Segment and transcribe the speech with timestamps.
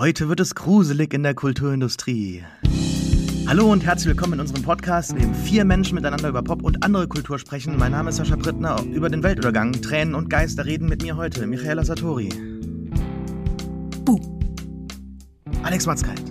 [0.00, 2.44] Heute wird es gruselig in der Kulturindustrie.
[3.48, 6.84] Hallo und herzlich willkommen in unserem Podcast, in dem vier Menschen miteinander über Pop und
[6.84, 7.76] andere Kultur sprechen.
[7.76, 8.80] Mein Name ist Sascha Brittner.
[8.92, 12.28] Über den Weltuntergang, Tränen und Geister reden mit mir heute Michaela Satori.
[14.04, 14.20] Buh.
[15.64, 16.22] Alex Matzkeit.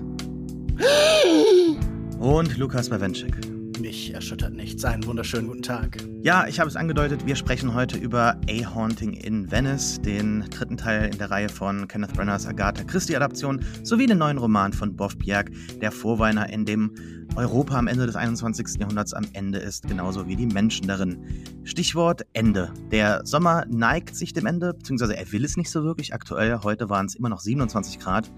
[2.20, 3.47] und Lukas Bawenschik.
[3.80, 4.84] Mich erschüttert nichts.
[4.86, 5.98] Einen wunderschönen guten Tag.
[6.24, 10.78] Ja, ich habe es angedeutet, wir sprechen heute über A Haunting in Venice, den dritten
[10.78, 15.16] Teil in der Reihe von Kenneth Brenners Agatha Christie-Adaption, sowie den neuen Roman von Boff
[15.18, 16.92] Bjerg, der Vorweiner, in dem
[17.36, 18.80] Europa am Ende des 21.
[18.80, 21.24] Jahrhunderts am Ende ist, genauso wie die Menschen darin.
[21.64, 22.74] Stichwort Ende.
[22.92, 26.14] Der Sommer neigt sich dem Ende, beziehungsweise er will es nicht so wirklich.
[26.16, 28.32] Aktuell, heute waren es immer noch 27 Grad.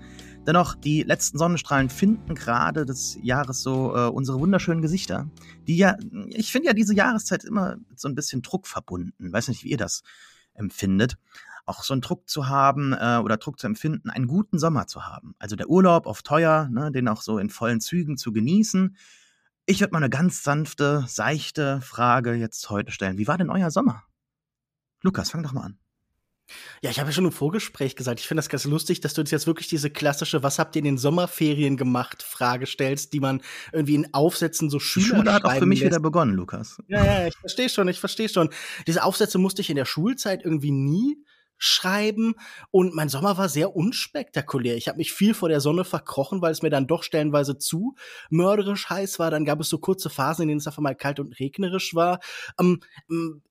[0.50, 5.30] Dennoch, die letzten Sonnenstrahlen finden gerade des Jahres so äh, unsere wunderschönen Gesichter,
[5.68, 5.96] die ja,
[6.26, 9.32] ich finde ja diese Jahreszeit immer so ein bisschen Druck verbunden.
[9.32, 10.02] Weiß nicht, wie ihr das
[10.56, 11.20] empfindet.
[11.68, 15.06] Auch so einen Druck zu haben äh, oder Druck zu empfinden, einen guten Sommer zu
[15.06, 15.36] haben.
[15.38, 18.98] Also der Urlaub auf teuer, ne, den auch so in vollen Zügen zu genießen.
[19.68, 23.20] Ich würde mal eine ganz sanfte, seichte Frage jetzt heute stellen.
[23.20, 24.02] Wie war denn euer Sommer?
[25.04, 25.78] Lukas, fang doch mal an.
[26.82, 29.22] Ja, ich habe ja schon im Vorgespräch gesagt, ich finde das ganz lustig, dass du
[29.22, 32.24] uns jetzt wirklich diese klassische Was habt ihr in den Sommerferien gemacht?
[32.24, 35.80] Frage stellst, die man irgendwie in Aufsätzen so Schüler Die Schule hat auch für mich
[35.80, 35.92] lässt.
[35.92, 36.78] wieder begonnen, Lukas.
[36.88, 38.50] Ja, ja, ich verstehe schon, ich verstehe schon.
[38.88, 41.24] Diese Aufsätze musste ich in der Schulzeit irgendwie nie
[41.60, 42.36] schreiben
[42.72, 44.78] und mein Sommer war sehr unspektakulär.
[44.78, 47.96] Ich habe mich viel vor der Sonne verkrochen, weil es mir dann doch stellenweise zu
[48.30, 49.30] mörderisch heiß war.
[49.30, 52.20] Dann gab es so kurze Phasen, in denen es einfach mal kalt und regnerisch war.
[52.60, 52.80] Ähm,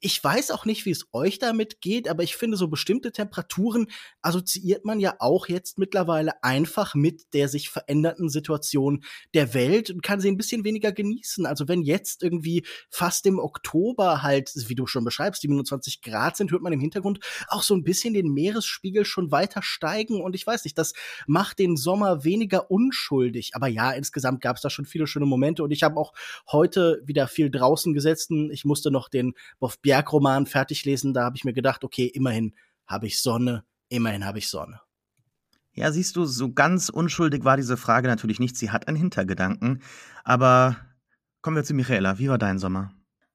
[0.00, 3.88] ich weiß auch nicht, wie es euch damit geht, aber ich finde, so bestimmte Temperaturen
[4.22, 10.02] assoziiert man ja auch jetzt mittlerweile einfach mit der sich verändernden Situation der Welt und
[10.02, 11.44] kann sie ein bisschen weniger genießen.
[11.44, 16.50] Also wenn jetzt irgendwie fast im Oktober halt, wie du schon beschreibst, 27 Grad sind,
[16.50, 20.36] hört man im Hintergrund auch so ein bisschen bisschen den Meeresspiegel schon weiter steigen und
[20.36, 20.92] ich weiß nicht, das
[21.26, 23.50] macht den Sommer weniger unschuldig.
[23.54, 26.12] Aber ja, insgesamt gab es da schon viele schöne Momente und ich habe auch
[26.50, 28.50] heute wieder viel draußen gesessen.
[28.52, 31.12] Ich musste noch den Boff Bjerg Roman fertig lesen.
[31.12, 32.54] Da habe ich mir gedacht, okay, immerhin
[32.86, 34.80] habe ich Sonne, immerhin habe ich Sonne.
[35.72, 38.56] Ja, siehst du, so ganz unschuldig war diese Frage natürlich nicht.
[38.56, 39.82] Sie hat einen Hintergedanken.
[40.22, 40.76] Aber
[41.40, 42.18] kommen wir zu Michaela.
[42.18, 42.92] Wie war dein Sommer?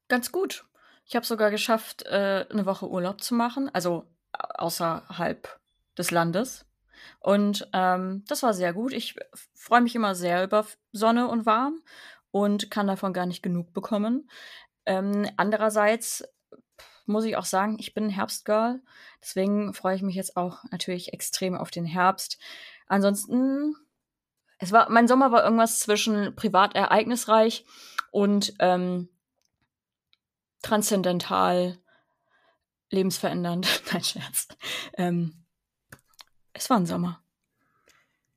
[0.07, 0.65] Ganz gut.
[1.05, 3.69] Ich habe sogar geschafft, äh, eine Woche Urlaub zu machen.
[3.73, 5.59] Also außerhalb
[5.97, 6.65] des Landes.
[7.19, 8.93] Und ähm, das war sehr gut.
[8.93, 9.15] Ich
[9.53, 11.81] freue mich immer sehr über Sonne und warm
[12.31, 14.29] und kann davon gar nicht genug bekommen.
[14.85, 16.23] Ähm, andererseits
[17.05, 18.81] muss ich auch sagen, ich bin Herbstgirl.
[19.21, 22.39] Deswegen freue ich mich jetzt auch natürlich extrem auf den Herbst.
[22.87, 23.75] Ansonsten,
[24.59, 27.65] es war, mein Sommer war irgendwas zwischen privat ereignisreich
[28.11, 29.09] und ähm,
[30.61, 31.77] transzendental
[32.93, 33.83] lebensverändernd.
[33.91, 34.47] Nein, Scherz.
[34.97, 35.33] Ähm,
[36.53, 37.19] es war ein Sommer.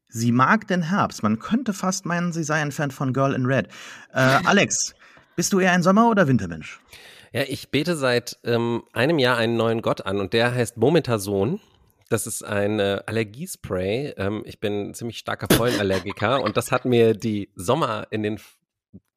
[0.08, 1.22] Sie mag den Herbst.
[1.22, 3.68] Man könnte fast meinen, sie sei ein Fan von Girl in Red.
[4.12, 4.94] Äh, Alex,
[5.36, 6.80] bist du eher ein Sommer- oder Wintermensch?
[7.32, 11.60] Ja, ich bete seit ähm, einem Jahr einen neuen Gott an und der heißt Momentason.
[12.08, 14.14] Das ist ein äh, Allergiespray.
[14.16, 18.40] Ähm, ich bin ziemlich starker Pollenallergiker und das hat mir die Sommer in den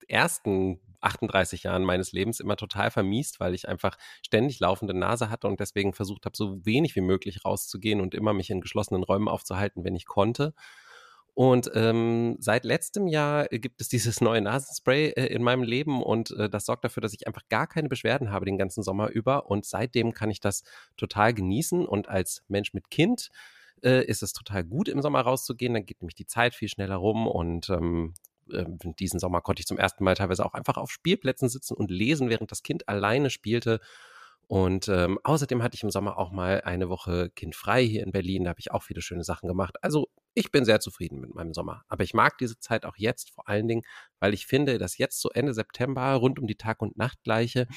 [0.07, 5.47] ersten 38 Jahren meines Lebens immer total vermiest, weil ich einfach ständig laufende Nase hatte
[5.47, 9.27] und deswegen versucht habe, so wenig wie möglich rauszugehen und immer mich in geschlossenen Räumen
[9.27, 10.53] aufzuhalten, wenn ich konnte.
[11.39, 16.31] Und ähm, seit letztem Jahr gibt es dieses neue Nasenspray äh, in meinem Leben und
[16.31, 19.49] äh, das sorgt dafür, dass ich einfach gar keine Beschwerden habe den ganzen Sommer über.
[19.49, 20.63] Und seitdem kann ich das
[20.97, 21.85] total genießen.
[21.85, 23.29] Und als Mensch mit Kind
[23.83, 25.73] äh, ist es total gut, im Sommer rauszugehen.
[25.73, 28.15] Dann geht nämlich die Zeit viel schneller rum und ähm,
[28.53, 28.65] äh,
[28.99, 32.29] diesen Sommer konnte ich zum ersten Mal teilweise auch einfach auf Spielplätzen sitzen und lesen,
[32.29, 33.79] während das Kind alleine spielte.
[34.47, 38.45] Und ähm, außerdem hatte ich im Sommer auch mal eine Woche kindfrei hier in Berlin.
[38.45, 39.75] Da habe ich auch viele schöne Sachen gemacht.
[39.83, 41.83] Also ich bin sehr zufrieden mit meinem Sommer.
[41.87, 43.83] Aber ich mag diese Zeit auch jetzt vor allen Dingen,
[44.19, 47.67] weil ich finde, dass jetzt so Ende September rund um die Tag- und Nachtgleiche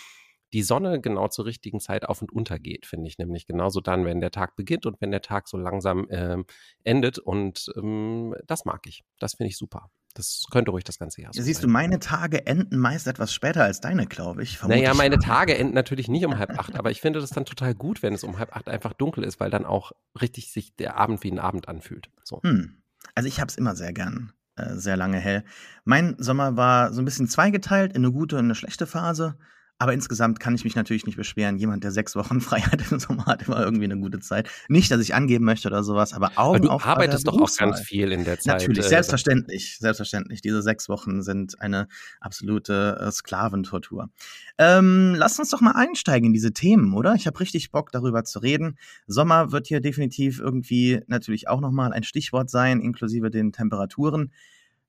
[0.53, 4.05] die Sonne genau zur richtigen Zeit auf und unter geht, finde ich nämlich genauso dann,
[4.05, 6.45] wenn der Tag beginnt und wenn der Tag so langsam ähm,
[6.85, 7.19] endet.
[7.19, 9.03] Und ähm, das mag ich.
[9.19, 9.91] Das finde ich super.
[10.15, 11.69] Das könnte ruhig das ganze Jahr so Siehst sein.
[11.69, 14.63] du, meine Tage enden meist etwas später als deine, glaube ich.
[14.63, 17.75] Naja, meine Tage enden natürlich nicht um halb acht, aber ich finde das dann total
[17.75, 20.97] gut, wenn es um halb acht einfach dunkel ist, weil dann auch richtig sich der
[20.97, 22.11] Abend wie ein Abend anfühlt.
[22.25, 22.41] So.
[22.43, 22.83] Hm.
[23.15, 25.45] Also ich habe es immer sehr gern, äh, sehr lange hell.
[25.85, 29.39] Mein Sommer war so ein bisschen zweigeteilt in eine gute und eine schlechte Phase.
[29.83, 31.57] Aber insgesamt kann ich mich natürlich nicht beschweren.
[31.57, 34.49] Jemand, der sechs Wochen frei hat im Sommer, hat immer irgendwie eine gute Zeit.
[34.69, 37.37] Nicht, dass ich angeben möchte oder sowas, aber Augen Aber du auf bei arbeitest doch
[37.37, 38.61] auch ganz viel in der Zeit.
[38.61, 40.41] Natürlich, äh, selbstverständlich, selbstverständlich.
[40.41, 41.89] Diese sechs Wochen sind eine
[42.21, 44.09] absolute äh, Sklaventortur.
[44.57, 47.17] Ähm, lass uns doch mal einsteigen in diese Themen, oder?
[47.17, 48.79] Ich habe richtig Bock, darüber zu reden.
[49.09, 54.31] Sommer wird hier definitiv irgendwie natürlich auch nochmal ein Stichwort sein, inklusive den Temperaturen.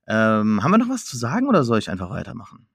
[0.05, 2.67] Ähm, haben wir noch was zu sagen oder soll ich einfach weitermachen?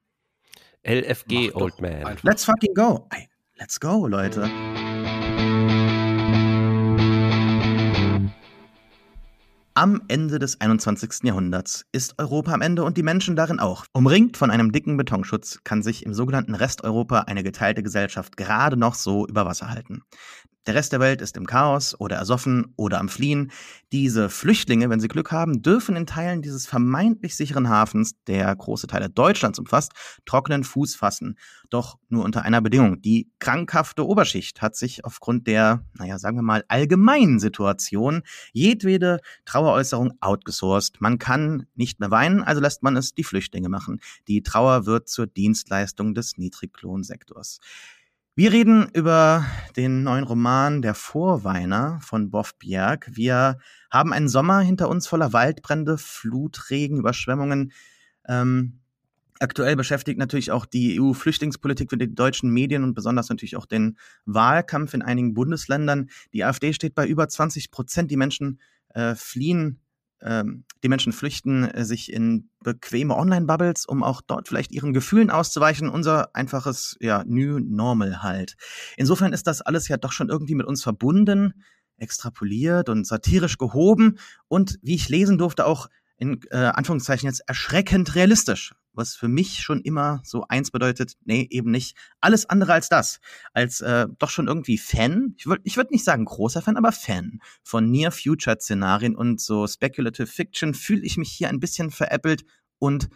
[0.88, 2.02] LFG, Old Man.
[2.02, 2.24] einfach.
[2.24, 3.06] Let's fucking go.
[3.58, 4.48] Let's go, Leute.
[9.74, 11.24] Am Ende des 21.
[11.24, 13.84] Jahrhunderts ist Europa am Ende und die Menschen darin auch.
[13.92, 18.94] Umringt von einem dicken Betonschutz kann sich im sogenannten Resteuropa eine geteilte Gesellschaft gerade noch
[18.94, 20.00] so über Wasser halten.
[20.68, 23.50] Der Rest der Welt ist im Chaos oder ersoffen oder am Fliehen.
[23.90, 28.86] Diese Flüchtlinge, wenn sie Glück haben, dürfen in Teilen dieses vermeintlich sicheren Hafens, der große
[28.86, 29.92] Teile Deutschlands umfasst,
[30.26, 31.38] trockenen Fuß fassen.
[31.70, 33.00] Doch nur unter einer Bedingung.
[33.00, 38.20] Die krankhafte Oberschicht hat sich aufgrund der, naja, sagen wir mal, allgemeinen Situation
[38.52, 41.00] jedwede Traueräußerung outgesourced.
[41.00, 44.00] Man kann nicht mehr weinen, also lässt man es die Flüchtlinge machen.
[44.26, 47.58] Die Trauer wird zur Dienstleistung des Niedriglohnsektors.
[48.38, 49.44] Wir reden über
[49.74, 53.10] den neuen Roman Der Vorweiner von Boff Bjerg.
[53.12, 53.58] Wir
[53.90, 57.72] haben einen Sommer hinter uns voller Waldbrände, Flutregen, Überschwemmungen.
[58.28, 58.78] Ähm,
[59.40, 63.98] aktuell beschäftigt natürlich auch die EU-Flüchtlingspolitik für die deutschen Medien und besonders natürlich auch den
[64.24, 66.08] Wahlkampf in einigen Bundesländern.
[66.32, 68.08] Die AfD steht bei über 20 Prozent.
[68.08, 69.80] Die Menschen äh, fliehen
[70.22, 75.30] ähm, die Menschen flüchten äh, sich in bequeme Online-Bubbles, um auch dort vielleicht ihren Gefühlen
[75.30, 75.88] auszuweichen.
[75.88, 78.56] Unser einfaches, ja, New Normal halt.
[78.96, 81.54] Insofern ist das alles ja doch schon irgendwie mit uns verbunden,
[81.96, 88.14] extrapoliert und satirisch gehoben und wie ich lesen durfte, auch in äh, Anführungszeichen jetzt erschreckend
[88.14, 88.74] realistisch.
[88.92, 91.96] Was für mich schon immer so eins bedeutet, nee, eben nicht.
[92.20, 93.20] Alles andere als das.
[93.52, 96.92] Als äh, doch schon irgendwie Fan, ich würde ich würd nicht sagen großer Fan, aber
[96.92, 102.44] Fan von Near-Future-Szenarien und so Speculative Fiction fühle ich mich hier ein bisschen veräppelt
[102.78, 103.08] und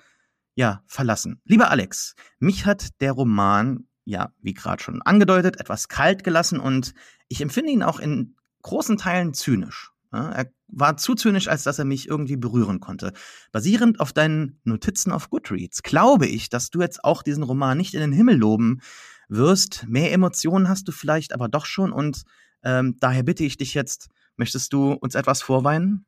[0.54, 1.40] ja, verlassen.
[1.44, 6.92] Lieber Alex, mich hat der Roman, ja, wie gerade schon angedeutet, etwas kalt gelassen und
[7.28, 9.91] ich empfinde ihn auch in großen Teilen zynisch.
[10.12, 13.12] Er war zu zynisch, als dass er mich irgendwie berühren konnte.
[13.50, 17.94] Basierend auf deinen Notizen auf Goodreads glaube ich, dass du jetzt auch diesen Roman nicht
[17.94, 18.80] in den Himmel loben
[19.28, 19.86] wirst.
[19.88, 22.22] Mehr Emotionen hast du vielleicht aber doch schon und
[22.62, 26.04] ähm, daher bitte ich dich jetzt, möchtest du uns etwas vorweinen?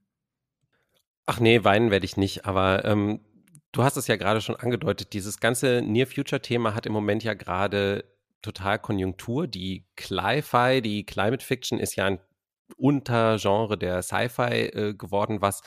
[1.26, 3.20] Ach nee, weinen werde ich nicht, aber ähm,
[3.72, 8.04] du hast es ja gerade schon angedeutet, dieses ganze Near-Future-Thema hat im Moment ja gerade
[8.42, 9.46] total Konjunktur.
[9.46, 12.18] Die Cli-Fi, die Climate Fiction ist ja ein
[12.76, 15.62] Untergenre der Sci-Fi äh, geworden, was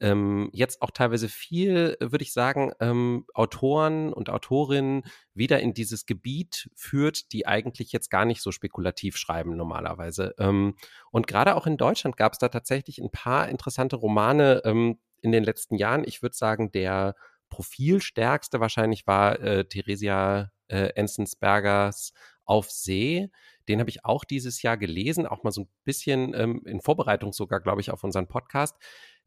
[0.00, 5.02] ähm, jetzt auch teilweise viel, äh, würde ich sagen, ähm, Autoren und Autorinnen
[5.34, 10.34] wieder in dieses Gebiet führt, die eigentlich jetzt gar nicht so spekulativ schreiben normalerweise.
[10.38, 10.76] Ähm,
[11.10, 15.32] und gerade auch in Deutschland gab es da tatsächlich ein paar interessante Romane ähm, in
[15.32, 16.04] den letzten Jahren.
[16.06, 17.14] Ich würde sagen, der
[17.48, 22.12] profilstärkste wahrscheinlich war äh, Theresia äh, Enzensbergers
[22.44, 23.30] Auf See.
[23.68, 27.32] Den habe ich auch dieses Jahr gelesen, auch mal so ein bisschen ähm, in Vorbereitung
[27.32, 28.76] sogar, glaube ich, auf unseren Podcast.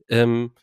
[0.10, 0.54] Ähm,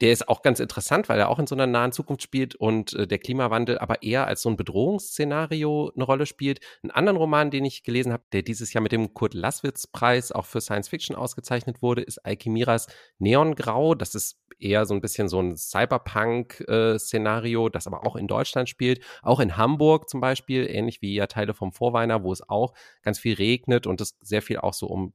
[0.00, 2.94] der ist auch ganz interessant, weil er auch in so einer nahen Zukunft spielt und
[2.94, 6.60] äh, der Klimawandel aber eher als so ein Bedrohungsszenario eine Rolle spielt.
[6.82, 10.46] Einen anderen Roman, den ich gelesen habe, der dieses Jahr mit dem Kurt Laßwitz-Preis auch
[10.46, 13.94] für Science Fiction ausgezeichnet wurde, ist Alchemiras Neongrau.
[13.94, 19.00] Das ist eher so ein bisschen so ein Cyberpunk-Szenario, das aber auch in Deutschland spielt,
[19.22, 23.18] auch in Hamburg zum Beispiel, ähnlich wie ja Teile vom Vorweiner, wo es auch ganz
[23.18, 25.12] viel regnet und es sehr viel auch so um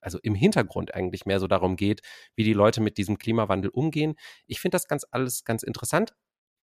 [0.00, 2.00] also im Hintergrund eigentlich mehr so darum geht,
[2.34, 4.14] wie die Leute mit diesem Klimawandel umgehen.
[4.46, 6.14] Ich finde das ganz alles ganz interessant.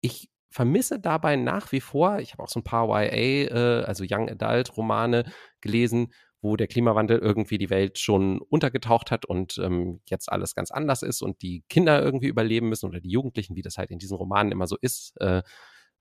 [0.02, 4.04] Ich vermisse dabei nach wie vor, ich habe auch so ein paar YA, äh, also
[4.08, 5.24] Young Adult Romane
[5.60, 10.70] gelesen, wo der Klimawandel irgendwie die Welt schon untergetaucht hat und ähm, jetzt alles ganz
[10.70, 13.98] anders ist und die Kinder irgendwie überleben müssen oder die Jugendlichen, wie das halt in
[13.98, 15.42] diesen Romanen immer so ist, äh,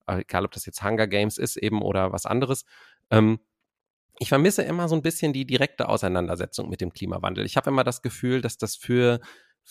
[0.08, 2.66] egal ob das jetzt Hunger Games ist eben oder was anderes.
[3.12, 3.40] Ähm,
[4.18, 7.46] ich vermisse immer so ein bisschen die direkte Auseinandersetzung mit dem Klimawandel.
[7.46, 9.20] Ich habe immer das Gefühl, dass das für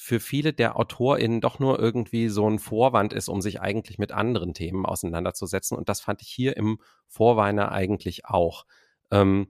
[0.01, 4.13] für viele der AutorInnen doch nur irgendwie so ein Vorwand ist, um sich eigentlich mit
[4.13, 5.77] anderen Themen auseinanderzusetzen.
[5.77, 8.65] Und das fand ich hier im Vorweiner eigentlich auch.
[9.11, 9.49] Ähm,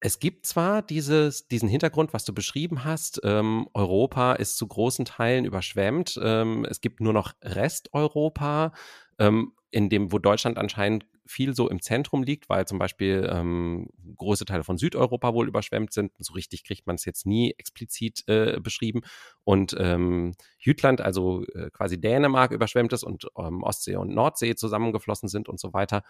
[0.00, 5.04] es gibt zwar dieses, diesen Hintergrund, was du beschrieben hast, ähm, Europa ist zu großen
[5.04, 6.18] Teilen überschwemmt.
[6.22, 8.72] Ähm, es gibt nur noch Resteuropa,
[9.18, 13.88] ähm, in dem, wo Deutschland anscheinend viel so im Zentrum liegt, weil zum Beispiel ähm,
[14.16, 16.12] große Teile von Südeuropa wohl überschwemmt sind.
[16.18, 19.02] So richtig kriegt man es jetzt nie explizit äh, beschrieben.
[19.44, 25.28] Und ähm, Jütland, also äh, quasi Dänemark, überschwemmt ist und ähm, Ostsee und Nordsee zusammengeflossen
[25.28, 26.02] sind und so weiter.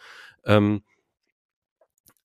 [0.46, 0.82] Ähm,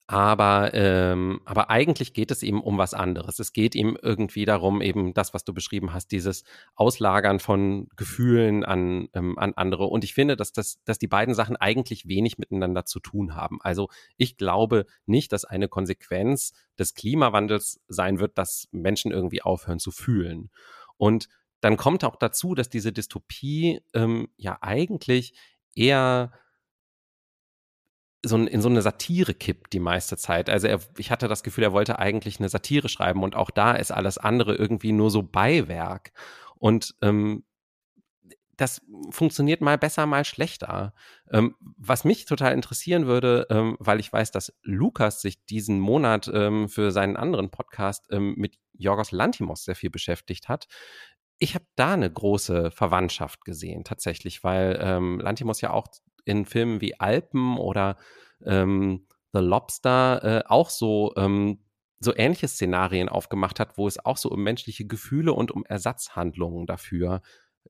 [0.08, 3.40] aber, ähm, aber eigentlich geht es ihm um was anderes.
[3.40, 6.44] Es geht ihm irgendwie darum, eben das, was du beschrieben hast, dieses
[6.76, 9.86] Auslagern von Gefühlen an, ähm, an andere.
[9.86, 13.58] Und ich finde, dass, das, dass die beiden Sachen eigentlich wenig miteinander zu tun haben.
[13.62, 19.80] Also ich glaube nicht, dass eine Konsequenz des Klimawandels sein wird, dass Menschen irgendwie aufhören
[19.80, 20.50] zu fühlen.
[20.98, 21.28] Und
[21.60, 25.34] dann kommt auch dazu, dass diese Dystopie ähm, ja eigentlich
[25.74, 26.30] eher
[28.26, 30.50] so in so eine Satire kippt die meiste Zeit.
[30.50, 33.72] Also er, ich hatte das Gefühl, er wollte eigentlich eine Satire schreiben und auch da
[33.72, 36.12] ist alles andere irgendwie nur so Beiwerk.
[36.58, 37.44] Und ähm,
[38.56, 38.80] das
[39.10, 40.94] funktioniert mal besser, mal schlechter.
[41.30, 46.30] Ähm, was mich total interessieren würde, ähm, weil ich weiß, dass Lukas sich diesen Monat
[46.32, 50.66] ähm, für seinen anderen Podcast ähm, mit Jorgos Lantimos sehr viel beschäftigt hat.
[51.38, 55.88] Ich habe da eine große Verwandtschaft gesehen, tatsächlich, weil ähm, Lantimos ja auch
[56.26, 57.96] in Filmen wie Alpen oder
[58.44, 61.60] ähm, The Lobster äh, auch so, ähm,
[62.00, 66.66] so ähnliche Szenarien aufgemacht hat, wo es auch so um menschliche Gefühle und um Ersatzhandlungen
[66.66, 67.22] dafür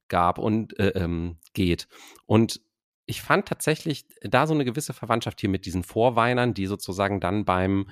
[0.08, 1.88] gab und äh, ähm, geht.
[2.26, 2.60] Und
[3.06, 7.44] ich fand tatsächlich da so eine gewisse Verwandtschaft hier mit diesen Vorweinern, die sozusagen dann
[7.44, 7.86] beim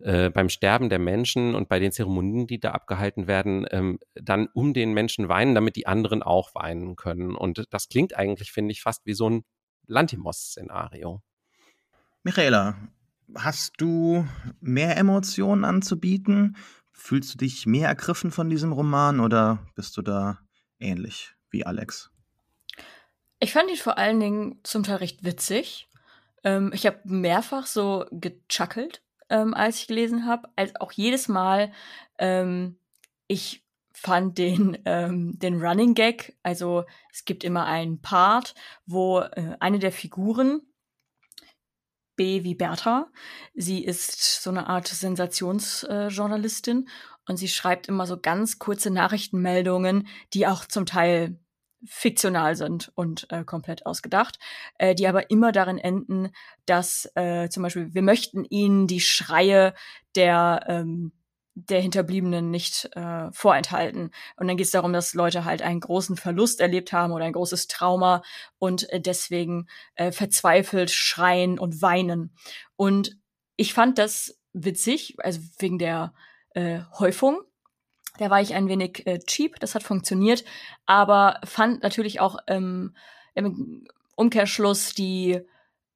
[0.00, 4.48] äh, beim Sterben der Menschen und bei den Zeremonien, die da abgehalten werden, ähm, dann
[4.54, 7.34] um den Menschen weinen, damit die anderen auch weinen können.
[7.34, 9.44] Und das klingt eigentlich, finde ich, fast wie so ein
[9.88, 11.22] Lantimos-Szenario.
[12.22, 12.76] Michaela,
[13.34, 14.26] hast du
[14.60, 16.56] mehr Emotionen anzubieten?
[16.92, 20.38] Fühlst du dich mehr ergriffen von diesem Roman oder bist du da
[20.78, 22.10] ähnlich wie Alex?
[23.40, 25.88] Ich fand ihn vor allen Dingen zum Teil recht witzig.
[26.44, 31.72] Ähm, ich habe mehrfach so gechuckelt, ähm, als ich gelesen habe, als auch jedes Mal
[32.18, 32.78] ähm,
[33.28, 33.64] ich
[34.00, 38.54] fand den, ähm, den Running Gag, also es gibt immer einen Part,
[38.86, 40.62] wo äh, eine der Figuren,
[42.16, 43.10] B wie Bertha,
[43.54, 46.90] sie ist so eine Art Sensationsjournalistin äh,
[47.30, 51.38] und sie schreibt immer so ganz kurze Nachrichtenmeldungen, die auch zum Teil
[51.84, 54.38] fiktional sind und äh, komplett ausgedacht,
[54.78, 56.30] äh, die aber immer darin enden,
[56.66, 59.74] dass äh, zum Beispiel wir möchten ihnen die Schreie
[60.16, 61.12] der ähm,
[61.66, 64.10] der Hinterbliebenen nicht äh, vorenthalten.
[64.36, 67.32] Und dann geht es darum, dass Leute halt einen großen Verlust erlebt haben oder ein
[67.32, 68.22] großes Trauma
[68.58, 72.34] und äh, deswegen äh, verzweifelt schreien und weinen.
[72.76, 73.16] Und
[73.56, 76.12] ich fand das witzig, also wegen der
[76.50, 77.40] äh, Häufung.
[78.18, 80.44] Da war ich ein wenig äh, cheap, das hat funktioniert,
[80.86, 82.96] aber fand natürlich auch ähm,
[83.34, 83.86] im
[84.16, 85.40] Umkehrschluss die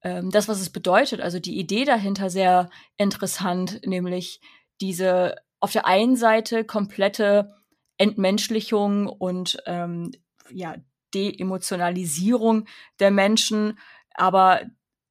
[0.03, 4.41] ähm, das, was es bedeutet, also die Idee dahinter sehr interessant, nämlich
[4.81, 7.55] diese auf der einen Seite komplette
[7.97, 10.11] Entmenschlichung und ähm,
[10.51, 10.75] ja,
[11.15, 12.67] Deemotionalisierung
[12.99, 13.79] der Menschen,
[14.15, 14.63] aber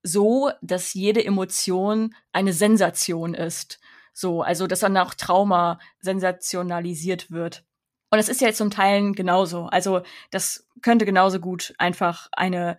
[0.04, 3.80] so, dass jede Emotion eine Sensation ist.
[4.14, 7.64] So, also dass dann auch Trauma sensationalisiert wird.
[8.10, 9.68] Und das ist ja jetzt zum Teil genauso.
[9.68, 12.78] Also das könnte genauso gut einfach eine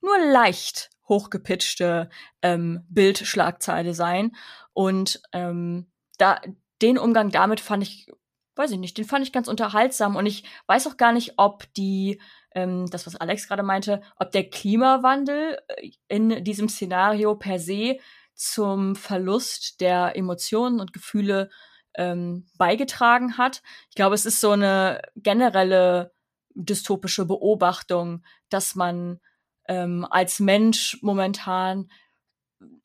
[0.00, 2.10] nur leicht hochgepitchte
[2.42, 4.36] ähm, Bildschlagzeile sein.
[4.72, 6.40] Und ähm, da
[6.82, 8.10] den Umgang damit fand ich,
[8.56, 11.72] weiß ich nicht, den fand ich ganz unterhaltsam und ich weiß auch gar nicht, ob
[11.74, 12.20] die,
[12.54, 17.98] ähm, das was Alex gerade meinte, ob der Klimawandel äh, in diesem Szenario per se
[18.34, 21.50] zum Verlust der Emotionen und Gefühle
[21.94, 23.62] ähm, beigetragen hat.
[23.90, 26.12] Ich glaube, es ist so eine generelle
[26.54, 29.20] dystopische Beobachtung, dass man
[29.66, 31.90] ähm, als Mensch momentan,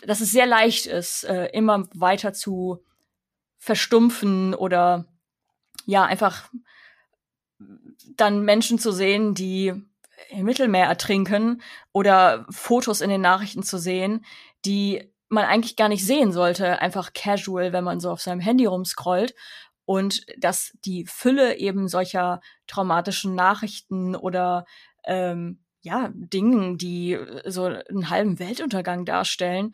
[0.05, 2.83] dass es sehr leicht ist, äh, immer weiter zu
[3.63, 5.05] verstumpfen oder
[5.85, 6.49] ja, einfach
[8.17, 9.73] dann Menschen zu sehen, die
[10.29, 11.61] im Mittelmeer ertrinken
[11.93, 14.25] oder Fotos in den Nachrichten zu sehen,
[14.65, 18.65] die man eigentlich gar nicht sehen sollte, einfach casual, wenn man so auf seinem Handy
[18.65, 19.33] rumscrollt.
[19.85, 24.65] Und dass die Fülle eben solcher traumatischen Nachrichten oder
[25.05, 29.73] ähm, ja, Dingen, die so einen halben Weltuntergang darstellen,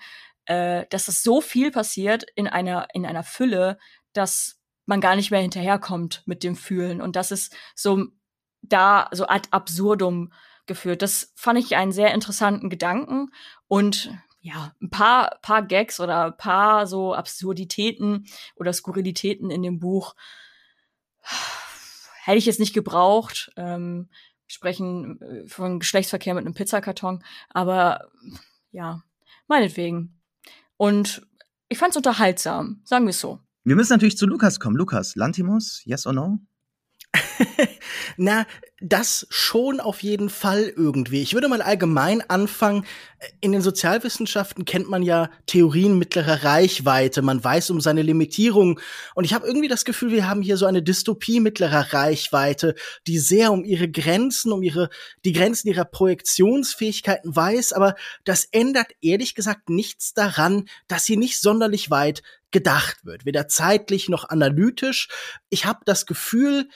[0.49, 3.77] äh, dass es so viel passiert in einer, in einer Fülle,
[4.13, 7.01] dass man gar nicht mehr hinterherkommt mit dem Fühlen.
[7.01, 8.07] Und das ist so
[8.63, 10.33] da so ad absurdum
[10.65, 11.03] geführt.
[11.03, 13.31] Das fand ich einen sehr interessanten Gedanken.
[13.67, 18.25] Und ja, ein paar, paar Gags oder ein paar so Absurditäten
[18.55, 20.15] oder Skurrilitäten in dem Buch
[22.23, 23.51] hätte ich jetzt nicht gebraucht.
[23.55, 24.09] Ähm,
[24.47, 28.09] sprechen äh, von Geschlechtsverkehr mit einem Pizzakarton, aber
[28.71, 29.03] ja,
[29.47, 30.18] meinetwegen.
[30.79, 31.27] Und
[31.67, 33.39] ich fand es unterhaltsam, sagen wir es so.
[33.65, 34.77] Wir müssen natürlich zu Lukas kommen.
[34.77, 36.39] Lukas, Lantimos, yes or no?
[38.17, 38.45] Na,
[38.81, 41.21] das schon auf jeden Fall irgendwie.
[41.21, 42.85] Ich würde mal allgemein anfangen.
[43.41, 47.21] In den Sozialwissenschaften kennt man ja Theorien mittlerer Reichweite.
[47.21, 48.79] Man weiß um seine Limitierung.
[49.15, 53.19] Und ich habe irgendwie das Gefühl, wir haben hier so eine Dystopie mittlerer Reichweite, die
[53.19, 54.89] sehr um ihre Grenzen, um ihre,
[55.25, 57.73] die Grenzen ihrer Projektionsfähigkeiten weiß.
[57.73, 63.47] Aber das ändert ehrlich gesagt nichts daran, dass sie nicht sonderlich weit gedacht wird, weder
[63.47, 65.07] zeitlich noch analytisch.
[65.49, 66.69] Ich habe das Gefühl,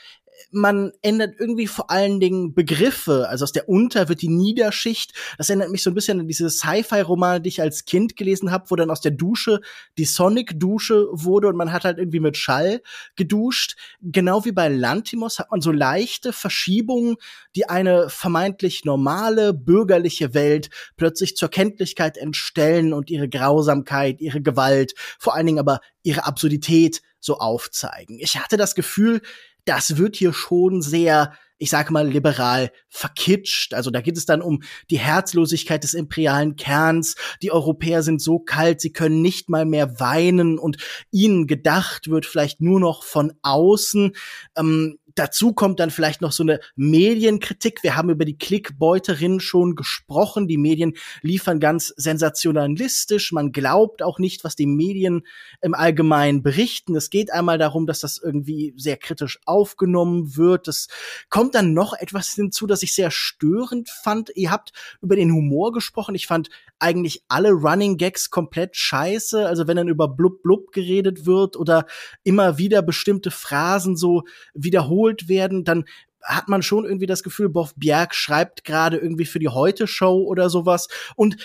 [0.50, 3.28] man ändert irgendwie vor allen Dingen Begriffe.
[3.28, 5.12] Also aus der Unter wird die Niederschicht.
[5.38, 8.70] Das erinnert mich so ein bisschen an diese Sci-Fi-Romane, die ich als Kind gelesen habe,
[8.70, 9.60] wo dann aus der Dusche
[9.98, 12.82] die Sonic-Dusche wurde und man hat halt irgendwie mit Schall
[13.16, 13.76] geduscht.
[14.00, 17.16] Genau wie bei Lantimos hat man so leichte Verschiebungen,
[17.56, 24.94] die eine vermeintlich normale bürgerliche Welt plötzlich zur Kenntlichkeit entstellen und ihre Grausamkeit, ihre Gewalt,
[25.18, 28.18] vor allen Dingen aber ihre Absurdität so aufzeigen.
[28.20, 29.22] Ich hatte das Gefühl,
[29.64, 33.74] das wird hier schon sehr, ich sage mal, liberal verkitscht.
[33.74, 37.16] Also da geht es dann um die Herzlosigkeit des imperialen Kerns.
[37.42, 40.76] Die Europäer sind so kalt, sie können nicht mal mehr weinen und
[41.10, 44.12] ihnen gedacht wird vielleicht nur noch von außen.
[44.56, 47.82] Ähm, dazu kommt dann vielleicht noch so eine Medienkritik.
[47.82, 50.48] Wir haben über die Klickbeuterin schon gesprochen.
[50.48, 53.32] Die Medien liefern ganz sensationalistisch.
[53.32, 55.22] Man glaubt auch nicht, was die Medien
[55.60, 56.96] im Allgemeinen berichten.
[56.96, 60.68] Es geht einmal darum, dass das irgendwie sehr kritisch aufgenommen wird.
[60.68, 60.88] Es
[61.28, 64.30] kommt dann noch etwas hinzu, das ich sehr störend fand.
[64.34, 66.14] Ihr habt über den Humor gesprochen.
[66.14, 69.46] Ich fand eigentlich alle Running Gags komplett scheiße.
[69.46, 71.86] Also wenn dann über blub blub geredet wird oder
[72.24, 75.84] immer wieder bestimmte Phrasen so wiederholt werden, dann
[76.22, 80.48] hat man schon irgendwie das Gefühl, Boff Bjerg schreibt gerade irgendwie für die Heute-Show oder
[80.48, 80.88] sowas.
[81.16, 81.36] Und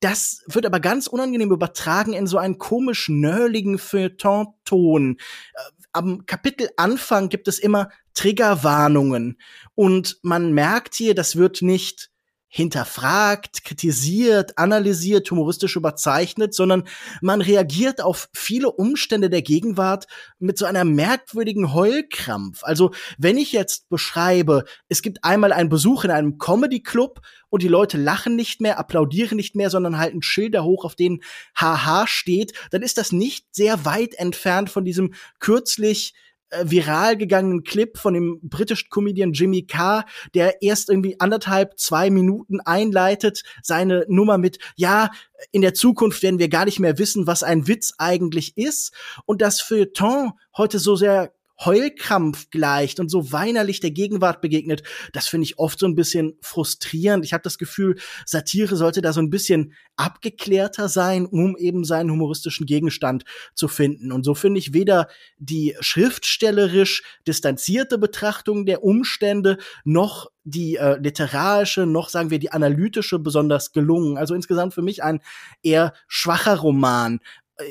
[0.00, 5.18] das wird aber ganz unangenehm übertragen in so einen komisch nörligen Feuilleton-Ton.
[5.18, 5.60] Äh,
[5.92, 9.38] am Kapitelanfang gibt es immer Triggerwarnungen.
[9.74, 12.11] Und man merkt hier, das wird nicht
[12.54, 16.84] hinterfragt, kritisiert, analysiert, humoristisch überzeichnet, sondern
[17.22, 20.06] man reagiert auf viele Umstände der Gegenwart
[20.38, 22.62] mit so einer merkwürdigen Heulkrampf.
[22.62, 27.62] Also, wenn ich jetzt beschreibe, es gibt einmal einen Besuch in einem Comedy Club und
[27.62, 31.22] die Leute lachen nicht mehr, applaudieren nicht mehr, sondern halten Schilder hoch, auf denen
[31.56, 36.12] haha steht, dann ist das nicht sehr weit entfernt von diesem kürzlich
[36.62, 42.60] viral gegangenen Clip von dem britischen Comedian Jimmy Carr, der erst irgendwie anderthalb, zwei Minuten
[42.60, 45.10] einleitet, seine Nummer mit, ja,
[45.50, 48.92] in der Zukunft werden wir gar nicht mehr wissen, was ein Witz eigentlich ist.
[49.26, 51.32] Und das Feuilleton heute so sehr
[51.64, 56.34] Heulkrampf gleicht und so weinerlich der Gegenwart begegnet, das finde ich oft so ein bisschen
[56.40, 57.24] frustrierend.
[57.24, 57.96] Ich habe das Gefühl,
[58.26, 64.12] Satire sollte da so ein bisschen abgeklärter sein, um eben seinen humoristischen Gegenstand zu finden.
[64.12, 71.86] Und so finde ich weder die schriftstellerisch distanzierte Betrachtung der Umstände noch die äh, literarische,
[71.86, 74.18] noch sagen wir die analytische besonders gelungen.
[74.18, 75.20] Also insgesamt für mich ein
[75.62, 77.20] eher schwacher Roman,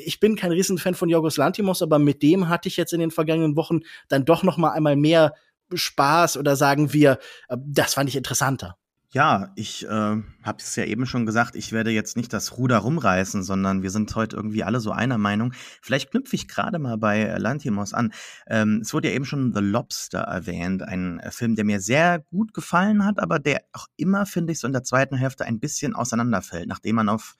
[0.04, 3.10] ich bin kein Riesenfan von Jorgos Lantimos, aber mit dem hatte ich jetzt in den
[3.10, 5.34] vergangenen Wochen dann doch noch mal einmal mehr
[5.72, 8.76] Spaß oder sagen wir, äh, das fand ich interessanter.
[9.14, 12.78] Ja, ich äh, habe es ja eben schon gesagt, ich werde jetzt nicht das Ruder
[12.78, 15.52] rumreißen, sondern wir sind heute irgendwie alle so einer Meinung.
[15.82, 18.14] Vielleicht knüpfe ich gerade mal bei Lantimos an.
[18.46, 22.20] Ähm, es wurde ja eben schon The Lobster erwähnt, ein äh, Film, der mir sehr
[22.20, 25.60] gut gefallen hat, aber der auch immer, finde ich, so in der zweiten Hälfte ein
[25.60, 27.36] bisschen auseinanderfällt, nachdem man auf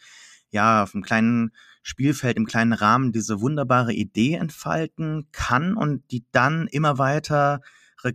[0.53, 6.25] ja, auf einem kleinen Spielfeld, im kleinen Rahmen diese wunderbare Idee entfalten kann und die
[6.33, 7.61] dann immer weitere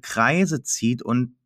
[0.02, 1.37] Kreise zieht und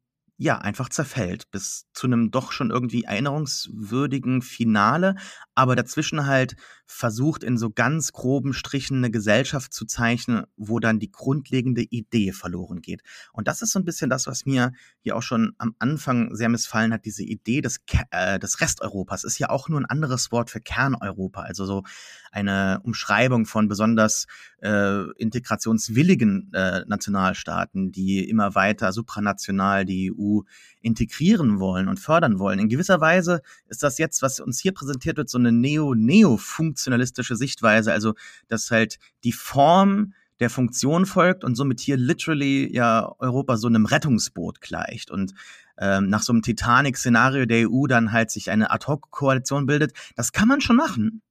[0.44, 5.14] ja, einfach zerfällt bis zu einem doch schon irgendwie erinnerungswürdigen Finale,
[5.54, 6.56] aber dazwischen halt
[6.88, 12.32] versucht in so ganz groben Strichen eine Gesellschaft zu zeichnen, wo dann die grundlegende Idee
[12.32, 13.04] verloren geht.
[13.34, 16.50] Und das ist so ein bisschen das, was mir hier auch schon am Anfang sehr
[16.50, 20.50] missfallen hat, diese Idee des, äh, des Resteuropas ist ja auch nur ein anderes Wort
[20.50, 21.84] für Kerneuropa, also so
[22.32, 24.26] eine Umschreibung von besonders
[24.62, 30.42] äh, integrationswilligen äh, Nationalstaaten, die immer weiter supranational die EU
[30.82, 32.60] integrieren wollen und fördern wollen.
[32.60, 37.92] In gewisser Weise ist das jetzt, was uns hier präsentiert wird, so eine neo-neo-funktionalistische Sichtweise,
[37.92, 38.14] also
[38.48, 43.86] dass halt die Form der Funktion folgt und somit hier literally ja Europa so einem
[43.86, 45.34] Rettungsboot gleicht und
[45.78, 49.94] ähm, nach so einem Titanic-Szenario der EU dann halt sich eine Ad-Hoc-Koalition bildet.
[50.16, 51.22] Das kann man schon machen,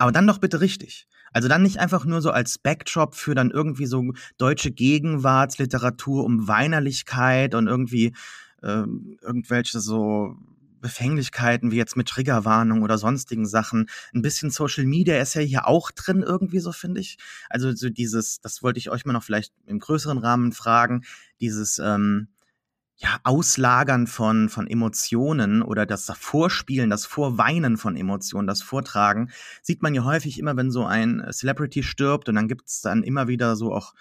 [0.00, 1.06] aber dann doch bitte richtig.
[1.32, 4.02] Also dann nicht einfach nur so als Backdrop für dann irgendwie so
[4.38, 8.14] deutsche Gegenwartsliteratur um Weinerlichkeit und irgendwie
[8.62, 10.36] ähm, irgendwelche so
[10.80, 13.90] Befänglichkeiten wie jetzt mit Triggerwarnung oder sonstigen Sachen.
[14.14, 17.18] Ein bisschen Social Media ist ja hier auch drin irgendwie so, finde ich.
[17.50, 21.02] Also so dieses, das wollte ich euch mal noch vielleicht im größeren Rahmen fragen,
[21.42, 22.28] dieses ähm,
[23.02, 29.30] ja, Auslagern von, von Emotionen oder das Vorspielen, das Vorweinen von Emotionen, das Vortragen,
[29.62, 33.26] sieht man ja häufig immer, wenn so ein Celebrity stirbt und dann gibt's dann immer
[33.26, 33.94] wieder so auch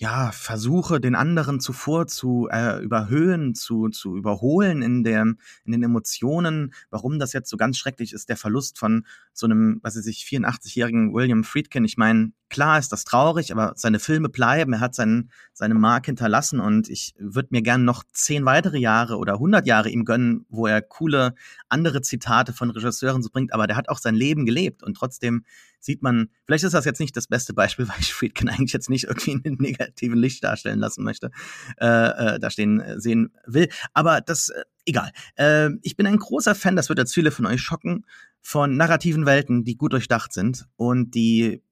[0.00, 5.82] ja, versuche, den anderen zuvor zu äh, überhöhen, zu, zu überholen in, der, in den
[5.82, 10.06] Emotionen, warum das jetzt so ganz schrecklich ist, der Verlust von so einem, was weiß
[10.06, 11.84] ich, 84-jährigen William Friedkin.
[11.84, 16.06] Ich meine, klar ist das traurig, aber seine Filme bleiben, er hat seinen, seine Mark
[16.06, 20.46] hinterlassen und ich würde mir gern noch zehn weitere Jahre oder 100 Jahre ihm gönnen,
[20.48, 21.34] wo er coole
[21.68, 25.44] andere Zitate von Regisseuren so bringt, aber der hat auch sein Leben gelebt und trotzdem
[25.80, 28.90] sieht man, vielleicht ist das jetzt nicht das beste Beispiel, weil ich Friedkin eigentlich jetzt
[28.90, 31.30] nicht irgendwie in einem negativen Licht darstellen lassen möchte,
[31.78, 35.12] äh, äh, da stehen äh, sehen will, aber das, äh, egal.
[35.36, 38.04] Äh, ich bin ein großer Fan, das wird jetzt viele von euch schocken,
[38.40, 41.62] von narrativen Welten, die gut durchdacht sind und die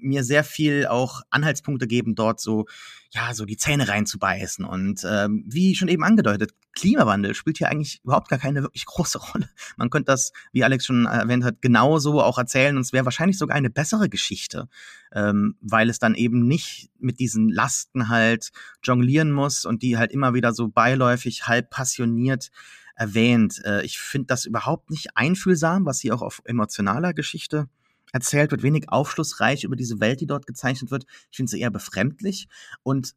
[0.00, 2.66] mir sehr viel auch Anhaltspunkte geben, dort so,
[3.10, 4.64] ja, so die Zähne reinzubeißen.
[4.64, 9.18] Und ähm, wie schon eben angedeutet, Klimawandel spielt hier eigentlich überhaupt gar keine wirklich große
[9.32, 9.48] Rolle.
[9.76, 13.38] Man könnte das, wie Alex schon erwähnt hat, genauso auch erzählen und es wäre wahrscheinlich
[13.38, 14.68] sogar eine bessere Geschichte,
[15.12, 18.50] ähm, weil es dann eben nicht mit diesen Lasten halt
[18.82, 22.50] jonglieren muss und die halt immer wieder so beiläufig, halb passioniert
[22.94, 23.60] erwähnt.
[23.64, 27.68] Äh, ich finde das überhaupt nicht einfühlsam, was hier auch auf emotionaler Geschichte
[28.12, 31.04] erzählt wird, wenig aufschlussreich über diese Welt, die dort gezeichnet wird.
[31.30, 32.48] Ich finde sie eher befremdlich.
[32.82, 33.14] Und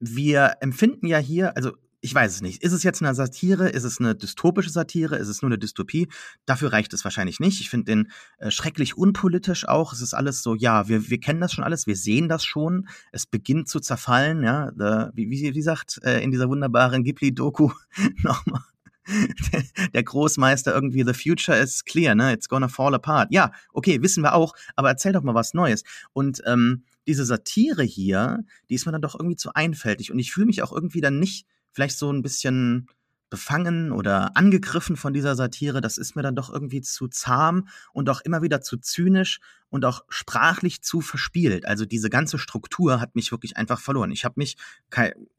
[0.00, 2.62] wir empfinden ja hier, also ich weiß es nicht.
[2.62, 3.68] Ist es jetzt eine Satire?
[3.68, 5.16] Ist es eine dystopische Satire?
[5.16, 6.08] Ist es nur eine Dystopie?
[6.46, 7.60] Dafür reicht es wahrscheinlich nicht.
[7.60, 9.92] Ich finde den äh, schrecklich unpolitisch auch.
[9.92, 12.88] Es ist alles so, ja, wir, wir kennen das schon alles, wir sehen das schon.
[13.10, 14.70] Es beginnt zu zerfallen, ja.
[14.76, 17.72] The, wie, wie, wie sagt äh, in dieser wunderbaren Ghibli-Doku
[18.22, 18.62] nochmal
[19.94, 22.32] der Großmeister irgendwie, the future is clear, ne?
[22.32, 23.28] It's gonna fall apart.
[23.30, 25.84] Ja, okay, wissen wir auch, aber erzähl doch mal was Neues.
[26.12, 30.12] Und ähm, diese Satire hier, die ist mir dann doch irgendwie zu einfältig.
[30.12, 32.88] Und ich fühle mich auch irgendwie dann nicht vielleicht so ein bisschen
[33.30, 38.08] befangen oder angegriffen von dieser Satire, das ist mir dann doch irgendwie zu zahm und
[38.10, 41.66] auch immer wieder zu zynisch und auch sprachlich zu verspielt.
[41.66, 44.10] Also diese ganze Struktur hat mich wirklich einfach verloren.
[44.10, 44.56] Ich habe mich,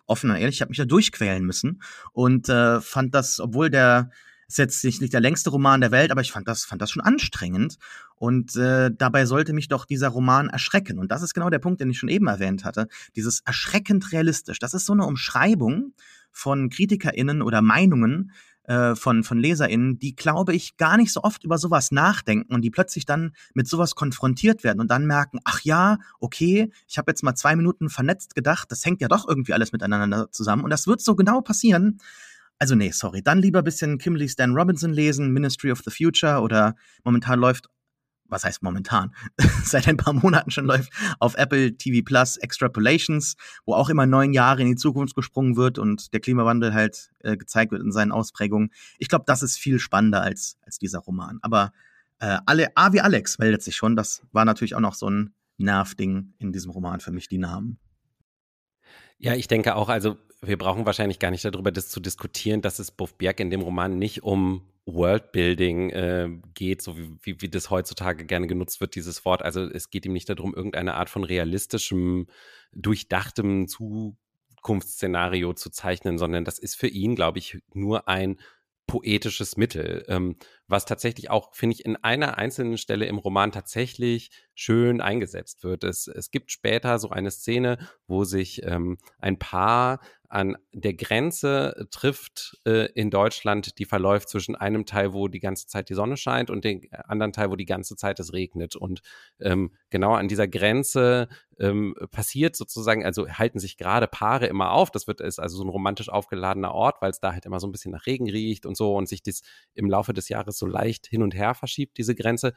[0.06, 1.82] offen und ehrlich, ich habe mich da durchquälen müssen
[2.14, 4.12] und äh, fand das, obwohl der
[4.50, 7.04] ist jetzt nicht der längste Roman der Welt, aber ich fand das, fand das schon
[7.04, 7.78] anstrengend.
[8.16, 10.98] Und äh, dabei sollte mich doch dieser Roman erschrecken.
[10.98, 12.88] Und das ist genau der Punkt, den ich schon eben erwähnt hatte.
[13.16, 14.58] Dieses erschreckend realistisch.
[14.58, 15.94] Das ist so eine Umschreibung
[16.32, 18.32] von KritikerInnen oder Meinungen
[18.70, 22.62] äh, von, von LeserInnen, die, glaube ich, gar nicht so oft über sowas nachdenken und
[22.62, 27.12] die plötzlich dann mit sowas konfrontiert werden und dann merken, ach ja, okay, ich habe
[27.12, 30.64] jetzt mal zwei Minuten vernetzt gedacht, das hängt ja doch irgendwie alles miteinander zusammen.
[30.64, 32.00] Und das wird so genau passieren.
[32.60, 33.24] Also nee, sorry.
[33.24, 37.70] Dann lieber bisschen Kimberly Stan Robinson lesen, Ministry of the Future oder momentan läuft
[38.30, 39.14] was heißt momentan,
[39.64, 44.34] seit ein paar Monaten schon läuft, auf Apple TV Plus Extrapolations, wo auch immer neun
[44.34, 48.12] Jahre in die Zukunft gesprungen wird und der Klimawandel halt äh, gezeigt wird in seinen
[48.12, 48.72] Ausprägungen.
[48.98, 51.40] Ich glaube, das ist viel spannender als, als dieser Roman.
[51.42, 51.72] Aber
[52.20, 53.96] äh, alle, A wie Alex meldet sich schon.
[53.96, 57.80] Das war natürlich auch noch so ein Nervding in diesem Roman für mich, die Namen.
[59.20, 62.80] Ja, ich denke auch, also wir brauchen wahrscheinlich gar nicht darüber das zu diskutieren, dass
[62.80, 67.50] es Buff Bjerg in dem Roman nicht um Worldbuilding äh, geht, so wie, wie, wie,
[67.50, 69.42] das heutzutage gerne genutzt wird, dieses Wort.
[69.42, 72.28] Also es geht ihm nicht darum, irgendeine Art von realistischem,
[72.72, 78.40] durchdachtem Zukunftsszenario zu zeichnen, sondern das ist für ihn, glaube ich, nur ein
[78.88, 80.38] poetisches Mittel, ähm,
[80.70, 85.84] was tatsächlich auch, finde ich, in einer einzelnen Stelle im Roman tatsächlich schön eingesetzt wird.
[85.84, 87.78] Es, es gibt später so eine Szene,
[88.08, 94.56] wo sich ähm, ein Paar an der Grenze trifft äh, in Deutschland, die verläuft zwischen
[94.56, 97.66] einem Teil, wo die ganze Zeit die Sonne scheint und dem anderen Teil, wo die
[97.66, 98.76] ganze Zeit es regnet.
[98.76, 99.02] Und
[99.40, 101.30] ähm, genau an dieser Grenze
[101.60, 104.92] ähm, passiert sozusagen, also halten sich gerade Paare immer auf.
[104.92, 107.68] Das wird ist also so ein romantisch aufgeladener Ort, weil es da halt immer so
[107.68, 109.42] ein bisschen nach Regen riecht und so und sich das
[109.74, 112.54] im Laufe des Jahres so leicht hin und her verschiebt, diese Grenze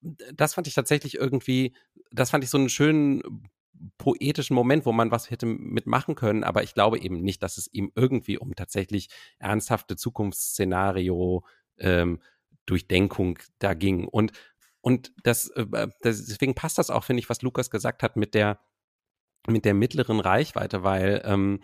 [0.00, 1.74] das fand ich tatsächlich irgendwie,
[2.10, 3.48] das fand ich so einen schönen
[3.96, 7.72] poetischen Moment, wo man was hätte mitmachen können, aber ich glaube eben nicht, dass es
[7.72, 11.44] ihm irgendwie um tatsächlich ernsthafte Zukunftsszenario
[11.78, 12.20] ähm,
[12.66, 14.06] Durchdenkung da ging.
[14.06, 14.32] Und,
[14.80, 15.66] und das, äh,
[16.00, 18.60] das, deswegen passt das auch, finde ich, was Lukas gesagt hat mit der
[19.46, 21.60] mit der mittleren Reichweite, weil ähm,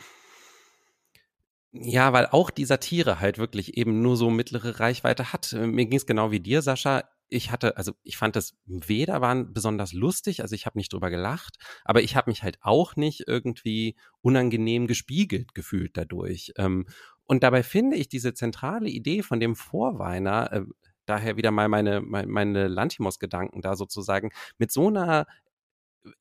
[1.77, 5.53] ja, weil auch die Satire halt wirklich eben nur so mittlere Reichweite hat.
[5.53, 7.03] Mir ging es genau wie dir, Sascha.
[7.29, 11.11] Ich hatte, also ich fand das weder waren besonders lustig, also ich habe nicht drüber
[11.11, 16.53] gelacht, aber ich habe mich halt auch nicht irgendwie unangenehm gespiegelt gefühlt dadurch.
[16.59, 16.87] Ähm,
[17.25, 20.63] und dabei finde ich diese zentrale Idee von dem Vorweiner, äh,
[21.07, 25.27] daher wieder mal meine, meine, meine Lantimos-Gedanken da sozusagen, mit so einer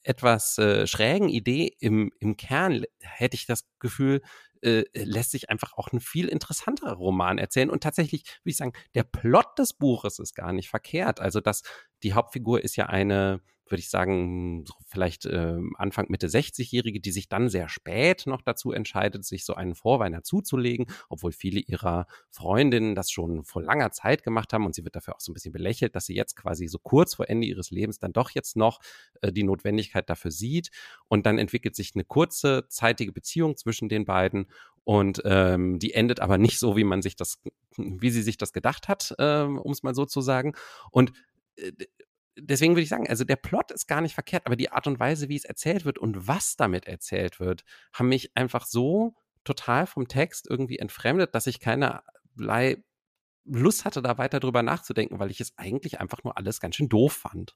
[0.02, 4.22] etwas äh, schrägen Idee im, im Kern hätte ich das Gefühl,
[4.64, 7.70] äh, lässt sich einfach auch ein viel interessanterer Roman erzählen.
[7.70, 11.20] Und tatsächlich würde ich sagen, der Plot des Buches ist gar nicht verkehrt.
[11.20, 11.64] Also, dass
[12.04, 17.12] die Hauptfigur ist ja eine würde ich sagen, so vielleicht äh, Anfang Mitte 60-Jährige, die
[17.12, 22.08] sich dann sehr spät noch dazu entscheidet, sich so einen Vorweiner zuzulegen, obwohl viele ihrer
[22.30, 25.34] Freundinnen das schon vor langer Zeit gemacht haben und sie wird dafür auch so ein
[25.34, 28.56] bisschen belächelt, dass sie jetzt quasi so kurz vor Ende ihres Lebens dann doch jetzt
[28.56, 28.80] noch
[29.22, 30.70] äh, die Notwendigkeit dafür sieht
[31.08, 34.48] und dann entwickelt sich eine kurze zeitige Beziehung zwischen den beiden
[34.84, 37.42] und ähm, die endet aber nicht so, wie man sich das,
[37.78, 40.54] wie sie sich das gedacht hat, äh, um es mal so zu sagen.
[40.92, 41.14] Und
[41.56, 41.72] äh,
[42.38, 45.00] deswegen würde ich sagen, also der Plot ist gar nicht verkehrt, aber die Art und
[45.00, 49.88] Weise, wie es erzählt wird und was damit erzählt wird, haben mich einfach so total
[49.88, 52.84] vom Text irgendwie entfremdet, dass ich keinerlei
[53.46, 56.90] Lust hatte, da weiter drüber nachzudenken, weil ich es eigentlich einfach nur alles ganz schön
[56.90, 57.56] doof fand.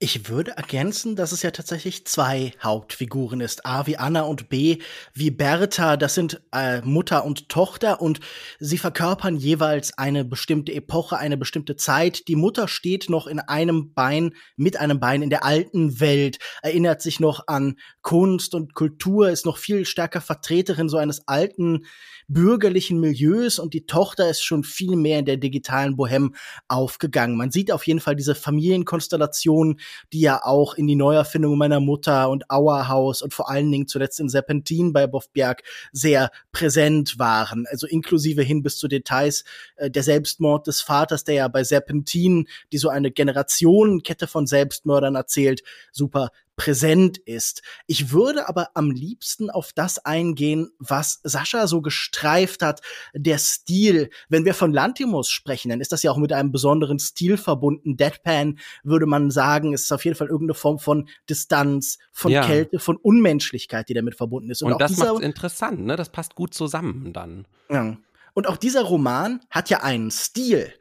[0.00, 3.64] Ich würde ergänzen, dass es ja tatsächlich zwei Hauptfiguren ist.
[3.64, 4.78] A wie Anna und B
[5.14, 5.96] wie Bertha.
[5.96, 8.18] Das sind äh, Mutter und Tochter und
[8.58, 12.26] sie verkörpern jeweils eine bestimmte Epoche, eine bestimmte Zeit.
[12.26, 17.00] Die Mutter steht noch in einem Bein, mit einem Bein in der alten Welt, erinnert
[17.00, 21.86] sich noch an Kunst und Kultur, ist noch viel stärker Vertreterin so eines alten
[22.28, 26.32] bürgerlichen Milieus und die Tochter ist schon viel mehr in der digitalen Bohème
[26.68, 27.36] aufgegangen.
[27.36, 29.80] Man sieht auf jeden Fall diese Familienkonstellation,
[30.12, 34.20] die ja auch in die Neuerfindung meiner Mutter und Auerhaus und vor allen Dingen zuletzt
[34.20, 37.66] in Serpentin bei Bofbjerg sehr präsent waren.
[37.70, 39.44] Also inklusive hin bis zu Details
[39.76, 45.14] äh, der Selbstmord des Vaters, der ja bei Serpentin, die so eine Generationenkette von Selbstmördern
[45.14, 47.62] erzählt, super präsent ist.
[47.86, 52.80] Ich würde aber am liebsten auf das eingehen, was Sascha so gestreift hat,
[53.14, 54.10] der Stil.
[54.28, 57.96] Wenn wir von Lantimos sprechen, dann ist das ja auch mit einem besonderen Stil verbunden.
[57.96, 62.44] Deadpan würde man sagen, ist auf jeden Fall irgendeine Form von Distanz, von ja.
[62.44, 64.62] Kälte, von Unmenschlichkeit, die damit verbunden ist.
[64.62, 65.96] Und, Und das macht interessant, ne?
[65.96, 67.46] Das passt gut zusammen dann.
[67.70, 67.96] Ja.
[68.34, 70.72] Und auch dieser Roman hat ja einen Stil.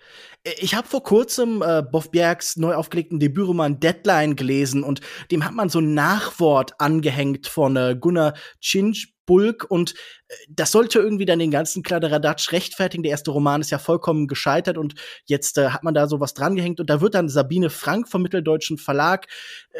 [0.59, 4.99] Ich habe vor kurzem äh, Boff Bjergs neu aufgelegten Debütroman Deadline gelesen und
[5.31, 9.93] dem hat man so ein Nachwort angehängt von äh, Gunnar Chinch Bulk und
[10.27, 13.03] äh, das sollte irgendwie dann den ganzen Kladderadatsch rechtfertigen.
[13.03, 16.79] Der erste Roman ist ja vollkommen gescheitert und jetzt äh, hat man da sowas drangehängt
[16.79, 19.27] und da wird dann Sabine Frank vom Mitteldeutschen Verlag
[19.71, 19.79] äh,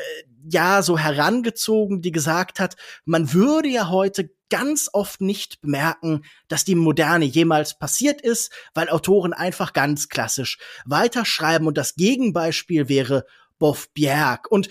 [0.49, 2.75] ja so herangezogen, die gesagt hat,
[3.06, 8.88] man würde ja heute ganz oft nicht bemerken, dass die Moderne jemals passiert ist, weil
[8.88, 13.25] Autoren einfach ganz klassisch weiterschreiben und das Gegenbeispiel wäre
[13.58, 14.51] Boff Bjerg.
[14.51, 14.69] Und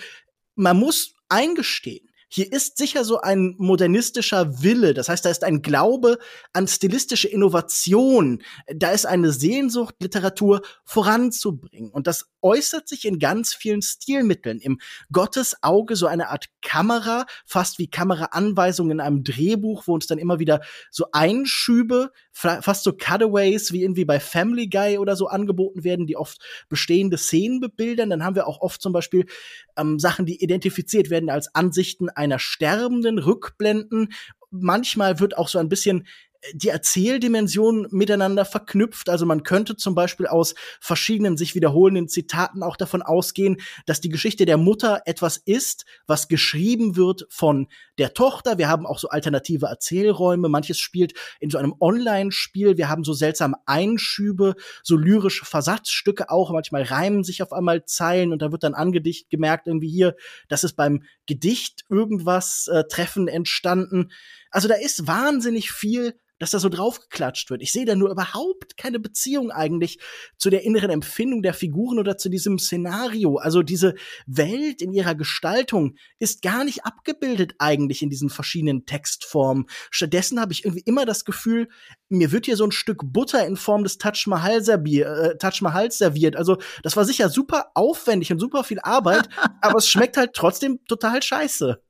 [0.55, 4.95] man muss eingestehen, hier ist sicher so ein modernistischer Wille.
[4.95, 6.17] Das heißt, da ist ein Glaube
[6.55, 8.43] an stilistische Innovation.
[8.75, 11.91] Da ist eine Sehnsucht, Literatur voranzubringen.
[11.91, 14.61] Und das äußert sich in ganz vielen Stilmitteln.
[14.61, 14.81] Im
[15.13, 20.39] Gottesauge so eine Art Kamera, fast wie Kameraanweisungen in einem Drehbuch, wo uns dann immer
[20.39, 26.07] wieder so Einschübe, fast so Cutaways wie irgendwie bei Family Guy oder so angeboten werden,
[26.07, 26.39] die oft
[26.71, 28.09] bestehende Szenen bebildern.
[28.09, 29.27] Dann haben wir auch oft zum Beispiel
[29.77, 34.13] ähm, Sachen, die identifiziert werden als Ansichten einer Sterbenden, Rückblenden.
[34.51, 36.07] Manchmal wird auch so ein bisschen
[36.53, 39.09] die Erzähldimension miteinander verknüpft.
[39.09, 44.09] Also man könnte zum Beispiel aus verschiedenen sich wiederholenden Zitaten auch davon ausgehen, dass die
[44.09, 48.59] Geschichte der Mutter etwas ist, was geschrieben wird von der Tochter.
[48.59, 50.49] Wir haben auch so alternative Erzählräume.
[50.49, 52.77] Manches spielt in so einem Online-Spiel.
[52.77, 56.53] Wir haben so seltsame Einschübe, so lyrische Versatzstücke auch.
[56.53, 60.15] Manchmal reimen sich auf einmal Zeilen und da wird dann angedicht gemerkt irgendwie hier,
[60.49, 64.11] das ist beim Gedicht irgendwas äh, Treffen entstanden.
[64.51, 67.63] Also da ist wahnsinnig viel dass da so draufgeklatscht wird.
[67.63, 70.01] Ich sehe da nur überhaupt keine Beziehung eigentlich
[70.37, 73.37] zu der inneren Empfindung der Figuren oder zu diesem Szenario.
[73.37, 73.95] Also diese
[74.27, 79.67] Welt in ihrer Gestaltung ist gar nicht abgebildet eigentlich in diesen verschiedenen Textformen.
[79.93, 81.69] Stattdessen habe ich irgendwie immer das Gefühl,
[82.09, 85.61] mir wird hier so ein Stück Butter in Form des Taj Mahal, servier, äh, Taj
[85.61, 86.35] Mahal serviert.
[86.35, 89.29] Also das war sicher super aufwendig und super viel Arbeit,
[89.61, 91.81] aber es schmeckt halt trotzdem total scheiße.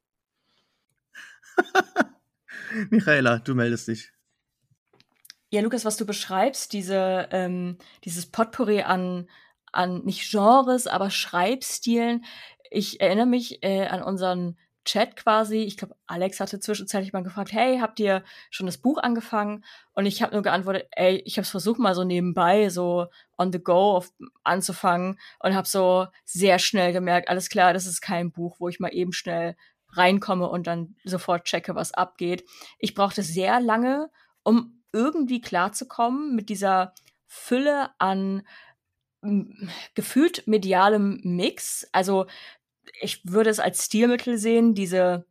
[2.90, 4.12] Michaela, du meldest dich.
[5.52, 9.28] Ja, Lukas, was du beschreibst, diese, ähm, dieses Potpourri an,
[9.70, 12.24] an nicht Genres, aber Schreibstilen.
[12.70, 15.58] Ich erinnere mich äh, an unseren Chat quasi.
[15.58, 19.62] Ich glaube, Alex hatte zwischenzeitlich mal gefragt, hey, habt ihr schon das Buch angefangen?
[19.92, 23.52] Und ich habe nur geantwortet, ey, ich habe es versucht mal so nebenbei, so on
[23.52, 24.10] the go auf,
[24.44, 28.80] anzufangen und habe so sehr schnell gemerkt, alles klar, das ist kein Buch, wo ich
[28.80, 29.56] mal eben schnell
[29.90, 32.42] reinkomme und dann sofort checke, was abgeht.
[32.78, 34.08] Ich brauchte sehr lange,
[34.44, 36.94] um irgendwie klarzukommen mit dieser
[37.26, 38.42] Fülle an
[39.94, 41.88] gefühlt medialem Mix.
[41.92, 42.26] Also
[43.00, 45.24] ich würde es als Stilmittel sehen, diese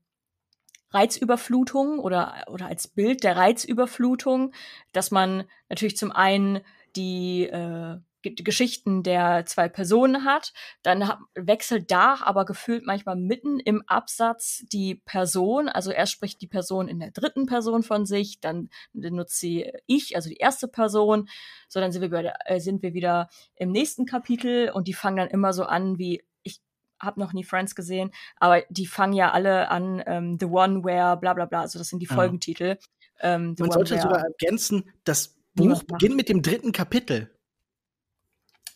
[0.91, 4.53] Reizüberflutung oder, oder als Bild der Reizüberflutung,
[4.93, 6.61] dass man natürlich zum einen
[6.95, 10.53] die äh, Geschichten der zwei Personen hat,
[10.83, 16.47] dann wechselt da aber gefühlt manchmal mitten im Absatz die Person, also erst spricht die
[16.47, 21.29] Person in der dritten Person von sich, dann benutzt sie ich, also die erste Person,
[21.67, 24.93] so dann sind wir, bei der, äh, sind wir wieder im nächsten Kapitel und die
[24.93, 26.61] fangen dann immer so an wie ich
[27.01, 31.17] habe noch nie Friends gesehen, aber die fangen ja alle an ähm, The One Where
[31.17, 32.77] bla bla bla, also das sind die Folgentitel.
[33.21, 33.35] Ja.
[33.35, 37.29] Ähm, Man sollte sogar ergänzen, das Buch beginnt mit dem dritten Kapitel.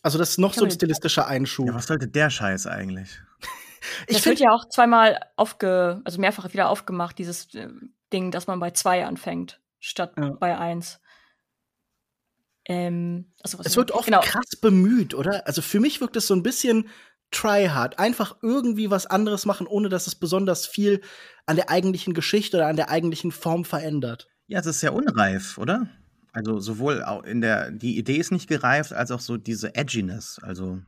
[0.02, 1.68] Also das ist noch so ein stilistischer Einschub.
[1.68, 3.20] Ja, was sollte der Scheiß eigentlich?
[4.06, 7.68] ich das wird ja auch zweimal aufge, also mehrfach wieder aufgemacht, dieses äh,
[8.12, 10.30] Ding, dass man bei zwei anfängt, statt ja.
[10.30, 11.00] bei eins.
[12.68, 14.20] Ähm, also es wird oft genau.
[14.20, 15.46] krass bemüht, oder?
[15.46, 16.88] Also für mich wirkt es so ein bisschen
[17.30, 17.98] tryhard.
[17.98, 21.00] Einfach irgendwie was anderes machen, ohne dass es besonders viel
[21.46, 24.28] an der eigentlichen Geschichte oder an der eigentlichen Form verändert.
[24.46, 25.88] Ja, es ist sehr unreif, oder?
[26.36, 30.38] Also sowohl in der, die Idee ist nicht gereift, als auch so diese Edginess.
[30.42, 30.82] Also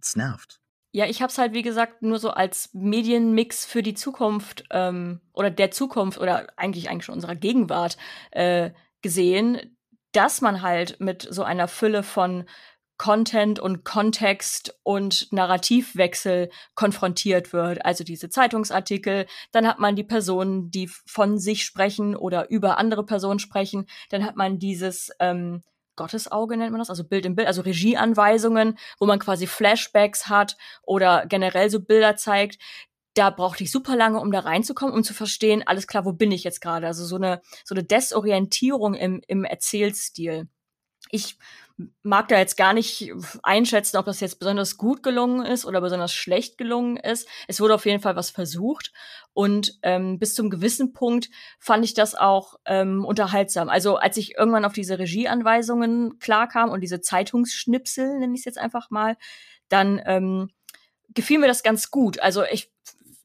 [0.00, 0.60] es nervt.
[0.92, 5.20] Ja, ich habe es halt, wie gesagt, nur so als Medienmix für die Zukunft ähm,
[5.32, 7.96] oder der Zukunft oder eigentlich eigentlich schon unserer Gegenwart
[8.30, 8.70] äh,
[9.02, 9.76] gesehen,
[10.12, 12.44] dass man halt mit so einer Fülle von
[12.96, 17.84] Content und Kontext und Narrativwechsel konfrontiert wird.
[17.84, 23.04] Also diese Zeitungsartikel, dann hat man die Personen, die von sich sprechen oder über andere
[23.04, 25.62] Personen sprechen, dann hat man dieses ähm,
[25.96, 30.56] Gottesauge nennt man das, also Bild im Bild, also Regieanweisungen, wo man quasi Flashbacks hat
[30.82, 32.58] oder generell so Bilder zeigt.
[33.14, 36.32] Da brauchte ich super lange, um da reinzukommen, um zu verstehen, alles klar, wo bin
[36.32, 36.86] ich jetzt gerade?
[36.86, 40.48] Also so eine, so eine Desorientierung im, im Erzählstil.
[41.10, 41.38] Ich
[42.02, 46.12] mag da jetzt gar nicht einschätzen, ob das jetzt besonders gut gelungen ist oder besonders
[46.12, 47.28] schlecht gelungen ist.
[47.48, 48.92] Es wurde auf jeden Fall was versucht
[49.32, 53.68] und ähm, bis zum gewissen Punkt fand ich das auch ähm, unterhaltsam.
[53.68, 58.58] Also als ich irgendwann auf diese Regieanweisungen klarkam und diese Zeitungsschnipsel, nenne ich es jetzt
[58.58, 59.16] einfach mal,
[59.68, 60.50] dann ähm,
[61.08, 62.20] gefiel mir das ganz gut.
[62.20, 62.70] Also ich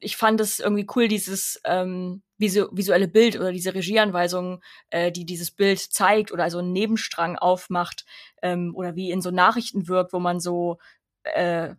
[0.00, 5.24] ich fand es irgendwie cool, dieses ähm, visu visuelle Bild oder diese Regieanweisung, äh, die
[5.24, 8.06] dieses Bild zeigt oder also einen Nebenstrang aufmacht
[8.42, 10.78] ähm, oder wie in so Nachrichten wirkt, wo man so
[11.22, 11.74] äh,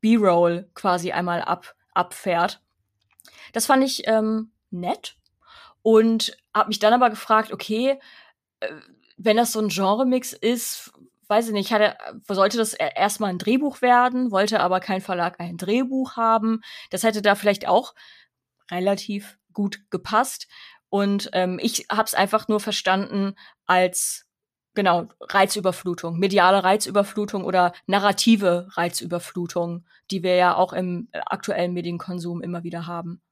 [0.00, 2.62] B-Roll quasi einmal ab abfährt.
[3.52, 5.16] Das fand ich ähm, nett
[5.82, 7.98] und habe mich dann aber gefragt, okay,
[8.60, 8.72] äh,
[9.16, 10.92] wenn das so ein Genremix ist,
[11.30, 11.96] weiß ich nicht, hatte,
[12.28, 16.60] sollte das e-, erstmal ein Drehbuch werden, wollte aber kein Verlag ein Drehbuch haben.
[16.90, 17.94] Das hätte da vielleicht auch
[18.70, 20.48] relativ gut gepasst.
[20.88, 24.26] Und ähm, ich habe es einfach nur verstanden als
[24.74, 32.42] genau Reizüberflutung, mediale Reizüberflutung oder narrative Reizüberflutung, die wir ja auch im äh, aktuellen Medienkonsum
[32.42, 33.22] immer wieder haben.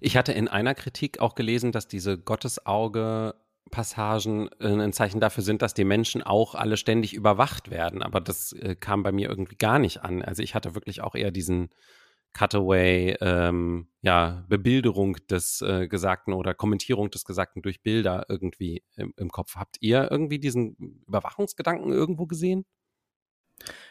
[0.00, 3.34] Ich hatte in einer Kritik auch gelesen, dass diese Gottesauge
[3.74, 8.02] Passagen äh, ein Zeichen dafür sind, dass die Menschen auch alle ständig überwacht werden.
[8.02, 10.22] Aber das äh, kam bei mir irgendwie gar nicht an.
[10.22, 11.70] Also ich hatte wirklich auch eher diesen
[12.34, 19.12] Cutaway, ähm, ja, Bebilderung des äh, Gesagten oder Kommentierung des Gesagten durch Bilder irgendwie im,
[19.16, 19.56] im Kopf.
[19.56, 20.76] Habt ihr irgendwie diesen
[21.08, 22.64] Überwachungsgedanken irgendwo gesehen?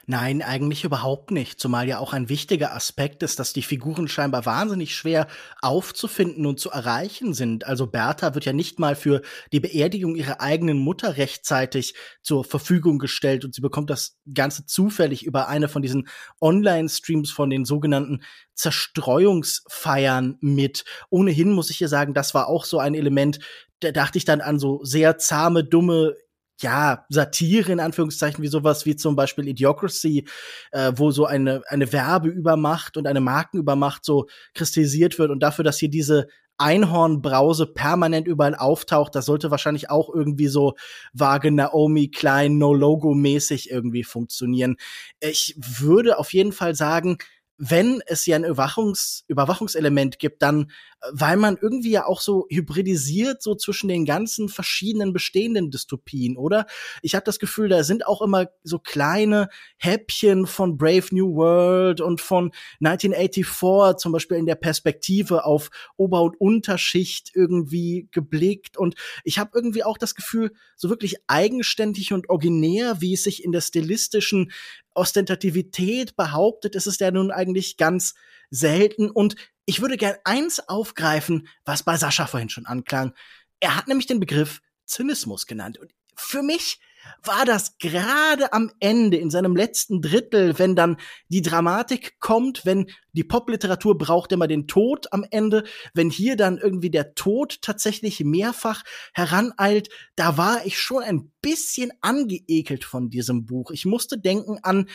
[0.05, 1.61] Nein, eigentlich überhaupt nicht.
[1.61, 5.27] Zumal ja auch ein wichtiger Aspekt ist, dass die Figuren scheinbar wahnsinnig schwer
[5.61, 7.65] aufzufinden und zu erreichen sind.
[7.65, 9.21] Also Bertha wird ja nicht mal für
[9.53, 15.23] die Beerdigung ihrer eigenen Mutter rechtzeitig zur Verfügung gestellt und sie bekommt das Ganze zufällig
[15.25, 16.09] über eine von diesen
[16.41, 18.23] Online-Streams von den sogenannten
[18.55, 20.83] Zerstreuungsfeiern mit.
[21.11, 23.39] Ohnehin muss ich hier sagen, das war auch so ein Element,
[23.79, 26.15] da dachte ich dann an so sehr zahme, dumme
[26.61, 30.25] ja, Satire in Anführungszeichen, wie sowas wie zum Beispiel Idiocracy,
[30.71, 35.79] äh, wo so eine, eine Werbeübermacht und eine Markenübermacht so kristallisiert wird und dafür, dass
[35.79, 40.75] hier diese Einhornbrause permanent überall auftaucht, das sollte wahrscheinlich auch irgendwie so
[41.11, 44.77] vage Naomi Klein No-Logo-mäßig irgendwie funktionieren.
[45.19, 47.17] Ich würde auf jeden Fall sagen,
[47.57, 52.47] wenn es ja ein Überwachungs Überwachungselement gibt, dann, äh, weil man irgendwie ja auch so
[52.49, 56.65] hybridisiert, so zwischen den ganzen verschiedenen bestehenden Dystopien, oder?
[57.01, 62.01] Ich habe das Gefühl, da sind auch immer so kleine Häppchen von Brave New World
[62.01, 68.77] und von 1984 zum Beispiel in der Perspektive auf Ober- und Unterschicht irgendwie geblickt.
[68.77, 73.43] Und ich habe irgendwie auch das Gefühl, so wirklich eigenständig und originär, wie es sich
[73.43, 74.51] in der stilistischen
[74.93, 78.13] Ostentativität behauptet, ist es ja nun eigentlich ganz
[78.49, 79.09] selten.
[79.09, 79.35] Und
[79.65, 83.13] ich würde gern eins aufgreifen, was bei Sascha vorhin schon anklang.
[83.59, 85.77] Er hat nämlich den Begriff Zynismus genannt.
[85.77, 86.79] Und für mich
[87.23, 90.97] war das gerade am Ende, in seinem letzten Drittel, wenn dann
[91.29, 96.57] die Dramatik kommt, wenn die Popliteratur braucht immer den Tod am Ende, wenn hier dann
[96.57, 98.83] irgendwie der Tod tatsächlich mehrfach
[99.13, 103.71] heraneilt, da war ich schon ein bisschen angeekelt von diesem Buch.
[103.71, 104.87] Ich musste denken an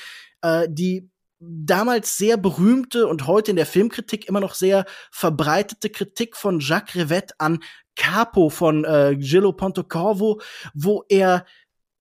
[0.42, 1.08] äh, die
[1.40, 6.96] damals sehr berühmte und heute in der Filmkritik immer noch sehr verbreitete Kritik von Jacques
[6.96, 7.60] Rivette an
[7.94, 10.40] Capo von äh, Gillo Pontecorvo,
[10.74, 11.44] wo er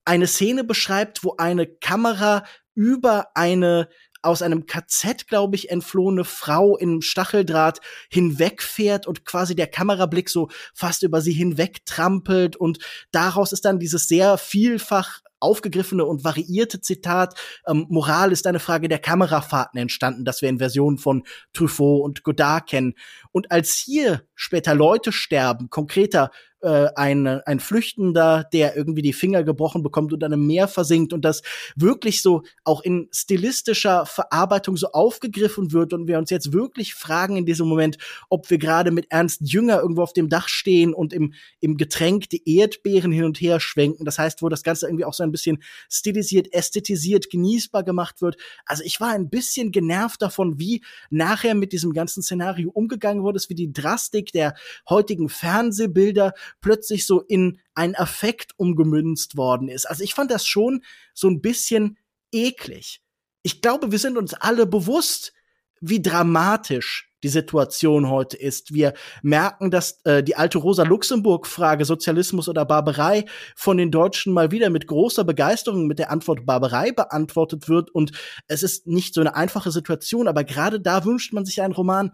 [0.08, 2.44] eine Szene beschreibt, wo eine Kamera
[2.76, 3.90] über eine
[4.22, 7.80] aus einem KZ, glaube ich, entflohene Frau im Stacheldraht
[8.10, 12.80] hinwegfährt und quasi der Kamerablick so fast über sie hinwegtrampelt und
[13.12, 17.36] daraus ist dann dieses sehr vielfach aufgegriffene und variierte Zitat,
[17.68, 22.24] ähm, Moral ist eine Frage der Kamerafahrten entstanden, das wir in Versionen von Truffaut und
[22.24, 22.96] Godard kennen.
[23.38, 26.32] Und als hier später Leute sterben, konkreter
[26.62, 31.14] äh, ein, ein Flüchtender, der irgendwie die Finger gebrochen bekommt und dann im Meer versinkt
[31.14, 31.44] und das
[31.76, 37.38] wirklich so auch in stilistischer Verarbeitung so aufgegriffen wird und wir uns jetzt wirklich fragen
[37.38, 41.14] in diesem Moment, ob wir gerade mit Ernst Jünger irgendwo auf dem Dach stehen und
[41.14, 44.04] im, im Getränk die Erdbeeren hin und her schwenken.
[44.04, 48.36] Das heißt, wo das Ganze irgendwie auch so ein bisschen stilisiert, ästhetisiert, genießbar gemacht wird.
[48.66, 53.50] Also ich war ein bisschen genervt davon, wie nachher mit diesem ganzen Szenario umgegangen wurde,
[53.50, 54.56] wie die Drastik der
[54.90, 59.86] heutigen Fernsehbilder plötzlich so in einen Affekt umgemünzt worden ist.
[59.86, 61.98] Also ich fand das schon so ein bisschen
[62.32, 63.02] eklig.
[63.44, 65.34] Ich glaube, wir sind uns alle bewusst,
[65.80, 68.74] wie dramatisch die Situation heute ist.
[68.74, 73.26] Wir merken, dass äh, die alte Rosa-Luxemburg-Frage Sozialismus oder Barbarei
[73.56, 77.90] von den Deutschen mal wieder mit großer Begeisterung mit der Antwort Barbarei beantwortet wird.
[77.90, 78.12] Und
[78.48, 82.12] es ist nicht so eine einfache Situation, aber gerade da wünscht man sich einen Roman,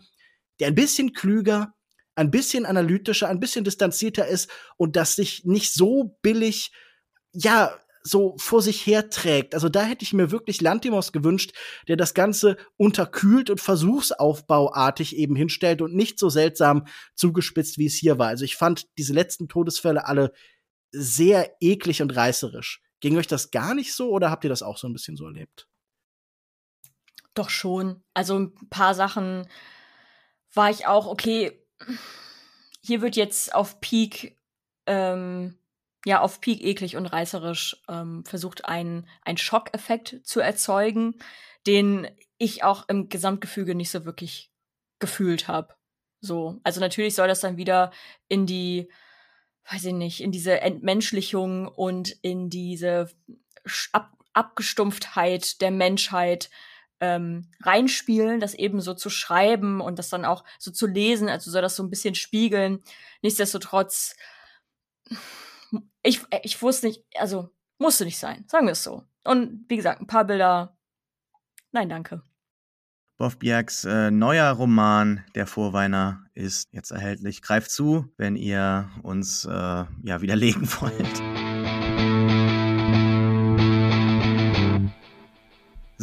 [0.63, 1.75] der ein bisschen klüger,
[2.15, 6.71] ein bisschen analytischer, ein bisschen distanzierter ist und das sich nicht so billig,
[7.33, 9.55] ja, so vor sich herträgt.
[9.55, 11.51] Also da hätte ich mir wirklich Lantimos gewünscht,
[11.89, 17.95] der das Ganze unterkühlt und versuchsaufbauartig eben hinstellt und nicht so seltsam zugespitzt, wie es
[17.95, 18.29] hier war.
[18.29, 20.31] Also ich fand diese letzten Todesfälle alle
[20.91, 22.81] sehr eklig und reißerisch.
[23.01, 25.25] Ging euch das gar nicht so oder habt ihr das auch so ein bisschen so
[25.25, 25.67] erlebt?
[27.33, 28.01] Doch schon.
[28.13, 29.45] Also ein paar Sachen
[30.53, 31.59] war ich auch, okay,
[32.81, 34.37] hier wird jetzt auf Peak,
[34.85, 35.57] ähm,
[36.05, 41.15] ja, auf Peak eklig und reißerisch ähm, versucht, einen, einen Schockeffekt zu erzeugen,
[41.65, 44.51] den ich auch im Gesamtgefüge nicht so wirklich
[44.99, 45.75] gefühlt habe.
[46.19, 47.91] So, also natürlich soll das dann wieder
[48.27, 48.89] in die,
[49.71, 53.09] weiß ich nicht, in diese Entmenschlichung und in diese
[53.91, 56.49] Ab Abgestumpftheit der Menschheit
[57.03, 61.51] ähm, reinspielen, das eben so zu schreiben und das dann auch so zu lesen, also
[61.51, 62.81] soll das so ein bisschen spiegeln.
[63.21, 64.15] Nichtsdestotrotz,
[66.01, 69.03] ich, ich wusste nicht, also musste nicht sein, sagen wir es so.
[69.25, 70.77] Und wie gesagt, ein paar Bilder,
[71.73, 72.23] nein, danke.
[73.17, 77.41] Boff Bjergs äh, neuer Roman Der Vorweiner ist jetzt erhältlich.
[77.41, 81.32] Greift zu, wenn ihr uns äh, ja widerlegen wollt.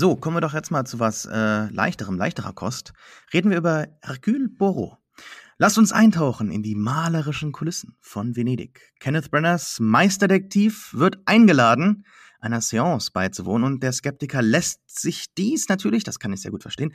[0.01, 2.95] So, kommen wir doch jetzt mal zu was äh, leichterem, leichterer Kost.
[3.35, 4.97] Reden wir über Hercule Poirot.
[5.59, 8.81] Lasst uns eintauchen in die malerischen Kulissen von Venedig.
[8.99, 12.07] Kenneth Brenners Meisterdetektiv wird eingeladen,
[12.41, 16.63] einer Seance beizuwohnen und der Skeptiker lässt sich dies natürlich, das kann ich sehr gut
[16.63, 16.95] verstehen,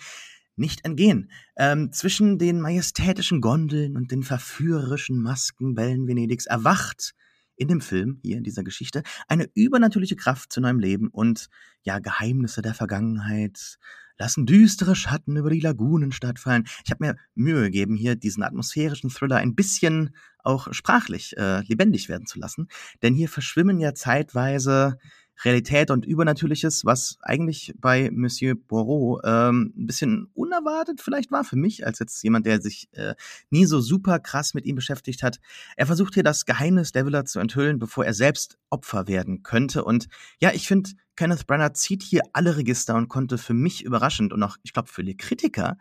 [0.56, 1.30] nicht entgehen.
[1.58, 7.14] Ähm, zwischen den majestätischen Gondeln und den verführerischen Maskenbällen Venedigs erwacht
[7.56, 11.50] in dem Film, hier in dieser Geschichte, eine übernatürliche Kraft zu neuem Leben und
[11.84, 13.78] ja, Geheimnisse der Vergangenheit
[14.18, 16.66] lassen düstere Schatten über die Lagunenstadt fallen.
[16.86, 22.08] Ich habe mir Mühe gegeben, hier diesen atmosphärischen Thriller ein bisschen auch sprachlich äh, lebendig
[22.08, 22.68] werden zu lassen,
[23.02, 24.98] denn hier verschwimmen ja zeitweise
[25.44, 31.56] Realität und Übernatürliches, was eigentlich bei Monsieur Poirot ähm, ein bisschen unerwartet vielleicht war für
[31.56, 33.16] mich, als jetzt jemand, der sich äh,
[33.50, 35.40] nie so super krass mit ihm beschäftigt hat.
[35.76, 39.84] Er versucht hier das Geheimnis der Villa zu enthüllen, bevor er selbst Opfer werden könnte.
[39.84, 40.08] Und
[40.40, 44.44] ja, ich finde, Kenneth Branagh zieht hier alle Register und konnte für mich überraschend und
[44.44, 45.78] auch, ich glaube, für die Kritiker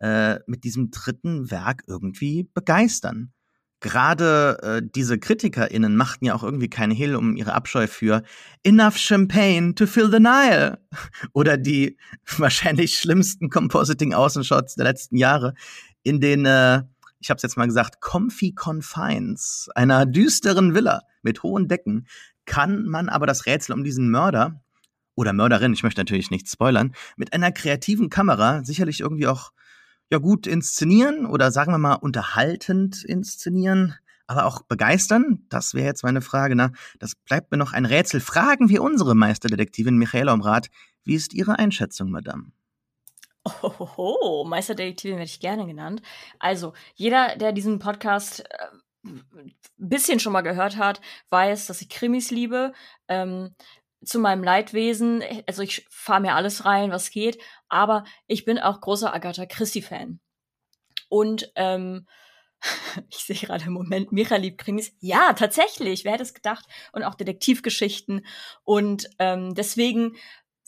[0.00, 3.32] äh, mit diesem dritten Werk irgendwie begeistern.
[3.80, 8.24] Gerade äh, diese KritikerInnen machten ja auch irgendwie keinen Hehl um ihre Abscheu für
[8.64, 10.80] Enough Champagne to fill the Nile
[11.32, 11.96] oder die
[12.38, 15.54] wahrscheinlich schlimmsten Compositing-Außenshots der letzten Jahre,
[16.02, 16.82] in den, äh,
[17.20, 22.06] ich habe es jetzt mal gesagt, Comfy Confines einer düsteren Villa mit hohen Decken.
[22.46, 24.60] Kann man aber das Rätsel um diesen Mörder
[25.14, 29.52] oder Mörderin, ich möchte natürlich nicht spoilern, mit einer kreativen Kamera sicherlich irgendwie auch
[30.10, 33.94] ja gut inszenieren oder sagen wir mal unterhaltend inszenieren,
[34.26, 35.44] aber auch begeistern?
[35.48, 36.54] Das wäre jetzt meine Frage.
[36.54, 38.20] Na, das bleibt mir noch ein Rätsel.
[38.20, 40.68] Fragen wir unsere Meisterdetektivin Michaela um Rat.
[41.04, 42.52] Wie ist Ihre Einschätzung, Madame?
[43.62, 46.02] Oh, Meisterdetektivin werde ich gerne genannt.
[46.38, 48.66] Also, jeder, der diesen Podcast äh,
[49.06, 51.00] ein bisschen schon mal gehört hat,
[51.30, 52.72] weiß, dass ich Krimis liebe.
[53.08, 53.54] Ähm,
[54.04, 57.38] zu meinem Leidwesen, also ich fahre mir alles rein, was geht,
[57.68, 60.20] aber ich bin auch großer Agatha Christie-Fan.
[61.08, 62.06] Und ähm,
[63.10, 64.92] ich sehe gerade im Moment, Mira liebt Krimis.
[65.00, 66.66] Ja, tatsächlich, wer hätte es gedacht?
[66.92, 68.26] Und auch Detektivgeschichten.
[68.64, 70.16] Und ähm, deswegen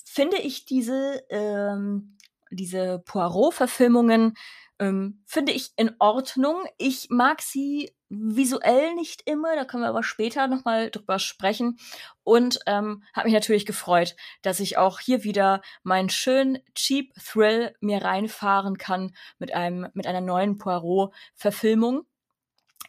[0.05, 2.17] finde ich diese, ähm,
[2.51, 4.35] diese Poirot-Verfilmungen
[4.81, 6.65] ähm, finde ich in Ordnung.
[6.79, 11.79] Ich mag sie visuell nicht immer, da können wir aber später nochmal drüber sprechen.
[12.25, 17.77] Und ähm, habe mich natürlich gefreut, dass ich auch hier wieder meinen schönen Cheap Thrill
[17.81, 22.07] mir reinfahren kann mit einem mit einer neuen Poirot-Verfilmung.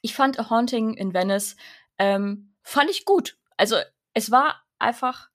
[0.02, 1.56] Ich fand A Haunting in Venice
[2.00, 3.38] ähm, fand ich gut.
[3.58, 3.76] Also
[4.16, 5.30] es war einfach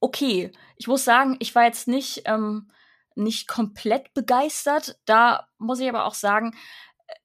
[0.00, 0.52] okay.
[0.76, 2.68] Ich muss sagen, ich war jetzt nicht ähm,
[3.16, 4.98] nicht komplett begeistert.
[5.04, 6.54] Da muss ich aber auch sagen,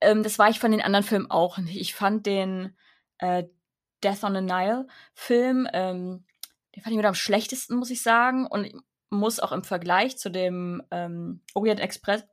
[0.02, 1.80] ähm, das war ich von den anderen Filmen auch nicht.
[1.80, 2.76] Ich fand den
[3.20, 3.44] äh,
[4.04, 6.26] Death on the Nile Film, ähm,
[6.76, 8.46] den fand ich mit am schlechtesten, muss ich sagen.
[8.46, 8.72] Und
[9.10, 12.26] muss auch im Vergleich zu dem ähm, Orient Express,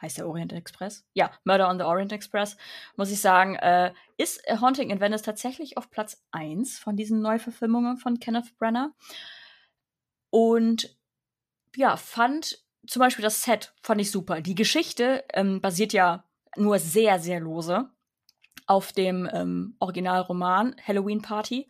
[0.00, 1.06] heißt der Orient Express?
[1.12, 2.56] Ja, Murder on the Orient Express,
[2.96, 7.98] muss ich sagen, äh, ist Haunting in Venice tatsächlich auf Platz 1 von diesen Neuverfilmungen
[7.98, 8.94] von Kenneth Brenner.
[10.30, 10.96] Und
[11.76, 12.58] ja, fand
[12.88, 14.40] zum Beispiel das Set fand ich super.
[14.40, 16.24] Die Geschichte ähm, basiert ja
[16.56, 17.88] nur sehr, sehr lose
[18.66, 21.68] auf dem ähm, Originalroman Halloween Party.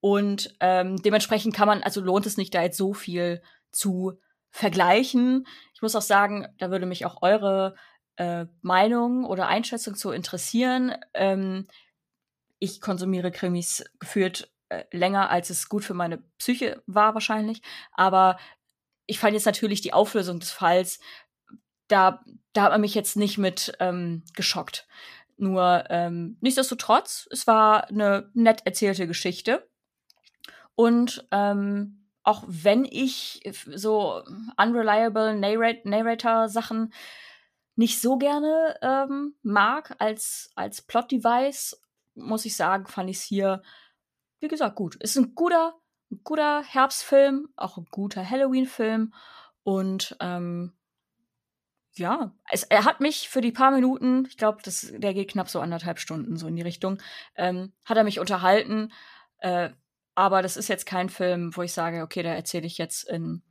[0.00, 4.18] Und ähm, dementsprechend kann man, also lohnt es nicht, da jetzt so viel zu
[4.50, 5.46] vergleichen.
[5.74, 7.74] Ich muss auch sagen, da würde mich auch eure
[8.16, 10.94] äh, Meinung oder Einschätzung zu interessieren.
[11.14, 11.66] Ähm,
[12.58, 17.62] ich konsumiere Krimis gefühlt äh, länger, als es gut für meine Psyche war wahrscheinlich.
[17.92, 18.38] Aber
[19.10, 21.00] ich fand jetzt natürlich die Auflösung des Falls,
[21.88, 24.86] da, da hat man mich jetzt nicht mit ähm, geschockt.
[25.36, 29.68] Nur ähm, nichtsdestotrotz, es war eine nett erzählte Geschichte.
[30.76, 33.42] Und ähm, auch wenn ich
[33.74, 34.22] so
[34.56, 36.92] unreliable Narrator-Sachen
[37.74, 41.82] nicht so gerne ähm, mag als, als Plot-Device,
[42.14, 43.62] muss ich sagen, fand ich es hier,
[44.38, 44.94] wie gesagt, gut.
[44.96, 45.79] Ist ein guter
[46.10, 49.14] ein guter Herbstfilm, auch ein guter Halloween-Film.
[49.62, 50.72] Und ähm,
[51.94, 55.60] ja, es, er hat mich für die paar Minuten, ich glaube, der geht knapp so
[55.60, 56.98] anderthalb Stunden so in die Richtung,
[57.36, 58.92] ähm, hat er mich unterhalten.
[59.38, 59.70] Äh,
[60.14, 63.42] aber das ist jetzt kein Film, wo ich sage, okay, da erzähle ich jetzt in,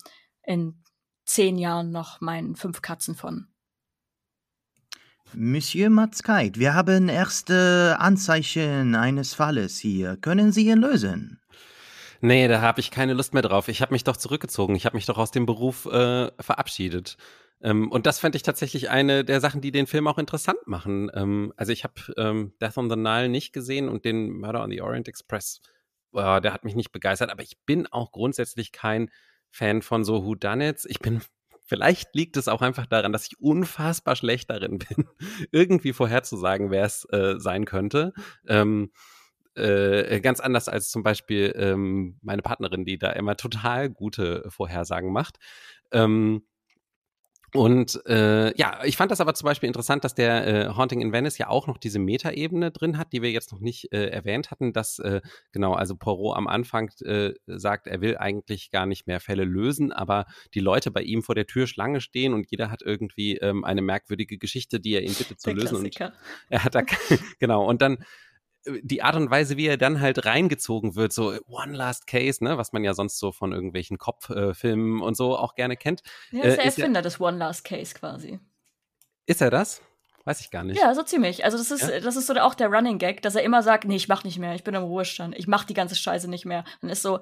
[0.43, 0.84] in
[1.26, 3.47] zehn Jahren noch meinen fünf Katzen von.
[5.34, 10.18] Monsieur Matzkeit, wir haben erste Anzeichen eines Falles hier.
[10.18, 11.39] Können Sie ihn lösen?
[12.22, 13.67] Nee, da habe ich keine Lust mehr drauf.
[13.67, 14.76] Ich habe mich doch zurückgezogen.
[14.76, 17.17] Ich habe mich doch aus dem Beruf äh, verabschiedet.
[17.61, 21.09] Ähm, und das fände ich tatsächlich eine der Sachen, die den Film auch interessant machen.
[21.13, 24.72] Ähm, also ich habe ähm, Death on the Nile nicht gesehen und den Murder on
[24.72, 25.61] the Orient Express,
[26.13, 27.32] äh, der hat mich nicht begeistert.
[27.32, 29.09] Aber ich bin auch grundsätzlich kein
[29.49, 30.86] Fan von so Whodunits.
[30.86, 31.22] Ich bin
[31.70, 35.07] Vielleicht liegt es auch einfach daran, dass ich unfassbar schlecht darin bin,
[35.51, 38.11] irgendwie vorherzusagen, wer es äh, sein könnte.
[38.47, 38.91] Ähm,
[39.60, 45.12] äh, ganz anders als zum Beispiel ähm, meine Partnerin, die da immer total gute Vorhersagen
[45.12, 45.38] macht.
[45.91, 46.43] Ähm,
[47.53, 51.12] und äh, ja, ich fand das aber zum Beispiel interessant, dass der äh, Haunting in
[51.12, 54.51] Venice ja auch noch diese Metaebene drin hat, die wir jetzt noch nicht äh, erwähnt
[54.51, 59.07] hatten, dass äh, genau, also Poirot am Anfang äh, sagt, er will eigentlich gar nicht
[59.07, 62.70] mehr Fälle lösen, aber die Leute bei ihm vor der Tür Schlange stehen und jeder
[62.70, 65.89] hat irgendwie ähm, eine merkwürdige Geschichte, die er ihn bittet zu der lösen.
[65.89, 66.05] Klassiker.
[66.05, 66.14] Und
[66.49, 66.82] er hat da
[67.39, 67.97] genau und dann
[68.66, 72.57] die Art und Weise, wie er dann halt reingezogen wird, so One Last Case, ne,
[72.57, 76.01] was man ja sonst so von irgendwelchen Kopffilmen äh, und so auch gerne kennt.
[76.32, 78.39] Ja, ist äh, der Erfinder des One Last Case quasi.
[79.26, 79.82] Ist er das?
[80.30, 80.80] Weiß ich gar nicht.
[80.80, 81.43] Ja, so ziemlich.
[81.43, 82.01] Also das ist, ja?
[82.01, 84.38] das ist so auch der Running Gag, dass er immer sagt, nee, ich mach nicht
[84.38, 86.65] mehr, ich bin im Ruhestand, ich mach die ganze Scheiße nicht mehr.
[86.84, 87.19] Und ist so,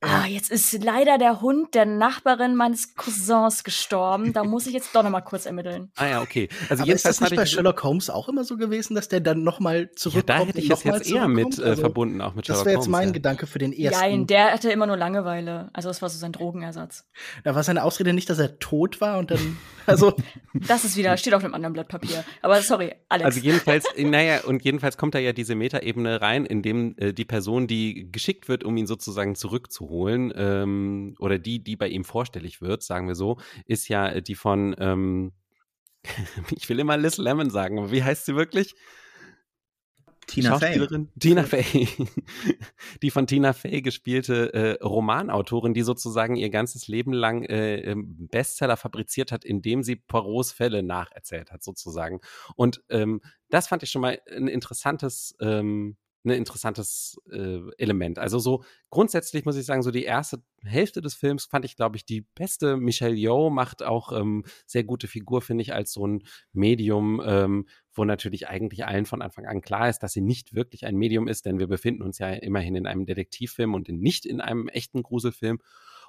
[0.00, 4.96] ah, jetzt ist leider der Hund der Nachbarin meines Cousins gestorben, da muss ich jetzt
[4.96, 5.92] doch noch mal kurz ermitteln.
[5.94, 6.48] Ah ja, okay.
[6.68, 9.44] Also Aber ist das nicht bei Sherlock Holmes auch immer so gewesen, dass der dann
[9.44, 10.28] noch mal zurückkommt?
[10.28, 12.64] Ja, da hätte ich es jetzt eher mit äh, also, verbunden, auch mit Sherlock Holmes.
[12.64, 13.12] Das wäre jetzt mein ja.
[13.12, 14.00] Gedanke für den ersten.
[14.00, 15.70] Nein, der hatte immer nur Langeweile.
[15.72, 17.04] Also das war so sein Drogenersatz.
[17.44, 20.16] Da war seine Ausrede nicht, dass er tot war und dann, also.
[20.52, 22.24] das ist wieder, steht auf einem anderen Blatt Papier.
[22.42, 23.26] Aber sorry, Alex.
[23.26, 27.24] Also jedenfalls, naja, und jedenfalls kommt da ja diese Metaebene rein, in dem äh, die
[27.24, 32.62] Person, die geschickt wird, um ihn sozusagen zurückzuholen, ähm, oder die, die bei ihm vorstellig
[32.62, 35.32] wird, sagen wir so, ist ja die von, ähm,
[36.50, 38.74] ich will immer Liz Lemon sagen, aber wie heißt sie wirklich?
[40.30, 41.06] Tina Fey.
[41.18, 41.88] Tina Fey.
[43.02, 48.28] die von Tina Fey gespielte äh, Romanautorin, die sozusagen ihr ganzes Leben lang äh, ähm,
[48.28, 52.20] Bestseller fabriziert hat, indem sie Poirots Fälle nacherzählt hat, sozusagen.
[52.56, 58.18] Und ähm, das fand ich schon mal ein interessantes ähm, ein interessantes äh, Element.
[58.18, 61.96] Also so grundsätzlich muss ich sagen, so die erste Hälfte des Films fand ich, glaube
[61.96, 62.76] ich, die beste.
[62.76, 67.66] Michelle Yeoh macht auch ähm, sehr gute Figur, finde ich, als so ein Medium, ähm,
[67.92, 71.28] wo natürlich eigentlich allen von Anfang an klar ist, dass sie nicht wirklich ein Medium
[71.28, 75.02] ist, denn wir befinden uns ja immerhin in einem Detektivfilm und nicht in einem echten
[75.02, 75.60] Gruselfilm.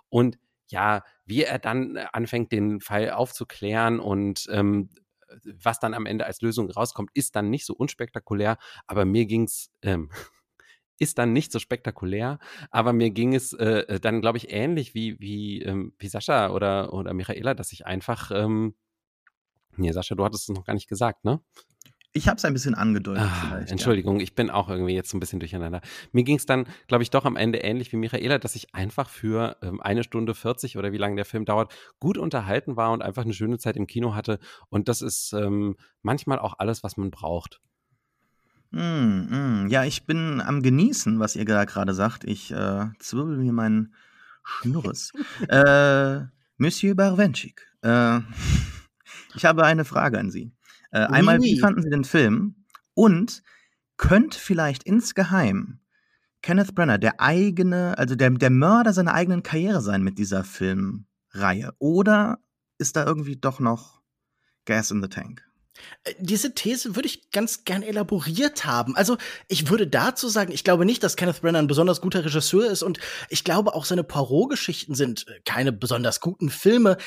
[0.09, 4.89] Und ja, wie er dann anfängt, den Fall aufzuklären und ähm,
[5.45, 8.57] was dann am Ende als Lösung rauskommt, ist dann nicht so unspektakulär,
[8.87, 10.09] aber mir ging's ähm,
[10.99, 12.37] ist dann nicht so spektakulär,
[12.69, 16.51] aber mir ging es äh, äh dann, glaube ich, ähnlich wie, wie, ähm, wie Sascha
[16.51, 18.75] oder, oder Michaela, dass ich einfach, ähm,
[19.77, 21.41] nee, Sascha, du hattest es noch gar nicht gesagt, ne?
[22.13, 23.23] Ich habe es ein bisschen angedeutet.
[23.23, 24.23] Ah, Entschuldigung, ja.
[24.23, 25.79] ich bin auch irgendwie jetzt ein bisschen durcheinander.
[26.11, 29.09] Mir ging es dann, glaube ich, doch am Ende ähnlich wie Michaela, dass ich einfach
[29.09, 33.01] für ähm, eine Stunde 40 oder wie lange der Film dauert, gut unterhalten war und
[33.01, 34.39] einfach eine schöne Zeit im Kino hatte.
[34.69, 37.61] Und das ist ähm, manchmal auch alles, was man braucht.
[38.71, 39.67] Mm, mm.
[39.69, 42.25] Ja, ich bin am Genießen, was ihr gerade sagt.
[42.25, 43.93] Ich äh, zwirbel mir meinen
[44.43, 45.13] Schnurres.
[45.47, 46.21] äh,
[46.57, 48.19] Monsieur Barwenschik, äh,
[49.35, 50.51] ich habe eine Frage an Sie.
[50.91, 52.65] Äh, einmal, wie fanden Sie den Film?
[52.93, 53.43] Und
[53.97, 55.79] könnte vielleicht insgeheim
[56.41, 61.73] Kenneth Brenner der eigene, also der, der Mörder seiner eigenen Karriere sein mit dieser Filmreihe?
[61.79, 62.39] Oder
[62.77, 64.01] ist da irgendwie doch noch
[64.65, 65.47] Gas in the Tank?
[66.03, 68.95] Äh, diese These würde ich ganz gern elaboriert haben.
[68.95, 69.17] Also,
[69.47, 72.83] ich würde dazu sagen, ich glaube nicht, dass Kenneth Brenner ein besonders guter Regisseur ist
[72.83, 76.97] und ich glaube auch seine Poirot-Geschichten sind äh, keine besonders guten Filme,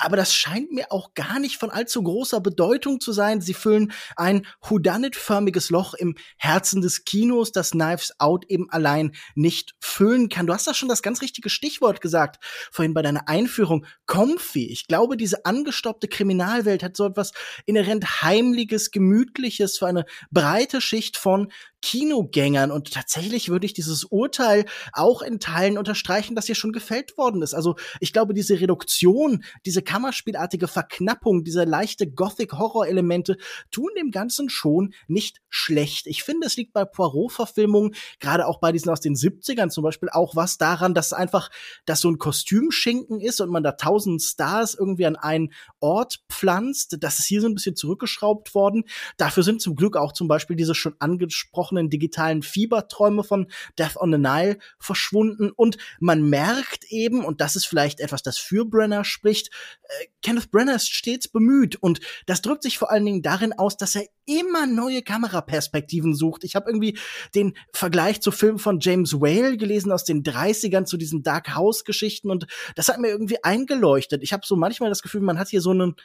[0.00, 3.40] aber das scheint mir auch gar nicht von allzu großer Bedeutung zu sein.
[3.40, 9.74] Sie füllen ein Whodunit-förmiges Loch im Herzen des Kinos, das Knives Out eben allein nicht
[9.80, 10.46] füllen kann.
[10.46, 13.86] Du hast da schon das ganz richtige Stichwort gesagt, vorhin bei deiner Einführung.
[14.06, 14.66] Comfy.
[14.66, 17.32] Ich glaube, diese angestoppte Kriminalwelt hat so etwas
[17.66, 21.50] inhärent heimliches, gemütliches für eine breite Schicht von
[21.82, 22.70] Kinogängern.
[22.70, 27.42] Und tatsächlich würde ich dieses Urteil auch in Teilen unterstreichen, das hier schon gefällt worden
[27.42, 27.54] ist.
[27.54, 33.36] Also ich glaube, diese Reduktion, diese Kammerspielartige Verknappung, diese leichte Gothic-Horror-Elemente
[33.70, 36.06] tun dem Ganzen schon nicht schlecht.
[36.06, 40.10] Ich finde, es liegt bei Poirot-Verfilmungen, gerade auch bei diesen aus den 70ern zum Beispiel,
[40.10, 41.50] auch was daran, dass einfach,
[41.86, 46.98] dass so ein Kostümschinken ist und man da tausend Stars irgendwie an einen Ort pflanzt.
[47.00, 48.84] Das ist hier so ein bisschen zurückgeschraubt worden.
[49.16, 53.46] Dafür sind zum Glück auch zum Beispiel diese schon angesprochenen angesprochenen digitalen Fieberträume von
[53.78, 58.38] Death on the Nile verschwunden und man merkt eben, und das ist vielleicht etwas, das
[58.38, 59.50] für Brenner spricht,
[59.84, 63.76] äh, Kenneth Brenner ist stets bemüht und das drückt sich vor allen Dingen darin aus,
[63.76, 66.44] dass er immer neue Kameraperspektiven sucht.
[66.44, 66.98] Ich habe irgendwie
[67.34, 71.84] den Vergleich zu Filmen von James Whale gelesen aus den 30ern zu diesen Dark House
[71.84, 74.22] Geschichten und das hat mir irgendwie eingeleuchtet.
[74.22, 75.96] Ich habe so manchmal das Gefühl, man hat hier so einen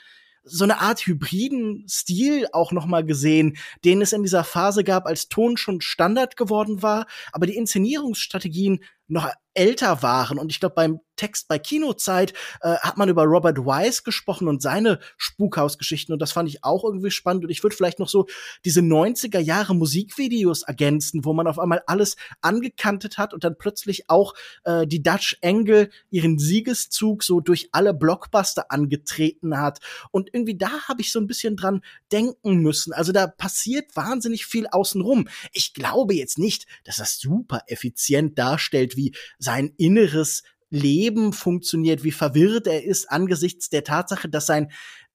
[0.46, 5.08] so eine Art hybriden Stil auch noch mal gesehen, den es in dieser Phase gab,
[5.08, 10.38] als Ton schon Standard geworden war, aber die Inszenierungsstrategien noch älter waren.
[10.38, 14.62] Und ich glaube, beim Text bei Kinozeit äh, hat man über Robert Wise gesprochen und
[14.62, 16.12] seine Spukhausgeschichten.
[16.12, 17.46] Und das fand ich auch irgendwie spannend.
[17.46, 18.28] Und ich würde vielleicht noch so
[18.66, 24.10] diese 90er Jahre Musikvideos ergänzen, wo man auf einmal alles angekantet hat und dann plötzlich
[24.10, 24.34] auch
[24.66, 29.80] äh, die Dutch Angle ihren Siegeszug so durch alle Blockbuster angetreten hat.
[30.12, 31.82] Und irgendwie da habe ich so ein bisschen dran
[32.12, 32.92] denken müssen.
[32.92, 35.30] Also da passiert wahnsinnig viel außenrum.
[35.54, 42.12] Ich glaube jetzt nicht, dass das super effizient darstellt, wie sein inneres Leben funktioniert, wie
[42.12, 44.72] verwirrt er ist angesichts der Tatsache, dass sein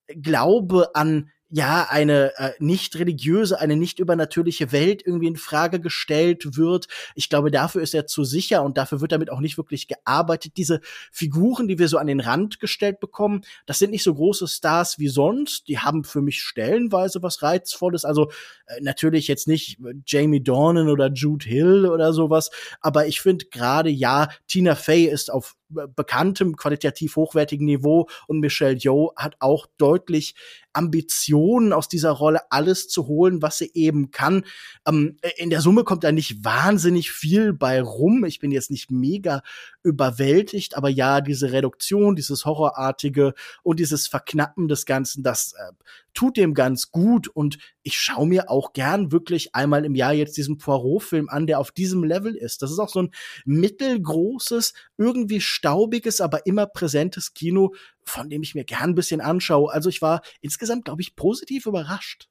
[0.07, 6.57] Glaube an ja, eine äh, nicht religiöse, eine nicht übernatürliche Welt irgendwie in Frage gestellt
[6.57, 6.87] wird.
[7.17, 10.57] Ich glaube, dafür ist er zu sicher und dafür wird damit auch nicht wirklich gearbeitet.
[10.57, 10.81] Diese
[11.11, 15.01] Figuren, die wir so an den Rand gestellt bekommen, das sind nicht so große Stars
[15.01, 15.67] wie sonst.
[15.67, 18.05] Die haben für mich stellenweise was Reizvolles.
[18.05, 18.31] Also
[18.67, 23.91] äh, natürlich jetzt nicht Jamie Dornan oder Jude Hill oder sowas, aber ich finde gerade
[23.91, 30.35] ja, Tina Fey ist auf bekanntem, qualitativ hochwertigen Niveau und Michelle Yeoh hat auch deutlich
[30.73, 34.45] Ambitionen aus dieser Rolle alles zu holen, was sie eben kann.
[34.87, 38.25] Ähm, in der Summe kommt da nicht wahnsinnig viel bei rum.
[38.25, 39.43] Ich bin jetzt nicht mega
[39.83, 45.73] überwältigt, aber ja, diese Reduktion, dieses Horrorartige und dieses Verknappen des Ganzen, das äh,
[46.15, 50.37] tut dem ganz gut und ich schaue mir auch gern wirklich einmal im Jahr jetzt
[50.37, 52.63] diesen Poirot-Film an, der auf diesem Level ist.
[52.63, 53.11] Das ist auch so ein
[53.45, 59.73] mittelgroßes, irgendwie staubiges, aber immer präsentes Kino, von dem ich mir gern ein bisschen anschaue.
[59.73, 62.29] Also ich war insgesamt, glaube ich, positiv überrascht.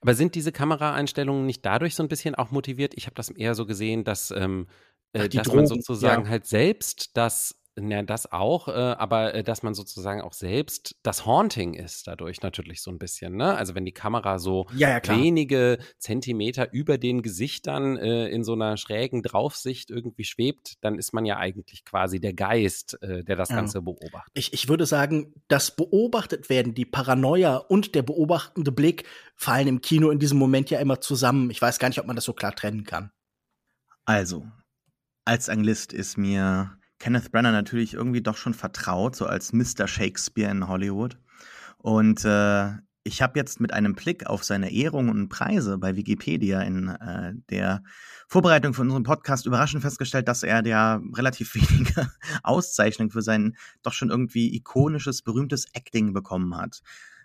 [0.00, 2.94] Aber sind diese Kameraeinstellungen nicht dadurch so ein bisschen auch motiviert?
[2.96, 4.74] Ich habe das eher so gesehen, dass, ähm, äh,
[5.16, 6.30] Ach, dass Drogen, man sozusagen ja.
[6.30, 11.26] halt selbst das ja, das auch, äh, aber äh, dass man sozusagen auch selbst das
[11.26, 13.56] Haunting ist dadurch natürlich so ein bisschen, ne?
[13.56, 18.54] Also wenn die Kamera so ja, ja, wenige Zentimeter über den Gesichtern äh, in so
[18.54, 23.36] einer schrägen Draufsicht irgendwie schwebt, dann ist man ja eigentlich quasi der Geist, äh, der
[23.36, 24.32] das Ganze beobachtet.
[24.34, 29.04] Ich, ich würde sagen, das beobachtet werden, die Paranoia und der beobachtende Blick
[29.36, 31.50] fallen im Kino in diesem Moment ja immer zusammen.
[31.50, 33.10] Ich weiß gar nicht, ob man das so klar trennen kann.
[34.04, 34.46] Also,
[35.28, 39.86] als Anglist ist mir Kenneth Branagh natürlich irgendwie doch schon vertraut, so als Mr.
[39.86, 41.18] Shakespeare in Hollywood.
[41.76, 42.70] Und äh,
[43.04, 47.34] ich habe jetzt mit einem Blick auf seine Ehrungen und Preise bei Wikipedia in äh,
[47.50, 47.82] der
[48.26, 52.10] Vorbereitung für unseren Podcast überraschend festgestellt, dass er ja relativ wenige
[52.42, 56.80] Auszeichnungen für sein doch schon irgendwie ikonisches, berühmtes Acting bekommen hat.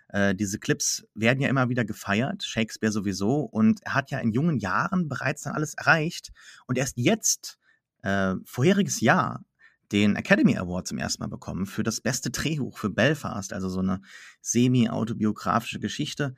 [0.08, 4.32] Äh, diese Clips werden ja immer wieder gefeiert, Shakespeare sowieso, und er hat ja in
[4.32, 6.32] jungen Jahren bereits dann alles erreicht.
[6.66, 7.58] Und erst jetzt,
[8.04, 9.44] äh, vorheriges Jahr,
[9.92, 13.80] den Academy Award zum ersten Mal bekommen für das beste Drehbuch für Belfast, also so
[13.80, 14.00] eine
[14.40, 16.34] semi-autobiografische Geschichte,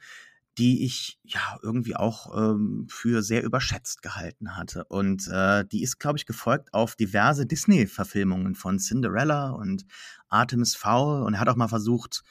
[0.59, 4.85] die ich ja irgendwie auch ähm, für sehr überschätzt gehalten hatte.
[4.85, 9.85] Und äh, die ist, glaube ich, gefolgt auf diverse Disney-Verfilmungen von Cinderella und
[10.29, 11.23] Artemis Fowl.
[11.23, 12.23] Und er hat auch mal versucht,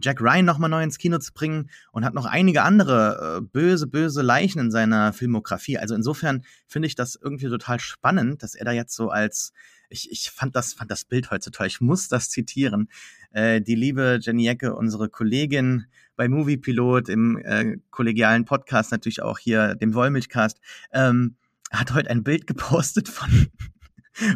[0.00, 3.86] Jack Ryan nochmal neu ins Kino zu bringen und hat noch einige andere äh, böse,
[3.86, 5.78] böse Leichen in seiner Filmografie.
[5.78, 9.52] Also insofern finde ich das irgendwie total spannend, dass er da jetzt so als
[9.92, 11.66] ich, ich fand das, fand das Bild toll.
[11.66, 12.88] Ich muss das zitieren.
[13.30, 15.86] Äh, die liebe Jenny Ecke, unsere Kollegin
[16.16, 20.60] bei Movie Pilot im äh, kollegialen Podcast, natürlich auch hier dem Wollmilchcast,
[20.92, 21.36] ähm,
[21.70, 23.48] hat heute ein Bild gepostet von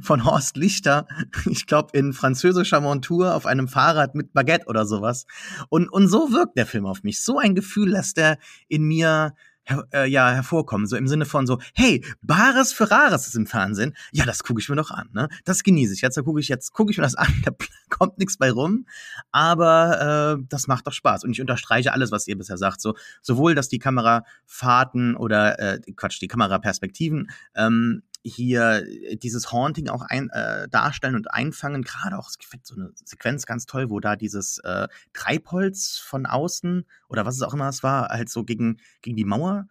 [0.02, 1.06] von Horst Lichter,
[1.46, 5.26] ich glaube in französischer Montur auf einem Fahrrad mit Baguette oder sowas.
[5.68, 7.20] Und, und so wirkt der Film auf mich.
[7.22, 9.34] So ein Gefühl lässt er in mir
[9.66, 10.86] her, äh, ja hervorkommen.
[10.86, 13.94] So im Sinne von so, hey, Bares für Rares ist im Fernsehen.
[14.12, 15.08] Ja, das gucke ich mir doch an.
[15.12, 15.28] Ne?
[15.44, 16.00] Das genieße ich.
[16.00, 17.26] Jetzt gucke ich jetzt ich mir das an.
[17.44, 17.52] Da
[17.88, 18.86] kommt nichts bei rum,
[19.30, 21.24] aber äh, das macht doch Spaß.
[21.24, 22.80] Und ich unterstreiche alles, was ihr bisher sagt.
[22.80, 29.88] So sowohl, dass die Kamerafahrten oder äh, Quatsch, die Kameraperspektiven ähm, hier äh, dieses Haunting
[29.88, 31.82] auch ein, äh, darstellen und einfangen.
[31.82, 36.26] Gerade auch, ich finde so eine Sequenz ganz toll, wo da dieses äh, Treibholz von
[36.26, 39.68] außen oder was es auch immer es war, halt so gegen, gegen die Mauer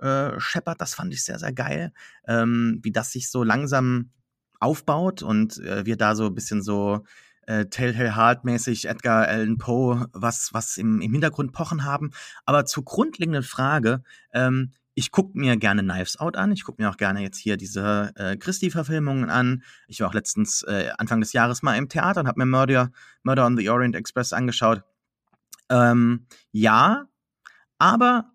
[0.00, 0.80] äh, scheppert.
[0.80, 1.92] Das fand ich sehr, sehr geil.
[2.26, 4.10] Ähm, wie das sich so langsam
[4.60, 7.04] aufbaut und äh, wir da so ein bisschen so
[7.46, 12.10] äh, Telltale Heart mäßig Edgar Allan Poe was was im, im Hintergrund pochen haben.
[12.44, 14.02] Aber zur grundlegenden Frage,
[14.32, 16.50] ähm, ich gucke mir gerne Knives Out an.
[16.50, 19.62] Ich gucke mir auch gerne jetzt hier diese äh, Christie-Verfilmungen an.
[19.86, 22.90] Ich war auch letztens äh, Anfang des Jahres mal im Theater und habe mir Murder,
[23.22, 24.82] Murder on the Orient Express angeschaut.
[25.70, 27.06] Ähm, ja,
[27.78, 28.32] aber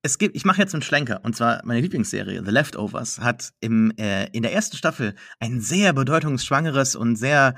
[0.00, 3.90] es gibt, ich mache jetzt einen Schlenker, und zwar meine Lieblingsserie, The Leftovers, hat im,
[3.98, 7.56] äh, in der ersten Staffel ein sehr bedeutungsschwangeres und sehr,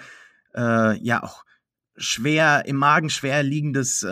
[0.57, 1.45] äh, ja, auch
[1.97, 4.03] schwer, im Magen schwer liegendes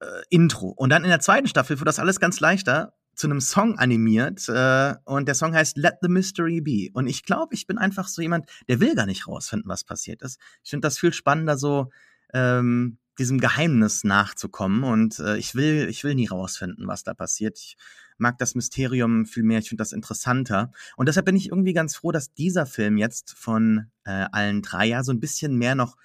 [0.00, 0.68] äh, Intro.
[0.68, 4.46] Und dann in der zweiten Staffel wird das alles ganz leichter zu einem Song animiert
[4.48, 6.90] äh, und der Song heißt Let the Mystery Be.
[6.92, 10.22] Und ich glaube, ich bin einfach so jemand, der will gar nicht rausfinden, was passiert
[10.22, 10.38] ist.
[10.62, 11.90] Ich finde das viel spannender, so
[12.34, 17.58] ähm, diesem Geheimnis nachzukommen und äh, ich will, ich will nie rausfinden, was da passiert.
[17.58, 17.76] Ich
[18.18, 20.72] mag das Mysterium viel mehr, ich finde das interessanter.
[20.96, 24.86] Und deshalb bin ich irgendwie ganz froh, dass dieser Film jetzt von äh, allen drei
[24.86, 25.96] ja so ein bisschen mehr noch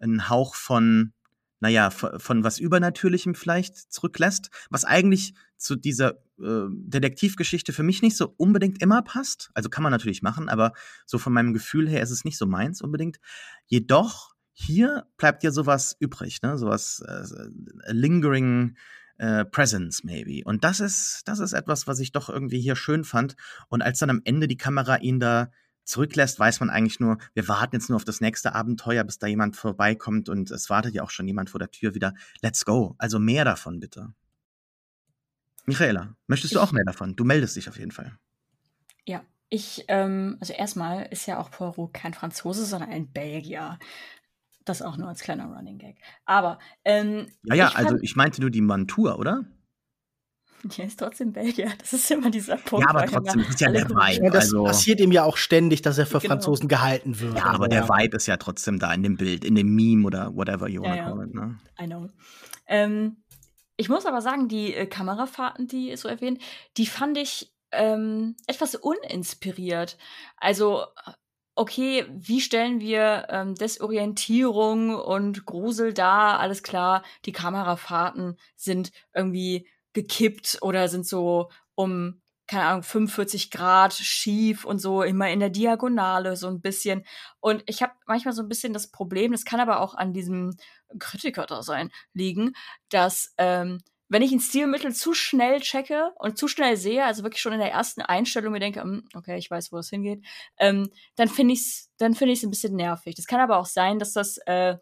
[0.00, 1.12] einen Hauch von
[1.60, 8.16] naja, von was Übernatürlichem vielleicht zurücklässt, was eigentlich zu dieser äh, Detektivgeschichte für mich nicht
[8.16, 9.50] so unbedingt immer passt.
[9.54, 10.72] Also kann man natürlich machen, aber
[11.04, 13.18] so von meinem Gefühl her ist es nicht so meins unbedingt.
[13.66, 16.58] Jedoch hier bleibt ja sowas übrig, ne?
[16.58, 18.76] Sowas äh, lingering
[19.18, 20.42] äh, Presence maybe.
[20.44, 23.36] Und das ist, das ist etwas, was ich doch irgendwie hier schön fand.
[23.68, 25.50] Und als dann am Ende die Kamera ihn da
[25.88, 29.26] zurücklässt, weiß man eigentlich nur, wir warten jetzt nur auf das nächste Abenteuer, bis da
[29.26, 32.14] jemand vorbeikommt und es wartet ja auch schon jemand vor der Tür wieder.
[32.42, 32.94] Let's go.
[32.98, 34.12] Also mehr davon bitte.
[35.66, 37.16] Michaela, möchtest du auch mehr davon?
[37.16, 38.16] Du meldest dich auf jeden Fall.
[39.04, 43.78] Ja, ich, ähm, also erstmal ist ja auch Poirot kein Franzose, sondern ein Belgier.
[44.64, 45.96] Das auch nur als kleiner Running Gag.
[46.26, 49.44] Aber, ähm, Ja, ja, ich also ich meinte nur die Montur, oder?
[50.76, 51.70] Der ist trotzdem Belgier.
[51.78, 52.84] Das ist immer dieser Punkt.
[52.84, 54.24] Ja, aber trotzdem, das ist ja der Vibe.
[54.24, 56.34] Ja, das also, passiert ihm ja auch ständig, dass er für genau.
[56.34, 57.36] Franzosen gehalten wird.
[57.36, 60.06] Ja, aber also, der Vibe ist ja trotzdem da in dem Bild, in dem Meme
[60.06, 61.34] oder whatever you wanna ja, call it.
[61.34, 61.58] Ne?
[61.80, 62.08] I know.
[62.66, 63.18] Ähm,
[63.76, 66.42] ich muss aber sagen, die äh, Kamerafahrten, die so erwähnt,
[66.76, 69.96] die fand ich ähm, etwas uninspiriert.
[70.36, 70.84] Also
[71.54, 76.38] okay, wie stellen wir ähm, Desorientierung und Grusel dar?
[76.38, 79.66] Alles klar, die Kamerafahrten sind irgendwie
[79.98, 85.50] gekippt oder sind so um, keine Ahnung, 45 Grad schief und so immer in der
[85.50, 87.04] Diagonale so ein bisschen.
[87.40, 90.56] Und ich habe manchmal so ein bisschen das Problem, das kann aber auch an diesem
[90.98, 92.54] Kritiker da sein, liegen,
[92.88, 97.42] dass ähm, wenn ich ein Stilmittel zu schnell checke und zu schnell sehe, also wirklich
[97.42, 100.24] schon in der ersten Einstellung mir denke, hm, okay, ich weiß, wo es hingeht,
[100.56, 103.16] ähm, dann finde ich es dann finde ich es ein bisschen nervig.
[103.16, 104.78] Das kann aber auch sein, dass das äh,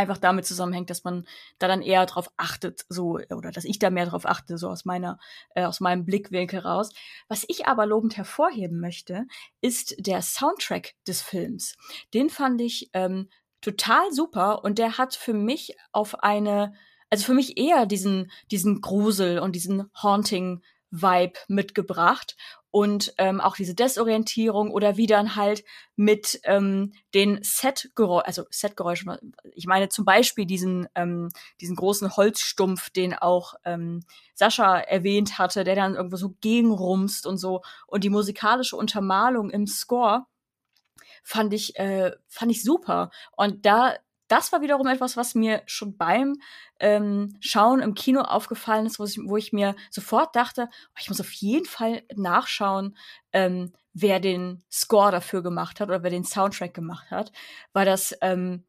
[0.00, 1.26] einfach damit zusammenhängt, dass man
[1.58, 4.84] da dann eher drauf achtet, so oder dass ich da mehr drauf achte, so aus
[4.84, 5.18] meiner
[5.54, 6.90] äh, aus meinem Blickwinkel raus.
[7.28, 9.26] Was ich aber lobend hervorheben möchte,
[9.60, 11.76] ist der Soundtrack des Films.
[12.14, 13.28] Den fand ich ähm,
[13.60, 16.74] total super und der hat für mich auf eine
[17.10, 22.36] also für mich eher diesen diesen Grusel und diesen haunting Vibe mitgebracht
[22.70, 25.64] und ähm, auch diese Desorientierung oder wie dann halt
[25.96, 32.90] mit ähm, den Set-Geräuschen, also Set-Geräuschen, ich meine zum Beispiel diesen, ähm, diesen großen Holzstumpf,
[32.90, 34.04] den auch ähm,
[34.34, 39.66] Sascha erwähnt hatte, der dann irgendwo so gegenrumst und so und die musikalische Untermalung im
[39.66, 40.26] Score
[41.22, 43.10] fand ich, äh, fand ich super.
[43.36, 43.94] Und da
[44.30, 46.40] das war wiederum etwas, was mir schon beim
[46.78, 51.08] ähm, Schauen im Kino aufgefallen ist, wo ich, wo ich mir sofort dachte, oh, ich
[51.08, 52.96] muss auf jeden Fall nachschauen,
[53.32, 57.32] ähm, wer den Score dafür gemacht hat oder wer den Soundtrack gemacht hat,
[57.72, 58.64] weil das ähm,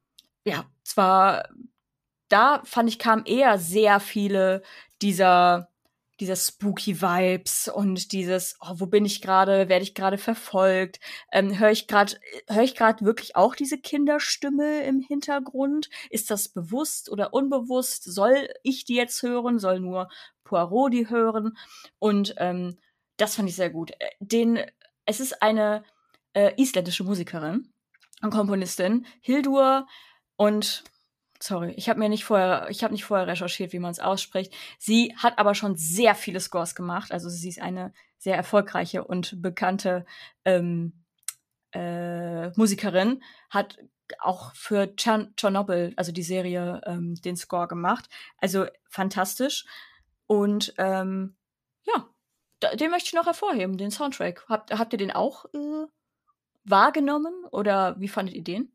[0.45, 1.47] ja zwar
[2.29, 4.63] da fand ich kam eher sehr viele
[5.01, 5.70] dieser
[6.21, 10.99] dieser spooky Vibes und dieses, oh, wo bin ich gerade, werde ich gerade verfolgt,
[11.31, 12.15] ähm, höre ich gerade,
[12.47, 15.89] höre ich gerade wirklich auch diese Kinderstimme im Hintergrund?
[16.11, 18.03] Ist das bewusst oder unbewusst?
[18.03, 19.57] Soll ich die jetzt hören?
[19.57, 20.09] Soll nur
[20.43, 21.57] Poirot die hören?
[21.97, 22.77] Und ähm,
[23.17, 23.91] das fand ich sehr gut.
[23.99, 24.59] Äh, den,
[25.05, 25.83] es ist eine
[26.33, 27.73] äh, isländische Musikerin
[28.21, 29.87] und Komponistin, Hildur
[30.37, 30.83] und
[31.41, 34.53] sorry, ich habe mir nicht vorher, ich habe nicht vorher recherchiert, wie man es ausspricht.
[34.77, 37.11] Sie hat aber schon sehr viele Scores gemacht.
[37.11, 40.05] Also sie ist eine sehr erfolgreiche und bekannte
[40.45, 40.93] ähm,
[41.73, 43.79] äh, Musikerin, hat
[44.19, 48.09] auch für Chernobyl, also die Serie, ähm, den Score gemacht.
[48.37, 49.65] Also fantastisch.
[50.27, 51.35] Und ähm,
[51.83, 52.09] ja,
[52.75, 54.45] den möchte ich noch hervorheben, den Soundtrack.
[54.47, 55.87] Habt, habt ihr den auch äh,
[56.63, 58.71] wahrgenommen oder wie fandet ihr den?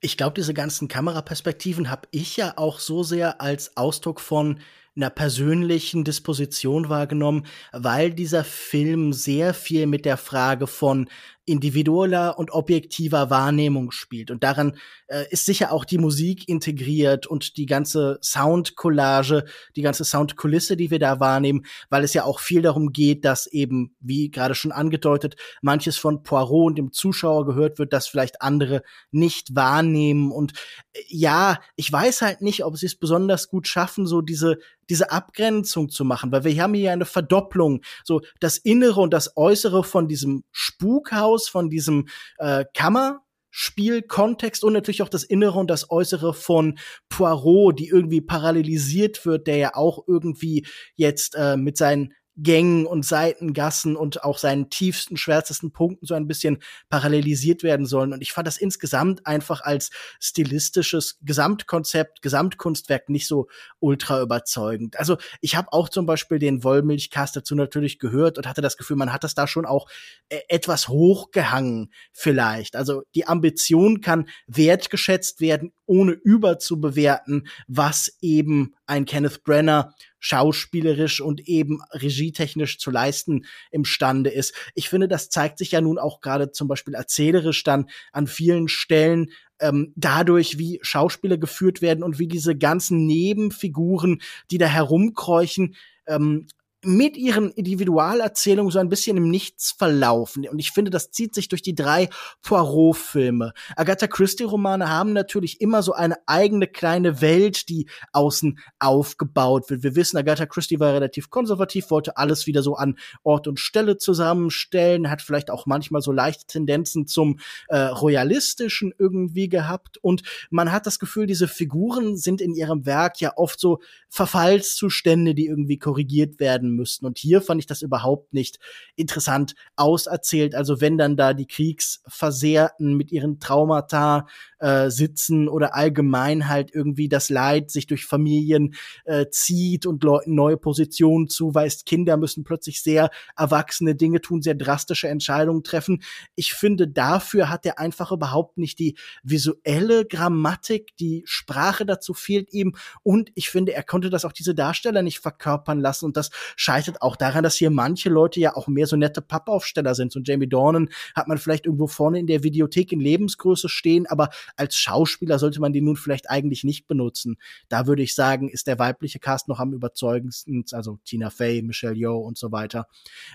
[0.00, 4.60] Ich glaube, diese ganzen Kameraperspektiven habe ich ja auch so sehr als Ausdruck von
[4.94, 11.08] einer persönlichen Disposition wahrgenommen, weil dieser Film sehr viel mit der Frage von
[11.48, 14.30] individueller und objektiver Wahrnehmung spielt.
[14.30, 14.76] Und daran
[15.06, 19.44] äh, ist sicher auch die Musik integriert und die ganze Soundcollage,
[19.74, 23.46] die ganze Soundkulisse, die wir da wahrnehmen, weil es ja auch viel darum geht, dass
[23.46, 28.42] eben, wie gerade schon angedeutet, manches von Poirot und dem Zuschauer gehört wird, das vielleicht
[28.42, 30.30] andere nicht wahrnehmen.
[30.30, 30.52] Und
[30.92, 34.58] äh, ja, ich weiß halt nicht, ob sie es besonders gut schaffen, so diese
[34.90, 39.36] diese Abgrenzung zu machen, weil wir haben hier eine Verdopplung, so das Innere und das
[39.36, 42.08] Äußere von diesem Spukhaus, von diesem
[42.38, 43.20] äh, Kammer
[43.50, 46.78] Spielkontext und natürlich auch das Innere und das Äußere von
[47.08, 53.04] Poirot, die irgendwie parallelisiert wird, der ja auch irgendwie jetzt äh, mit seinen Gängen und
[53.04, 56.58] Seitengassen und auch seinen tiefsten, schwärzesten Punkten so ein bisschen
[56.88, 58.12] parallelisiert werden sollen.
[58.12, 63.48] Und ich fand das insgesamt einfach als stilistisches Gesamtkonzept, Gesamtkunstwerk nicht so
[63.80, 64.98] ultra überzeugend.
[64.98, 68.96] Also ich habe auch zum Beispiel den Wollmilchcast dazu natürlich gehört und hatte das Gefühl,
[68.96, 69.88] man hat das da schon auch
[70.28, 72.76] äh, etwas hochgehangen vielleicht.
[72.76, 81.48] Also die Ambition kann wertgeschätzt werden, ohne überzubewerten, was eben ein Kenneth Brenner schauspielerisch und
[81.48, 84.54] eben regietechnisch zu leisten imstande ist.
[84.74, 88.68] Ich finde, das zeigt sich ja nun auch gerade zum Beispiel erzählerisch dann an vielen
[88.68, 95.74] Stellen ähm, dadurch, wie Schauspieler geführt werden und wie diese ganzen Nebenfiguren, die da herumkreuchen,
[96.06, 96.46] ähm,
[96.84, 100.46] mit ihren Individualerzählungen so ein bisschen im Nichts verlaufen.
[100.48, 102.08] Und ich finde, das zieht sich durch die drei
[102.42, 103.52] Poirot-Filme.
[103.74, 109.82] Agatha Christie-Romane haben natürlich immer so eine eigene kleine Welt, die außen aufgebaut wird.
[109.82, 113.96] Wir wissen, Agatha Christie war relativ konservativ, wollte alles wieder so an Ort und Stelle
[113.96, 119.98] zusammenstellen, hat vielleicht auch manchmal so leichte Tendenzen zum äh, Royalistischen irgendwie gehabt.
[119.98, 125.34] Und man hat das Gefühl, diese Figuren sind in ihrem Werk ja oft so Verfallszustände,
[125.34, 127.06] die irgendwie korrigiert werden werden müssten.
[127.06, 128.58] Und hier fand ich das überhaupt nicht
[128.96, 130.54] interessant auserzählt.
[130.54, 134.26] Also wenn dann da die Kriegsversehrten mit ihren Traumata
[134.58, 140.34] äh, sitzen oder allgemein halt irgendwie das Leid sich durch Familien äh, zieht und Leuten
[140.34, 141.86] neue Positionen zuweist.
[141.86, 146.02] Kinder müssen plötzlich sehr erwachsene Dinge tun, sehr drastische Entscheidungen treffen.
[146.34, 152.52] Ich finde, dafür hat er einfach überhaupt nicht die visuelle Grammatik, die Sprache dazu fehlt
[152.52, 152.74] ihm.
[153.02, 156.06] Und ich finde, er konnte das auch diese Darsteller nicht verkörpern lassen.
[156.06, 159.94] Und das scheitert auch daran, dass hier manche Leute ja auch mehr so nette Pappaufsteller
[159.94, 160.12] sind.
[160.12, 164.30] So Jamie Dornan hat man vielleicht irgendwo vorne in der Videothek in Lebensgröße stehen, aber
[164.56, 167.36] als Schauspieler sollte man den nun vielleicht eigentlich nicht benutzen.
[167.68, 171.94] Da würde ich sagen, ist der weibliche Cast noch am überzeugendsten, also Tina Fey, Michelle
[171.94, 172.88] Yeoh und so weiter.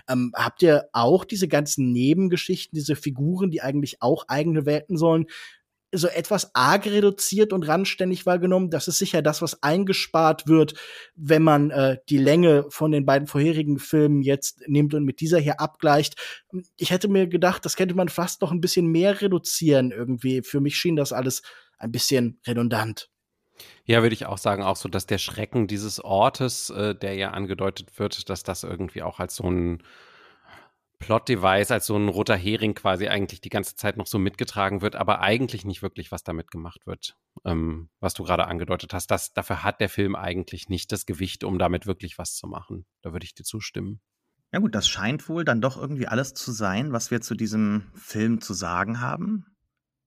[0.06, 5.26] Ähm, habt ihr auch diese ganzen Nebengeschichten, diese Figuren, die eigentlich auch eigene Welten sollen,
[5.94, 8.70] so etwas arg reduziert und randständig wahrgenommen.
[8.70, 10.74] Das ist sicher das, was eingespart wird,
[11.14, 15.38] wenn man äh, die Länge von den beiden vorherigen Filmen jetzt nimmt und mit dieser
[15.38, 16.16] hier abgleicht.
[16.76, 20.42] Ich hätte mir gedacht, das könnte man fast noch ein bisschen mehr reduzieren irgendwie.
[20.42, 21.42] Für mich schien das alles
[21.78, 23.10] ein bisschen redundant.
[23.84, 27.30] Ja, würde ich auch sagen, auch so, dass der Schrecken dieses Ortes, äh, der ja
[27.30, 29.82] angedeutet wird, dass das irgendwie auch als so ein
[31.04, 34.96] Plot-Device als so ein roter Hering quasi eigentlich die ganze Zeit noch so mitgetragen wird,
[34.96, 39.10] aber eigentlich nicht wirklich was damit gemacht wird, ähm, was du gerade angedeutet hast.
[39.10, 42.86] Das, dafür hat der Film eigentlich nicht das Gewicht, um damit wirklich was zu machen.
[43.02, 44.00] Da würde ich dir zustimmen.
[44.52, 47.90] Ja gut, das scheint wohl dann doch irgendwie alles zu sein, was wir zu diesem
[47.94, 49.46] Film zu sagen haben.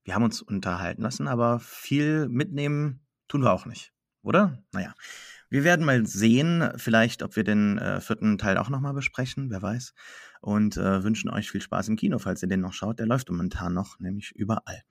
[0.04, 3.94] Wir haben uns unterhalten lassen, aber viel mitnehmen tun wir auch nicht,
[4.24, 4.64] oder?
[4.72, 4.94] Naja.
[5.50, 9.62] Wir werden mal sehen, vielleicht, ob wir den äh, vierten Teil auch nochmal besprechen, wer
[9.62, 9.94] weiß.
[10.42, 13.00] Und äh, wünschen euch viel Spaß im Kino, falls ihr den noch schaut.
[13.00, 14.84] Der läuft momentan noch, nämlich überall.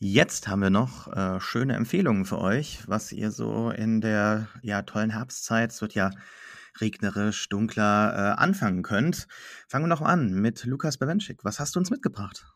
[0.00, 4.82] Jetzt haben wir noch äh, schöne Empfehlungen für euch, was ihr so in der ja,
[4.82, 6.10] tollen Herbstzeit, es wird ja
[6.80, 9.26] regnerisch, dunkler, äh, anfangen könnt.
[9.66, 11.44] Fangen wir noch an mit Lukas Bewenschik.
[11.44, 12.46] Was hast du uns mitgebracht?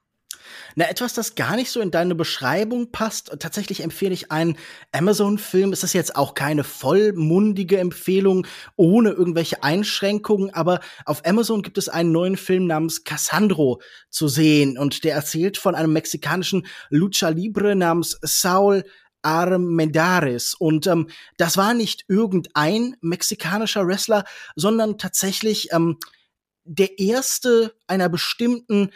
[0.74, 3.32] Na, etwas, das gar nicht so in deine Beschreibung passt.
[3.38, 4.56] Tatsächlich empfehle ich einen
[4.92, 5.72] Amazon-Film.
[5.72, 8.46] Ist jetzt auch keine vollmundige Empfehlung
[8.76, 13.80] ohne irgendwelche Einschränkungen, aber auf Amazon gibt es einen neuen Film namens Cassandro
[14.10, 18.84] zu sehen und der erzählt von einem mexikanischen Lucha Libre namens Saul
[19.22, 20.54] Armendares.
[20.54, 24.24] Und ähm, das war nicht irgendein mexikanischer Wrestler,
[24.56, 25.98] sondern tatsächlich ähm,
[26.64, 28.90] der erste einer bestimmten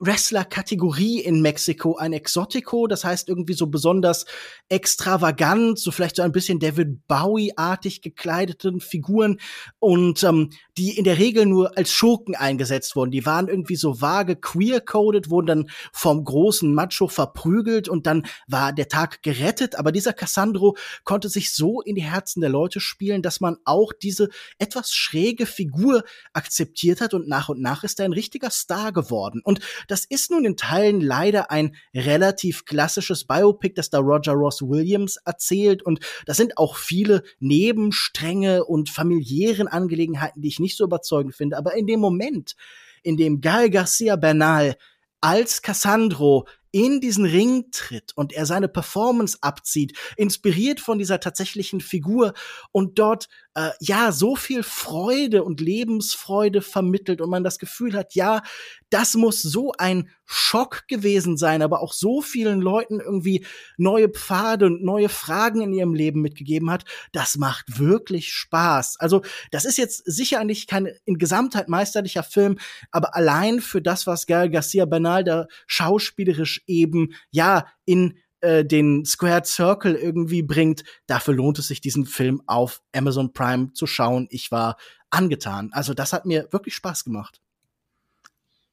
[0.00, 4.26] Wrestler-Kategorie in Mexiko, ein Exotico, das heißt irgendwie so besonders
[4.68, 9.40] extravagant, so vielleicht so ein bisschen David Bowie-artig gekleideten Figuren
[9.80, 13.10] und ähm, die in der Regel nur als Schurken eingesetzt wurden.
[13.10, 18.72] Die waren irgendwie so vage queer-coded, wurden dann vom großen Macho verprügelt und dann war
[18.72, 19.76] der Tag gerettet.
[19.76, 23.92] Aber dieser Cassandro konnte sich so in die Herzen der Leute spielen, dass man auch
[23.92, 24.28] diese
[24.58, 29.40] etwas schräge Figur akzeptiert hat und nach und nach ist er ein richtiger Star geworden.
[29.42, 34.62] Und das ist nun in Teilen leider ein relativ klassisches Biopic, das da Roger Ross
[34.62, 35.82] Williams erzählt.
[35.82, 41.56] Und das sind auch viele Nebenstränge und familiären Angelegenheiten, die ich nicht so überzeugend finde.
[41.56, 42.54] Aber in dem Moment,
[43.02, 44.76] in dem Gal Garcia Bernal
[45.20, 51.80] als Cassandro in diesen Ring tritt und er seine Performance abzieht, inspiriert von dieser tatsächlichen
[51.80, 52.34] Figur
[52.72, 53.28] und dort
[53.58, 58.42] äh, ja so viel Freude und Lebensfreude vermittelt und man das Gefühl hat, ja,
[58.88, 63.44] das muss so ein Schock gewesen sein, aber auch so vielen Leuten irgendwie
[63.76, 69.00] neue Pfade und neue Fragen in ihrem Leben mitgegeben hat, das macht wirklich Spaß.
[69.00, 72.58] Also, das ist jetzt sicher nicht kein in Gesamtheit meisterlicher Film,
[72.92, 79.04] aber allein für das, was Gael Garcia Bernal da schauspielerisch eben, ja, in äh, den
[79.04, 84.26] Squared Circle irgendwie bringt, dafür lohnt es sich, diesen Film auf Amazon Prime zu schauen.
[84.30, 84.76] Ich war
[85.10, 85.70] angetan.
[85.72, 87.40] Also das hat mir wirklich Spaß gemacht.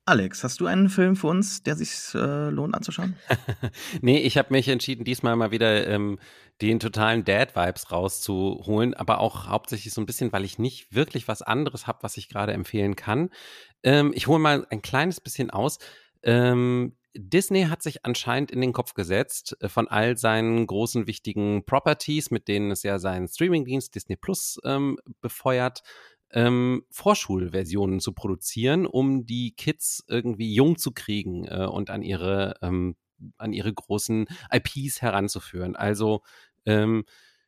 [0.08, 3.16] Alex, hast du einen Film für uns, der sich äh, lohnt anzuschauen?
[4.02, 6.20] nee, ich habe mich entschieden, diesmal mal wieder ähm,
[6.62, 11.42] den totalen Dad-Vibes rauszuholen, aber auch hauptsächlich so ein bisschen, weil ich nicht wirklich was
[11.42, 13.32] anderes habe, was ich gerade empfehlen kann.
[13.82, 15.80] Ähm, ich hole mal ein kleines bisschen aus.
[16.22, 21.66] Ähm, Disney hat sich anscheinend in den Kopf gesetzt, äh, von all seinen großen wichtigen
[21.66, 25.82] Properties, mit denen es ja seinen Streamingdienst Disney Plus ähm, befeuert,
[26.32, 32.56] ähm, Vorschulversionen zu produzieren, um die Kids irgendwie jung zu kriegen äh, und an ihre,
[32.62, 32.96] ähm,
[33.38, 35.76] an ihre großen IPs heranzuführen.
[35.76, 36.22] Also
[36.66, 37.06] ähm,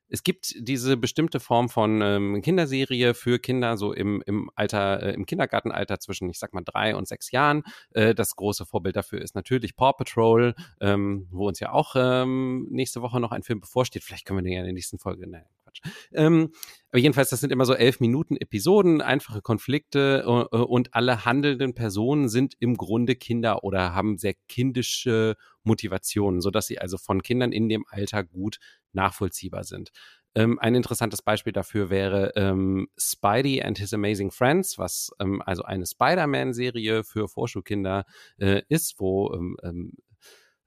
[0.10, 5.14] es gibt diese bestimmte Form von ähm, Kinderserie für Kinder so im, im Alter, äh,
[5.14, 7.64] im Kindergartenalter zwischen, ich sag mal, drei und sechs Jahren.
[7.92, 12.68] Äh, das große Vorbild dafür ist natürlich Paw Patrol, ähm, wo uns ja auch ähm,
[12.70, 14.04] nächste Woche noch ein Film bevorsteht.
[14.04, 15.46] Vielleicht können wir den ja in der nächsten Folge, nein,
[15.82, 16.08] Quatsch.
[16.14, 16.52] Ähm,
[16.90, 21.74] aber jedenfalls, das sind immer so elf Minuten Episoden, einfache Konflikte äh, und alle handelnden
[21.74, 27.52] Personen sind im Grunde Kinder oder haben sehr kindische Motivationen, sodass sie also von Kindern
[27.52, 28.58] in dem Alter gut
[28.94, 29.92] nachvollziehbar sind.
[30.36, 35.64] Ähm, ein interessantes Beispiel dafür wäre ähm, Spidey and His Amazing Friends, was ähm, also
[35.64, 38.06] eine Spider-Man-Serie für Vorschulkinder
[38.38, 39.94] äh, ist, wo ähm, ähm,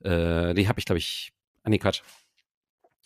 [0.00, 1.32] äh, die habe ich, glaube ich,
[1.62, 2.02] ah nee, Quatsch.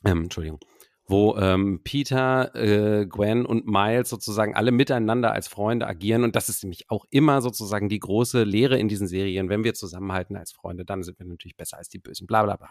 [0.05, 0.61] Ähm, Entschuldigung
[1.07, 6.24] wo ähm, Peter, äh, Gwen und Miles sozusagen alle miteinander als Freunde agieren.
[6.24, 9.48] Und das ist nämlich auch immer sozusagen die große Lehre in diesen Serien.
[9.48, 12.57] Wenn wir zusammenhalten als Freunde, dann sind wir natürlich besser als die Bösen, bla bla
[12.57, 12.70] bla.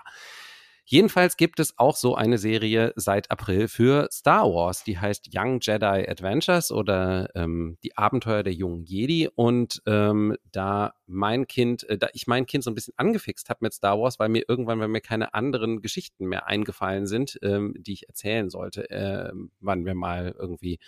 [0.85, 5.59] Jedenfalls gibt es auch so eine Serie seit April für Star Wars, die heißt Young
[5.61, 9.29] Jedi Adventures oder ähm, die Abenteuer der jungen Jedi.
[9.33, 13.59] Und ähm, da mein Kind, äh, da ich mein Kind so ein bisschen angefixt habe
[13.61, 17.75] mit Star Wars, weil mir irgendwann, weil mir keine anderen Geschichten mehr eingefallen sind, ähm,
[17.77, 20.79] die ich erzählen sollte, äh, wann wir mal irgendwie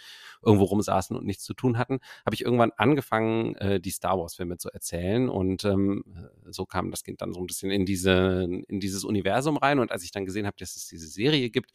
[0.43, 4.58] irgendwo rumsaßen und nichts zu tun hatten, habe ich irgendwann angefangen, äh, die Star Wars-Filme
[4.58, 5.30] zu erzählen.
[5.30, 6.04] Und ähm,
[6.50, 9.80] so kam das Kind dann so ein bisschen in diese, in dieses Universum rein.
[9.80, 11.72] Und als ich dann gesehen habe, dass es diese Serie gibt,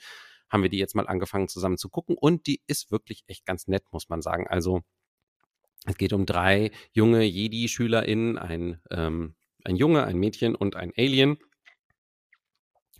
[0.50, 2.16] haben wir die jetzt mal angefangen zusammen zu gucken.
[2.18, 4.46] Und die ist wirklich echt ganz nett, muss man sagen.
[4.48, 4.82] Also
[5.86, 9.34] es geht um drei junge Jedi-SchülerInnen, ein, ähm,
[9.64, 11.38] ein Junge, ein Mädchen und ein Alien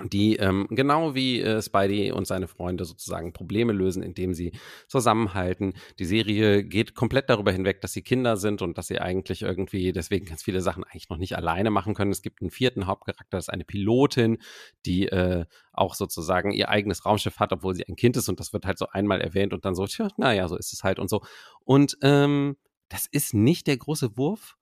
[0.08, 4.52] die ähm, genau wie äh, Spidey und seine Freunde sozusagen Probleme lösen, indem sie
[4.88, 5.74] zusammenhalten.
[5.98, 9.92] Die Serie geht komplett darüber hinweg, dass sie Kinder sind und dass sie eigentlich irgendwie
[9.92, 12.12] deswegen ganz viele Sachen eigentlich noch nicht alleine machen können.
[12.12, 14.38] Es gibt einen vierten Hauptcharakter, das ist eine Pilotin,
[14.86, 18.52] die äh, auch sozusagen ihr eigenes Raumschiff hat, obwohl sie ein Kind ist und das
[18.52, 21.08] wird halt so einmal erwähnt und dann so, tja, naja, so ist es halt und
[21.08, 21.22] so.
[21.64, 22.56] Und ähm,
[22.88, 24.56] das ist nicht der große Wurf,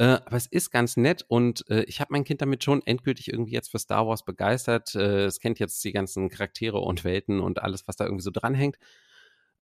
[0.00, 3.30] äh, aber es ist ganz nett und äh, ich habe mein Kind damit schon endgültig
[3.30, 4.94] irgendwie jetzt für Star Wars begeistert.
[4.94, 8.30] Äh, es kennt jetzt die ganzen Charaktere und Welten und alles, was da irgendwie so
[8.30, 8.78] dranhängt.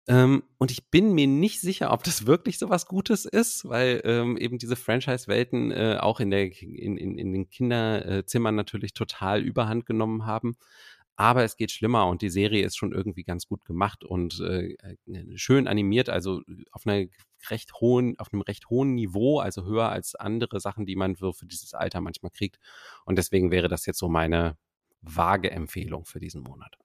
[0.07, 3.99] Ähm, und ich bin mir nicht sicher, ob das wirklich so was Gutes ist, weil
[4.05, 9.41] ähm, eben diese Franchise-Welten äh, auch in, der, in, in, in den Kinderzimmern natürlich total
[9.41, 10.55] überhand genommen haben
[11.19, 14.77] aber es geht schlimmer und die Serie ist schon irgendwie ganz gut gemacht und äh,
[14.81, 16.41] äh schön animiert, also
[16.71, 17.07] auf einer
[17.49, 21.33] recht hohen, auf einem recht hohen Niveau, also höher als andere Sachen, die man für,
[21.43, 22.57] dieses Alter manchmal kriegt.
[23.03, 24.57] Und deswegen wäre das jetzt so meine
[25.01, 26.77] vage Empfehlung für diesen Monat.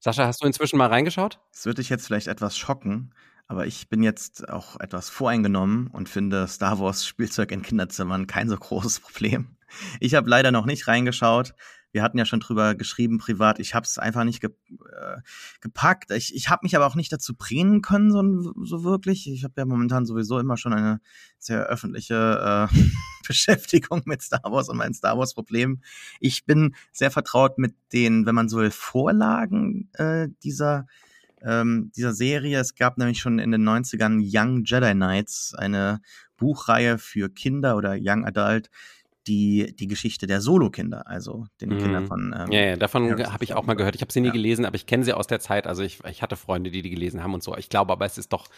[0.00, 1.40] Sascha, hast du inzwischen mal reingeschaut?
[1.50, 3.14] Das würde dich jetzt vielleicht etwas schocken,
[3.46, 8.50] aber ich bin jetzt auch etwas voreingenommen und finde Star Wars Spielzeug in Kinderzimmern kein
[8.50, 9.56] so großes Problem.
[10.00, 11.54] Ich habe leider noch nicht reingeschaut,
[11.92, 13.58] wir hatten ja schon drüber geschrieben privat.
[13.58, 15.20] Ich habe es einfach nicht ge äh,
[15.60, 16.10] gepackt.
[16.10, 19.30] Ich, ich habe mich aber auch nicht dazu bringen können, so, so wirklich.
[19.30, 21.00] Ich habe ja momentan sowieso immer schon eine
[21.38, 22.78] sehr öffentliche äh,
[23.26, 25.82] Beschäftigung mit Star Wars und meinen Star Wars Problemen.
[26.20, 30.86] Ich bin sehr vertraut mit den, wenn man so will, Vorlagen äh, dieser
[31.42, 32.58] ähm, dieser Serie.
[32.58, 36.00] Es gab nämlich schon in den 90ern Young Jedi Knights, eine
[36.36, 38.70] Buchreihe für Kinder oder Young Adult,
[39.28, 41.78] die, die Geschichte der Solo-Kinder, also den mhm.
[41.78, 42.34] Kindern von.
[42.36, 43.94] Ähm, ja, ja, davon habe ich auch mal gehört.
[43.94, 44.32] Ich habe sie nie ja.
[44.32, 45.66] gelesen, aber ich kenne sie aus der Zeit.
[45.66, 47.56] Also ich, ich hatte Freunde, die die gelesen haben und so.
[47.56, 48.48] Ich glaube aber, es ist doch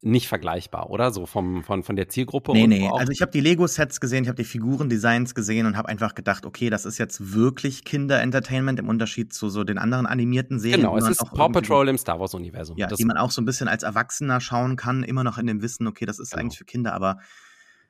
[0.00, 1.10] nicht vergleichbar, oder?
[1.10, 2.52] So vom, von, von der Zielgruppe.
[2.52, 2.88] Nee, nee.
[2.88, 6.46] Also ich habe die Lego-Sets gesehen, ich habe die Figurendesigns gesehen und habe einfach gedacht,
[6.46, 10.82] okay, das ist jetzt wirklich Kinder-Entertainment im Unterschied zu so den anderen animierten Serien.
[10.82, 12.76] Genau, es ist Paw Patrol im Star Wars-Universum.
[12.78, 15.46] Ja, das die man auch so ein bisschen als Erwachsener schauen kann, immer noch in
[15.46, 16.42] dem Wissen, okay, das ist genau.
[16.42, 17.18] eigentlich für Kinder, aber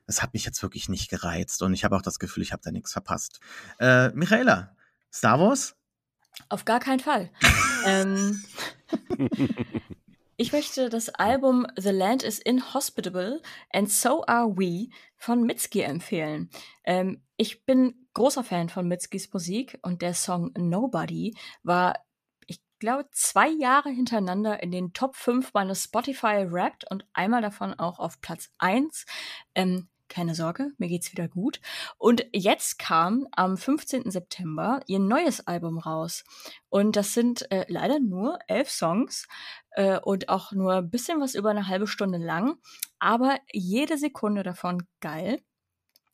[0.09, 2.63] es hat mich jetzt wirklich nicht gereizt und ich habe auch das Gefühl, ich habe
[2.63, 3.39] da nichts verpasst.
[3.79, 4.75] Äh, Michaela,
[5.13, 5.75] Star Wars?
[6.49, 7.29] Auf gar keinen Fall.
[7.85, 8.43] ähm,
[10.35, 13.41] ich möchte das Album The Land is Inhospitable
[13.71, 16.49] and So Are We von Mitski empfehlen.
[16.85, 21.93] Ähm, ich bin großer Fan von Mitskis Musik und der Song Nobody war
[22.47, 27.73] ich glaube, zwei Jahre hintereinander in den Top 5 meines Spotify Wrapped und einmal davon
[27.73, 29.05] auch auf Platz 1.
[29.53, 31.61] Ähm, keine Sorge, mir geht's wieder gut.
[31.97, 34.11] Und jetzt kam am 15.
[34.11, 36.23] September ihr neues Album raus.
[36.69, 39.27] Und das sind äh, leider nur elf Songs
[39.71, 42.57] äh, und auch nur ein bisschen was über eine halbe Stunde lang.
[42.99, 45.39] Aber jede Sekunde davon geil.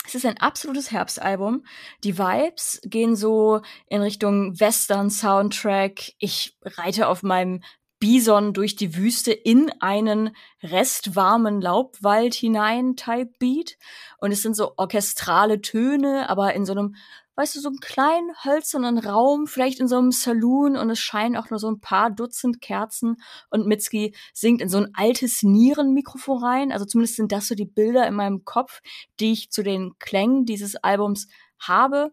[0.07, 1.65] Es ist ein absolutes Herbstalbum.
[2.03, 6.13] Die Vibes gehen so in Richtung Western-Soundtrack.
[6.19, 7.63] Ich reite auf meinem
[7.99, 13.77] Bison durch die Wüste in einen restwarmen Laubwald hinein Type Beat.
[14.17, 16.95] Und es sind so orchestrale Töne, aber in so einem,
[17.35, 21.37] weißt du, so einem kleinen hölzernen Raum, vielleicht in so einem Saloon und es scheinen
[21.37, 23.17] auch nur so ein paar Dutzend Kerzen
[23.49, 26.71] und Mitski singt in so ein altes Nierenmikrofon rein.
[26.71, 28.81] Also zumindest sind das so die Bilder in meinem Kopf,
[29.19, 31.27] die ich zu den Klängen dieses Albums
[31.59, 32.11] habe.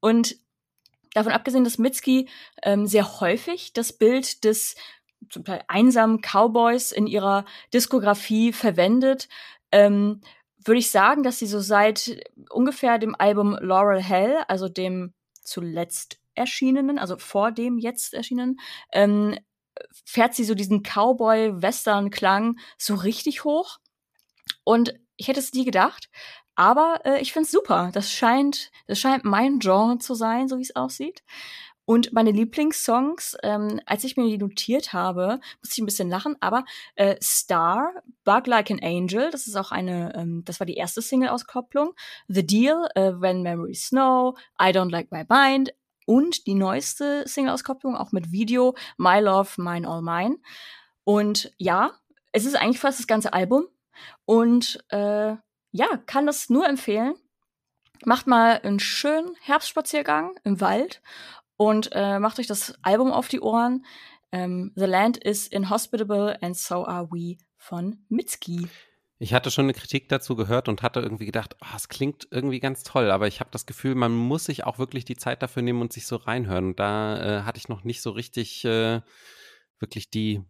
[0.00, 0.36] Und
[1.14, 2.28] davon abgesehen, dass Mitski
[2.62, 4.74] ähm, sehr häufig das Bild des
[5.30, 9.28] zum Teil einsamen Cowboys in ihrer Diskografie verwendet,
[9.72, 10.20] ähm,
[10.64, 16.20] würde ich sagen, dass sie so seit ungefähr dem Album Laurel Hell, also dem zuletzt
[16.34, 18.58] erschienenen, also vor dem jetzt erschienenen,
[18.92, 19.38] ähm,
[20.04, 23.78] fährt sie so diesen Cowboy-Western-Klang so richtig hoch.
[24.64, 26.08] Und ich hätte es nie gedacht,
[26.54, 27.90] aber äh, ich finde es super.
[27.92, 31.22] Das scheint, das scheint mein Genre zu sein, so wie es aussieht.
[31.86, 36.36] Und meine Lieblingssongs, ähm, als ich mir die notiert habe, musste ich ein bisschen lachen,
[36.40, 37.92] aber äh, Star,
[38.24, 41.94] Bug Like an Angel, das ist auch eine, ähm, das war die erste Single-Auskopplung,
[42.28, 45.74] The Deal, äh, When Memories Snow, I Don't Like My Mind
[46.06, 50.38] und die neueste Single-Auskopplung, auch mit Video, My Love, Mine All Mine.
[51.04, 51.92] Und ja,
[52.32, 53.66] es ist eigentlich fast das ganze Album
[54.24, 55.36] und äh,
[55.70, 57.14] ja, kann das nur empfehlen.
[58.04, 61.00] Macht mal einen schönen Herbstspaziergang im Wald
[61.56, 63.84] und äh, macht euch das Album auf die Ohren.
[64.32, 68.68] Ähm, The Land is Inhospitable and So Are We von Mitski.
[69.18, 72.58] Ich hatte schon eine Kritik dazu gehört und hatte irgendwie gedacht, oh, es klingt irgendwie
[72.58, 75.62] ganz toll, aber ich habe das Gefühl, man muss sich auch wirklich die Zeit dafür
[75.62, 76.66] nehmen und sich so reinhören.
[76.66, 79.00] Und da äh, hatte ich noch nicht so richtig äh,
[79.78, 80.42] wirklich die,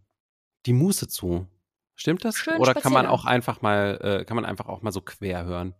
[0.65, 1.47] die Muße zu.
[1.95, 2.37] Stimmt das?
[2.37, 5.45] Schön Oder kann man auch einfach mal, äh, kann man einfach auch mal so quer
[5.45, 5.75] hören?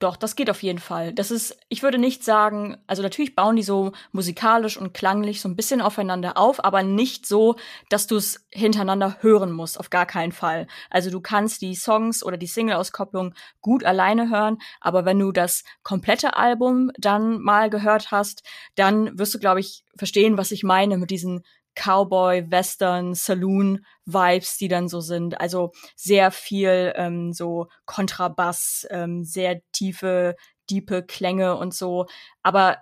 [0.00, 1.12] Doch, das geht auf jeden Fall.
[1.12, 5.48] Das ist, ich würde nicht sagen, also natürlich bauen die so musikalisch und klanglich so
[5.48, 7.56] ein bisschen aufeinander auf, aber nicht so,
[7.90, 10.66] dass du es hintereinander hören musst, auf gar keinen Fall.
[10.90, 15.62] Also du kannst die Songs oder die Single-Auskopplung gut alleine hören, aber wenn du das
[15.82, 18.42] komplette Album dann mal gehört hast,
[18.74, 24.56] dann wirst du, glaube ich, verstehen, was ich meine mit diesen Cowboy, Western, Saloon Vibes,
[24.58, 25.40] die dann so sind.
[25.40, 30.36] Also sehr viel ähm, so Kontrabass, ähm, sehr tiefe,
[30.70, 32.06] diepe Klänge und so.
[32.42, 32.78] Aber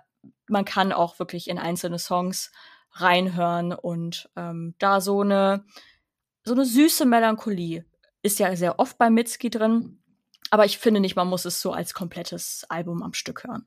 [0.47, 2.51] man kann auch wirklich in einzelne Songs
[2.91, 5.65] reinhören und ähm, da so eine
[6.45, 7.85] so eine süße Melancholie
[8.21, 9.99] ist ja sehr oft bei Mitski drin.
[10.49, 13.65] Aber ich finde nicht, man muss es so als komplettes Album am Stück hören.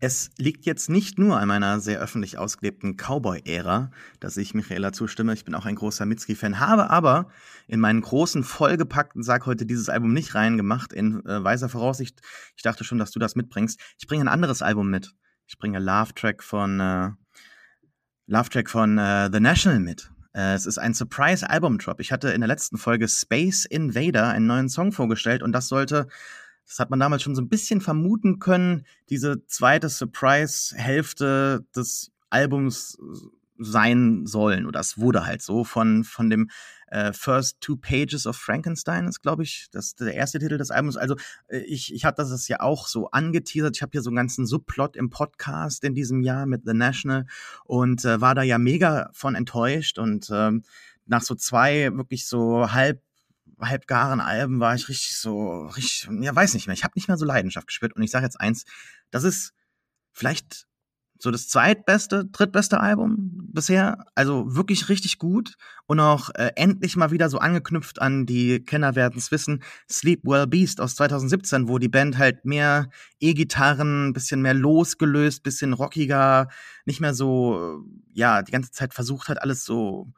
[0.00, 3.90] Es liegt jetzt nicht nur an meiner sehr öffentlich ausgelebten Cowboy-Ära,
[4.20, 5.32] dass ich Michaela zustimme.
[5.32, 7.28] Ich bin auch ein großer Mitski-Fan, habe aber
[7.68, 12.20] in meinen großen, vollgepackten Sack heute dieses Album nicht reingemacht, in äh, weiser Voraussicht.
[12.56, 13.80] Ich dachte schon, dass du das mitbringst.
[13.98, 15.14] Ich bringe ein anderes Album mit.
[15.46, 17.10] Ich bringe Love Track von, äh,
[18.26, 20.10] Love Track von äh, The National mit.
[20.34, 22.00] Äh, es ist ein Surprise-Album-Drop.
[22.00, 26.08] Ich hatte in der letzten Folge Space Invader einen neuen Song vorgestellt und das sollte
[26.66, 32.98] das hat man damals schon so ein bisschen vermuten können, diese zweite Surprise-Hälfte des Albums
[33.58, 34.66] sein sollen.
[34.66, 36.50] Oder es wurde halt so von, von dem
[36.88, 40.96] äh, First Two Pages of Frankenstein ist, glaube ich, das der erste Titel des Albums.
[40.96, 41.16] Also
[41.48, 43.76] äh, ich, ich hatte das ja auch so angeteasert.
[43.76, 47.26] Ich habe hier so einen ganzen Subplot im Podcast in diesem Jahr mit The National
[47.64, 50.62] und äh, war da ja mega von enttäuscht und ähm,
[51.06, 53.02] nach so zwei wirklich so halb
[53.60, 56.74] halbgaren Alben war ich richtig so, richtig, ja, weiß nicht mehr.
[56.74, 57.94] Ich habe nicht mehr so Leidenschaft gespürt.
[57.94, 58.64] Und ich sage jetzt eins,
[59.10, 59.52] das ist
[60.12, 60.66] vielleicht
[61.18, 64.04] so das zweitbeste, drittbeste Album bisher.
[64.14, 65.56] Also wirklich richtig gut.
[65.86, 70.20] Und auch äh, endlich mal wieder so angeknüpft an die Kenner werden es wissen, Sleep
[70.24, 72.88] Well Beast aus 2017, wo die Band halt mehr
[73.20, 76.48] E-Gitarren, bisschen mehr losgelöst, bisschen rockiger,
[76.84, 80.12] nicht mehr so, ja, die ganze Zeit versucht hat, alles so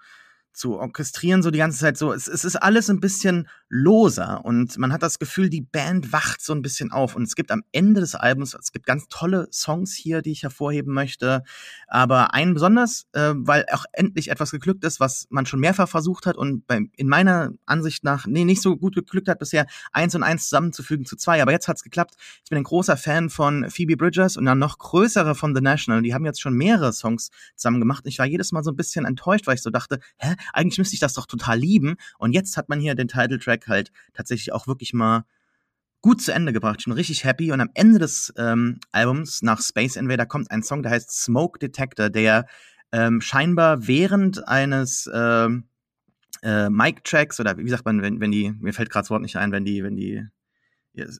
[0.57, 2.13] zu orchestrieren, so die ganze Zeit so.
[2.13, 6.41] Es, es ist alles ein bisschen loser und man hat das Gefühl, die Band wacht
[6.41, 7.17] so ein bisschen auf.
[7.17, 10.45] Und es gibt am Ende des Albums, es gibt ganz tolle Songs hier, die ich
[10.45, 11.43] hervorheben möchte.
[11.89, 16.27] Aber einen besonders, äh, weil auch endlich etwas geglückt ist, was man schon mehrfach versucht
[16.27, 20.15] hat und bei, in meiner Ansicht nach, nee, nicht so gut geglückt hat bisher, eins
[20.15, 21.43] und eins zusammenzufügen zu zwei.
[21.43, 22.15] Aber jetzt hat's geklappt.
[22.45, 26.03] Ich bin ein großer Fan von Phoebe Bridgers und dann noch größere von The National.
[26.03, 28.05] Die haben jetzt schon mehrere Songs zusammen gemacht.
[28.07, 30.95] Ich war jedes Mal so ein bisschen enttäuscht, weil ich so dachte, hä, eigentlich müsste
[30.95, 31.97] ich das doch total lieben.
[32.19, 35.25] Und jetzt hat man hier den Titeltrack halt tatsächlich auch wirklich mal
[36.01, 36.77] gut zu Ende gebracht.
[36.81, 37.53] Ich bin richtig happy.
[37.53, 41.59] Und am Ende des ähm, Albums nach Space Invader kommt ein Song, der heißt Smoke
[41.59, 42.47] Detector, der
[42.93, 45.65] ähm, scheinbar während eines ähm,
[46.43, 49.37] äh, Mic-Tracks oder wie sagt man, wenn, wenn die, mir fällt gerade das Wort nicht
[49.37, 50.25] ein, wenn die, wenn die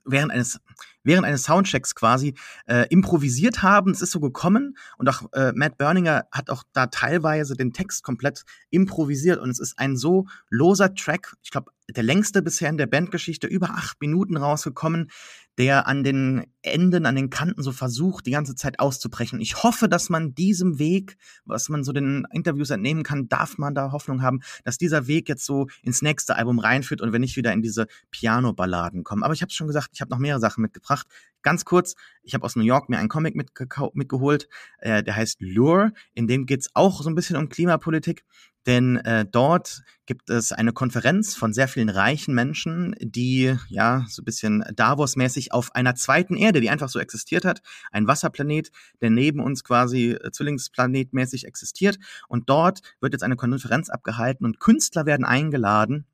[0.05, 0.59] während eines
[1.03, 2.35] während eines Soundchecks quasi
[2.65, 3.91] äh, improvisiert haben.
[3.91, 8.03] Es ist so gekommen und auch äh, Matt Berninger hat auch da teilweise den Text
[8.03, 11.35] komplett improvisiert und es ist ein so loser Track.
[11.43, 15.09] Ich glaube, der längste bisher in der Bandgeschichte, über acht Minuten rausgekommen,
[15.57, 19.39] der an den Enden, an den Kanten so versucht, die ganze Zeit auszubrechen.
[19.39, 23.73] Ich hoffe, dass man diesem Weg, was man so den Interviews entnehmen kann, darf man
[23.73, 27.37] da Hoffnung haben, dass dieser Weg jetzt so ins nächste Album reinführt und wir nicht
[27.37, 29.23] wieder in diese Piano-Balladen kommen.
[29.23, 31.07] Aber ich habe schon gesagt, ich habe noch mehrere Sachen mitgebracht.
[31.41, 35.93] Ganz kurz, ich habe aus New York mir einen Comic mitgeholt, äh, der heißt Lure.
[36.13, 38.25] In dem geht's auch so ein bisschen um Klimapolitik.
[38.67, 44.21] Denn äh, dort gibt es eine Konferenz von sehr vielen reichen Menschen, die ja so
[44.21, 47.61] ein bisschen Davos-mäßig auf einer zweiten Erde, die einfach so existiert hat,
[47.91, 48.71] ein Wasserplanet,
[49.01, 51.97] der neben uns quasi äh, Zwillingsplanetmäßig existiert.
[52.27, 56.05] Und dort wird jetzt eine Konferenz abgehalten und Künstler werden eingeladen,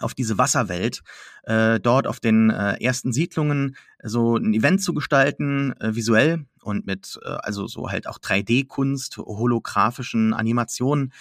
[0.00, 1.02] auf diese Wasserwelt,
[1.44, 6.86] äh, dort auf den äh, ersten Siedlungen so ein Event zu gestalten, äh, visuell und
[6.86, 11.12] mit äh, also so halt auch 3D-Kunst, holographischen Animationen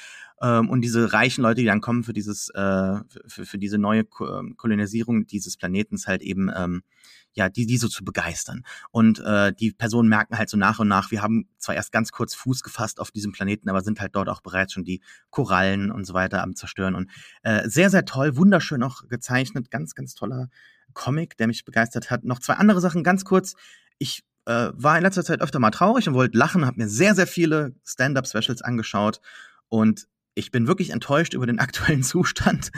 [0.44, 4.03] ähm, und diese reichen Leute, die dann kommen für dieses, äh, für, für diese neue
[4.20, 6.84] ähm, Kolonisierung dieses Planetens halt eben, ähm,
[7.32, 8.64] ja, die, die so zu begeistern.
[8.91, 12.11] Und äh, die Personen merken halt so nach und nach, wir haben zwar erst ganz
[12.11, 15.90] kurz Fuß gefasst auf diesem Planeten, aber sind halt dort auch bereits schon die Korallen
[15.90, 16.94] und so weiter am Zerstören.
[16.94, 17.10] Und
[17.44, 20.49] äh, sehr, sehr toll, wunderschön auch gezeichnet, ganz, ganz toller
[20.94, 22.26] Comic, der mich begeistert hat.
[22.26, 23.56] Noch zwei andere Sachen, ganz kurz.
[23.98, 27.15] Ich äh, war in letzter Zeit öfter mal traurig und wollte lachen, habe mir sehr,
[27.15, 29.22] sehr viele Stand-up-Specials angeschaut
[29.70, 32.72] und ich bin wirklich enttäuscht über den aktuellen Zustand.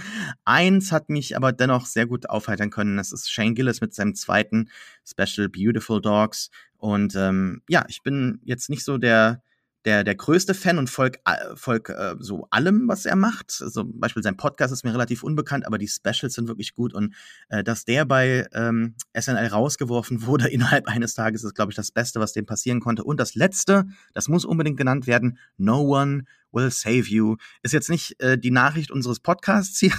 [0.43, 2.97] Eins hat mich aber dennoch sehr gut aufheitern können.
[2.97, 4.69] Das ist Shane Gillis mit seinem zweiten
[5.05, 6.49] Special Beautiful Dogs.
[6.77, 9.41] Und ähm, ja, ich bin jetzt nicht so der
[9.85, 13.59] der, der größte Fan und folg, äh, äh, so allem, was er macht.
[13.61, 16.93] Also zum Beispiel sein Podcast ist mir relativ unbekannt, aber die Specials sind wirklich gut.
[16.93, 17.13] Und
[17.49, 21.91] äh, dass der bei ähm, SNL rausgeworfen wurde innerhalb eines Tages, ist, glaube ich, das
[21.91, 23.03] Beste, was dem passieren konnte.
[23.03, 27.89] Und das Letzte, das muss unbedingt genannt werden, No One Will Save You, ist jetzt
[27.89, 29.93] nicht äh, die Nachricht unseres Podcasts hier.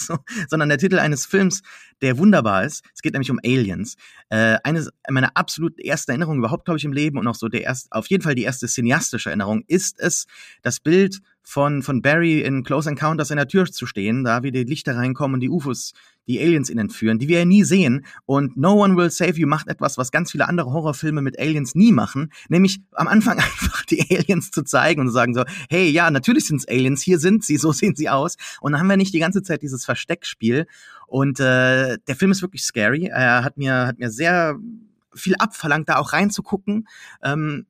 [0.06, 0.18] so,
[0.48, 1.62] sondern der Titel eines Films,
[2.00, 2.84] der wunderbar ist.
[2.94, 3.96] Es geht nämlich um Aliens.
[4.28, 7.62] Äh, eine meiner absolut ersten Erinnerungen überhaupt, glaube ich, im Leben und auch so der
[7.62, 10.26] erste, auf jeden Fall die erste cineastische Erinnerung ist es,
[10.62, 14.52] das Bild von, von Barry in Close Encounters in der Tür zu stehen, da wie
[14.52, 15.92] die Lichter reinkommen und die UFOs
[16.30, 18.06] die Aliens ihn entführen, die wir ja nie sehen.
[18.24, 21.74] Und No One Will Save You macht etwas, was ganz viele andere Horrorfilme mit Aliens
[21.74, 25.90] nie machen, nämlich am Anfang einfach die Aliens zu zeigen und zu sagen so, hey,
[25.90, 28.36] ja, natürlich sind es Aliens, hier sind sie, so sehen sie aus.
[28.60, 30.66] Und dann haben wir nicht die ganze Zeit dieses Versteckspiel.
[31.08, 33.06] Und äh, der Film ist wirklich scary.
[33.06, 34.56] Er hat mir, hat mir sehr
[35.12, 36.86] viel abverlangt, da auch reinzugucken.
[37.24, 37.66] Ähm,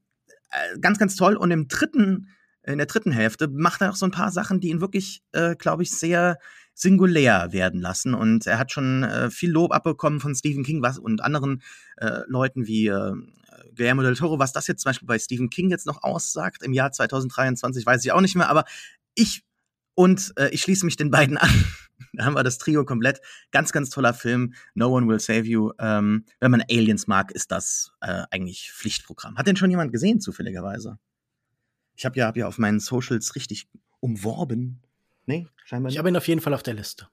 [0.50, 1.36] äh, ganz, ganz toll.
[1.36, 2.28] Und im dritten,
[2.64, 5.56] in der dritten Hälfte macht er auch so ein paar Sachen, die ihn wirklich, äh,
[5.56, 6.38] glaube ich, sehr
[6.74, 8.14] singulär werden lassen.
[8.14, 11.62] Und er hat schon äh, viel Lob abbekommen von Stephen King was, und anderen
[11.98, 13.12] äh, Leuten wie äh,
[13.74, 14.38] Guillermo del Toro.
[14.38, 18.04] Was das jetzt zum Beispiel bei Stephen King jetzt noch aussagt im Jahr 2023, weiß
[18.04, 18.48] ich auch nicht mehr.
[18.48, 18.64] Aber
[19.14, 19.44] ich
[19.94, 21.50] und äh, ich schließe mich den beiden an.
[22.14, 23.20] da haben wir das Trio komplett.
[23.50, 24.54] Ganz, ganz toller Film.
[24.74, 25.72] No One Will Save You.
[25.78, 29.36] Ähm, wenn man Aliens mag, ist das äh, eigentlich Pflichtprogramm.
[29.36, 30.98] Hat den schon jemand gesehen, zufälligerweise?
[31.96, 33.68] Ich habe ja, hab ja auf meinen Socials richtig
[34.00, 34.80] umworben.
[35.30, 35.94] Nee, scheinbar nicht.
[35.94, 37.06] Ich habe ihn auf jeden Fall auf der Liste.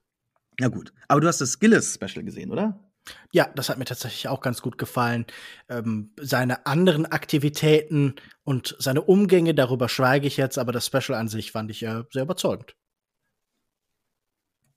[0.58, 0.92] Ja, gut.
[1.06, 2.80] Aber du hast das Skillis-Special gesehen, oder?
[3.32, 5.24] Ja, das hat mir tatsächlich auch ganz gut gefallen.
[5.68, 11.28] Ähm, seine anderen Aktivitäten und seine Umgänge, darüber schweige ich jetzt, aber das Special an
[11.28, 12.74] sich fand ich äh, sehr überzeugend.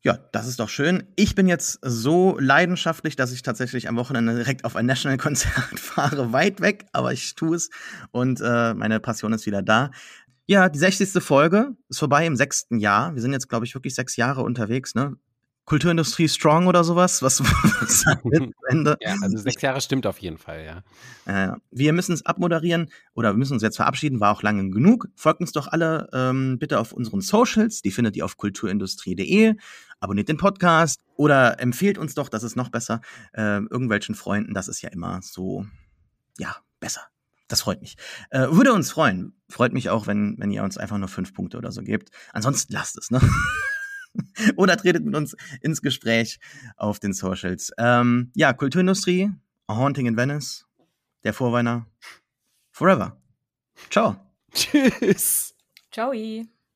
[0.04, 1.04] Ja, das ist doch schön.
[1.16, 6.34] Ich bin jetzt so leidenschaftlich, dass ich tatsächlich am Wochenende direkt auf ein National-Konzert fahre,
[6.34, 7.70] weit weg, aber ich tue es
[8.10, 9.92] und äh, meine Passion ist wieder da.
[10.52, 11.24] Ja, die 60.
[11.24, 13.16] Folge ist vorbei im sechsten Jahr.
[13.16, 15.16] Wir sind jetzt, glaube ich, wirklich sechs Jahre unterwegs, ne?
[15.64, 17.22] Kulturindustrie Strong oder sowas?
[17.22, 18.04] Was, was
[18.68, 18.98] Ende?
[19.02, 21.54] Ja, also sechs Jahre stimmt auf jeden Fall, ja.
[21.54, 25.08] Äh, wir müssen es abmoderieren oder wir müssen uns jetzt verabschieden, war auch lange genug.
[25.16, 29.56] Folgt uns doch alle ähm, bitte auf unseren Socials, die findet ihr auf kulturindustrie.de.
[30.02, 33.00] Abonniert den Podcast oder empfehlt uns doch, das ist noch besser,
[33.32, 35.66] äh, irgendwelchen Freunden, das ist ja immer so,
[36.38, 37.11] ja, besser.
[37.52, 37.98] Das freut mich.
[38.30, 39.34] Äh, würde uns freuen.
[39.50, 42.10] Freut mich auch, wenn, wenn ihr uns einfach nur fünf Punkte oder so gebt.
[42.32, 43.20] Ansonsten lasst es, ne?
[44.56, 46.40] oder tretet mit uns ins Gespräch
[46.78, 47.74] auf den Socials.
[47.78, 49.32] Ähm, ja, Kulturindustrie,
[49.68, 50.66] A Haunting in Venice,
[51.26, 51.88] der Vorweiner,
[52.72, 53.22] Forever.
[53.90, 54.16] Ciao.
[54.54, 55.54] Tschüss.
[55.92, 56.14] Ciao.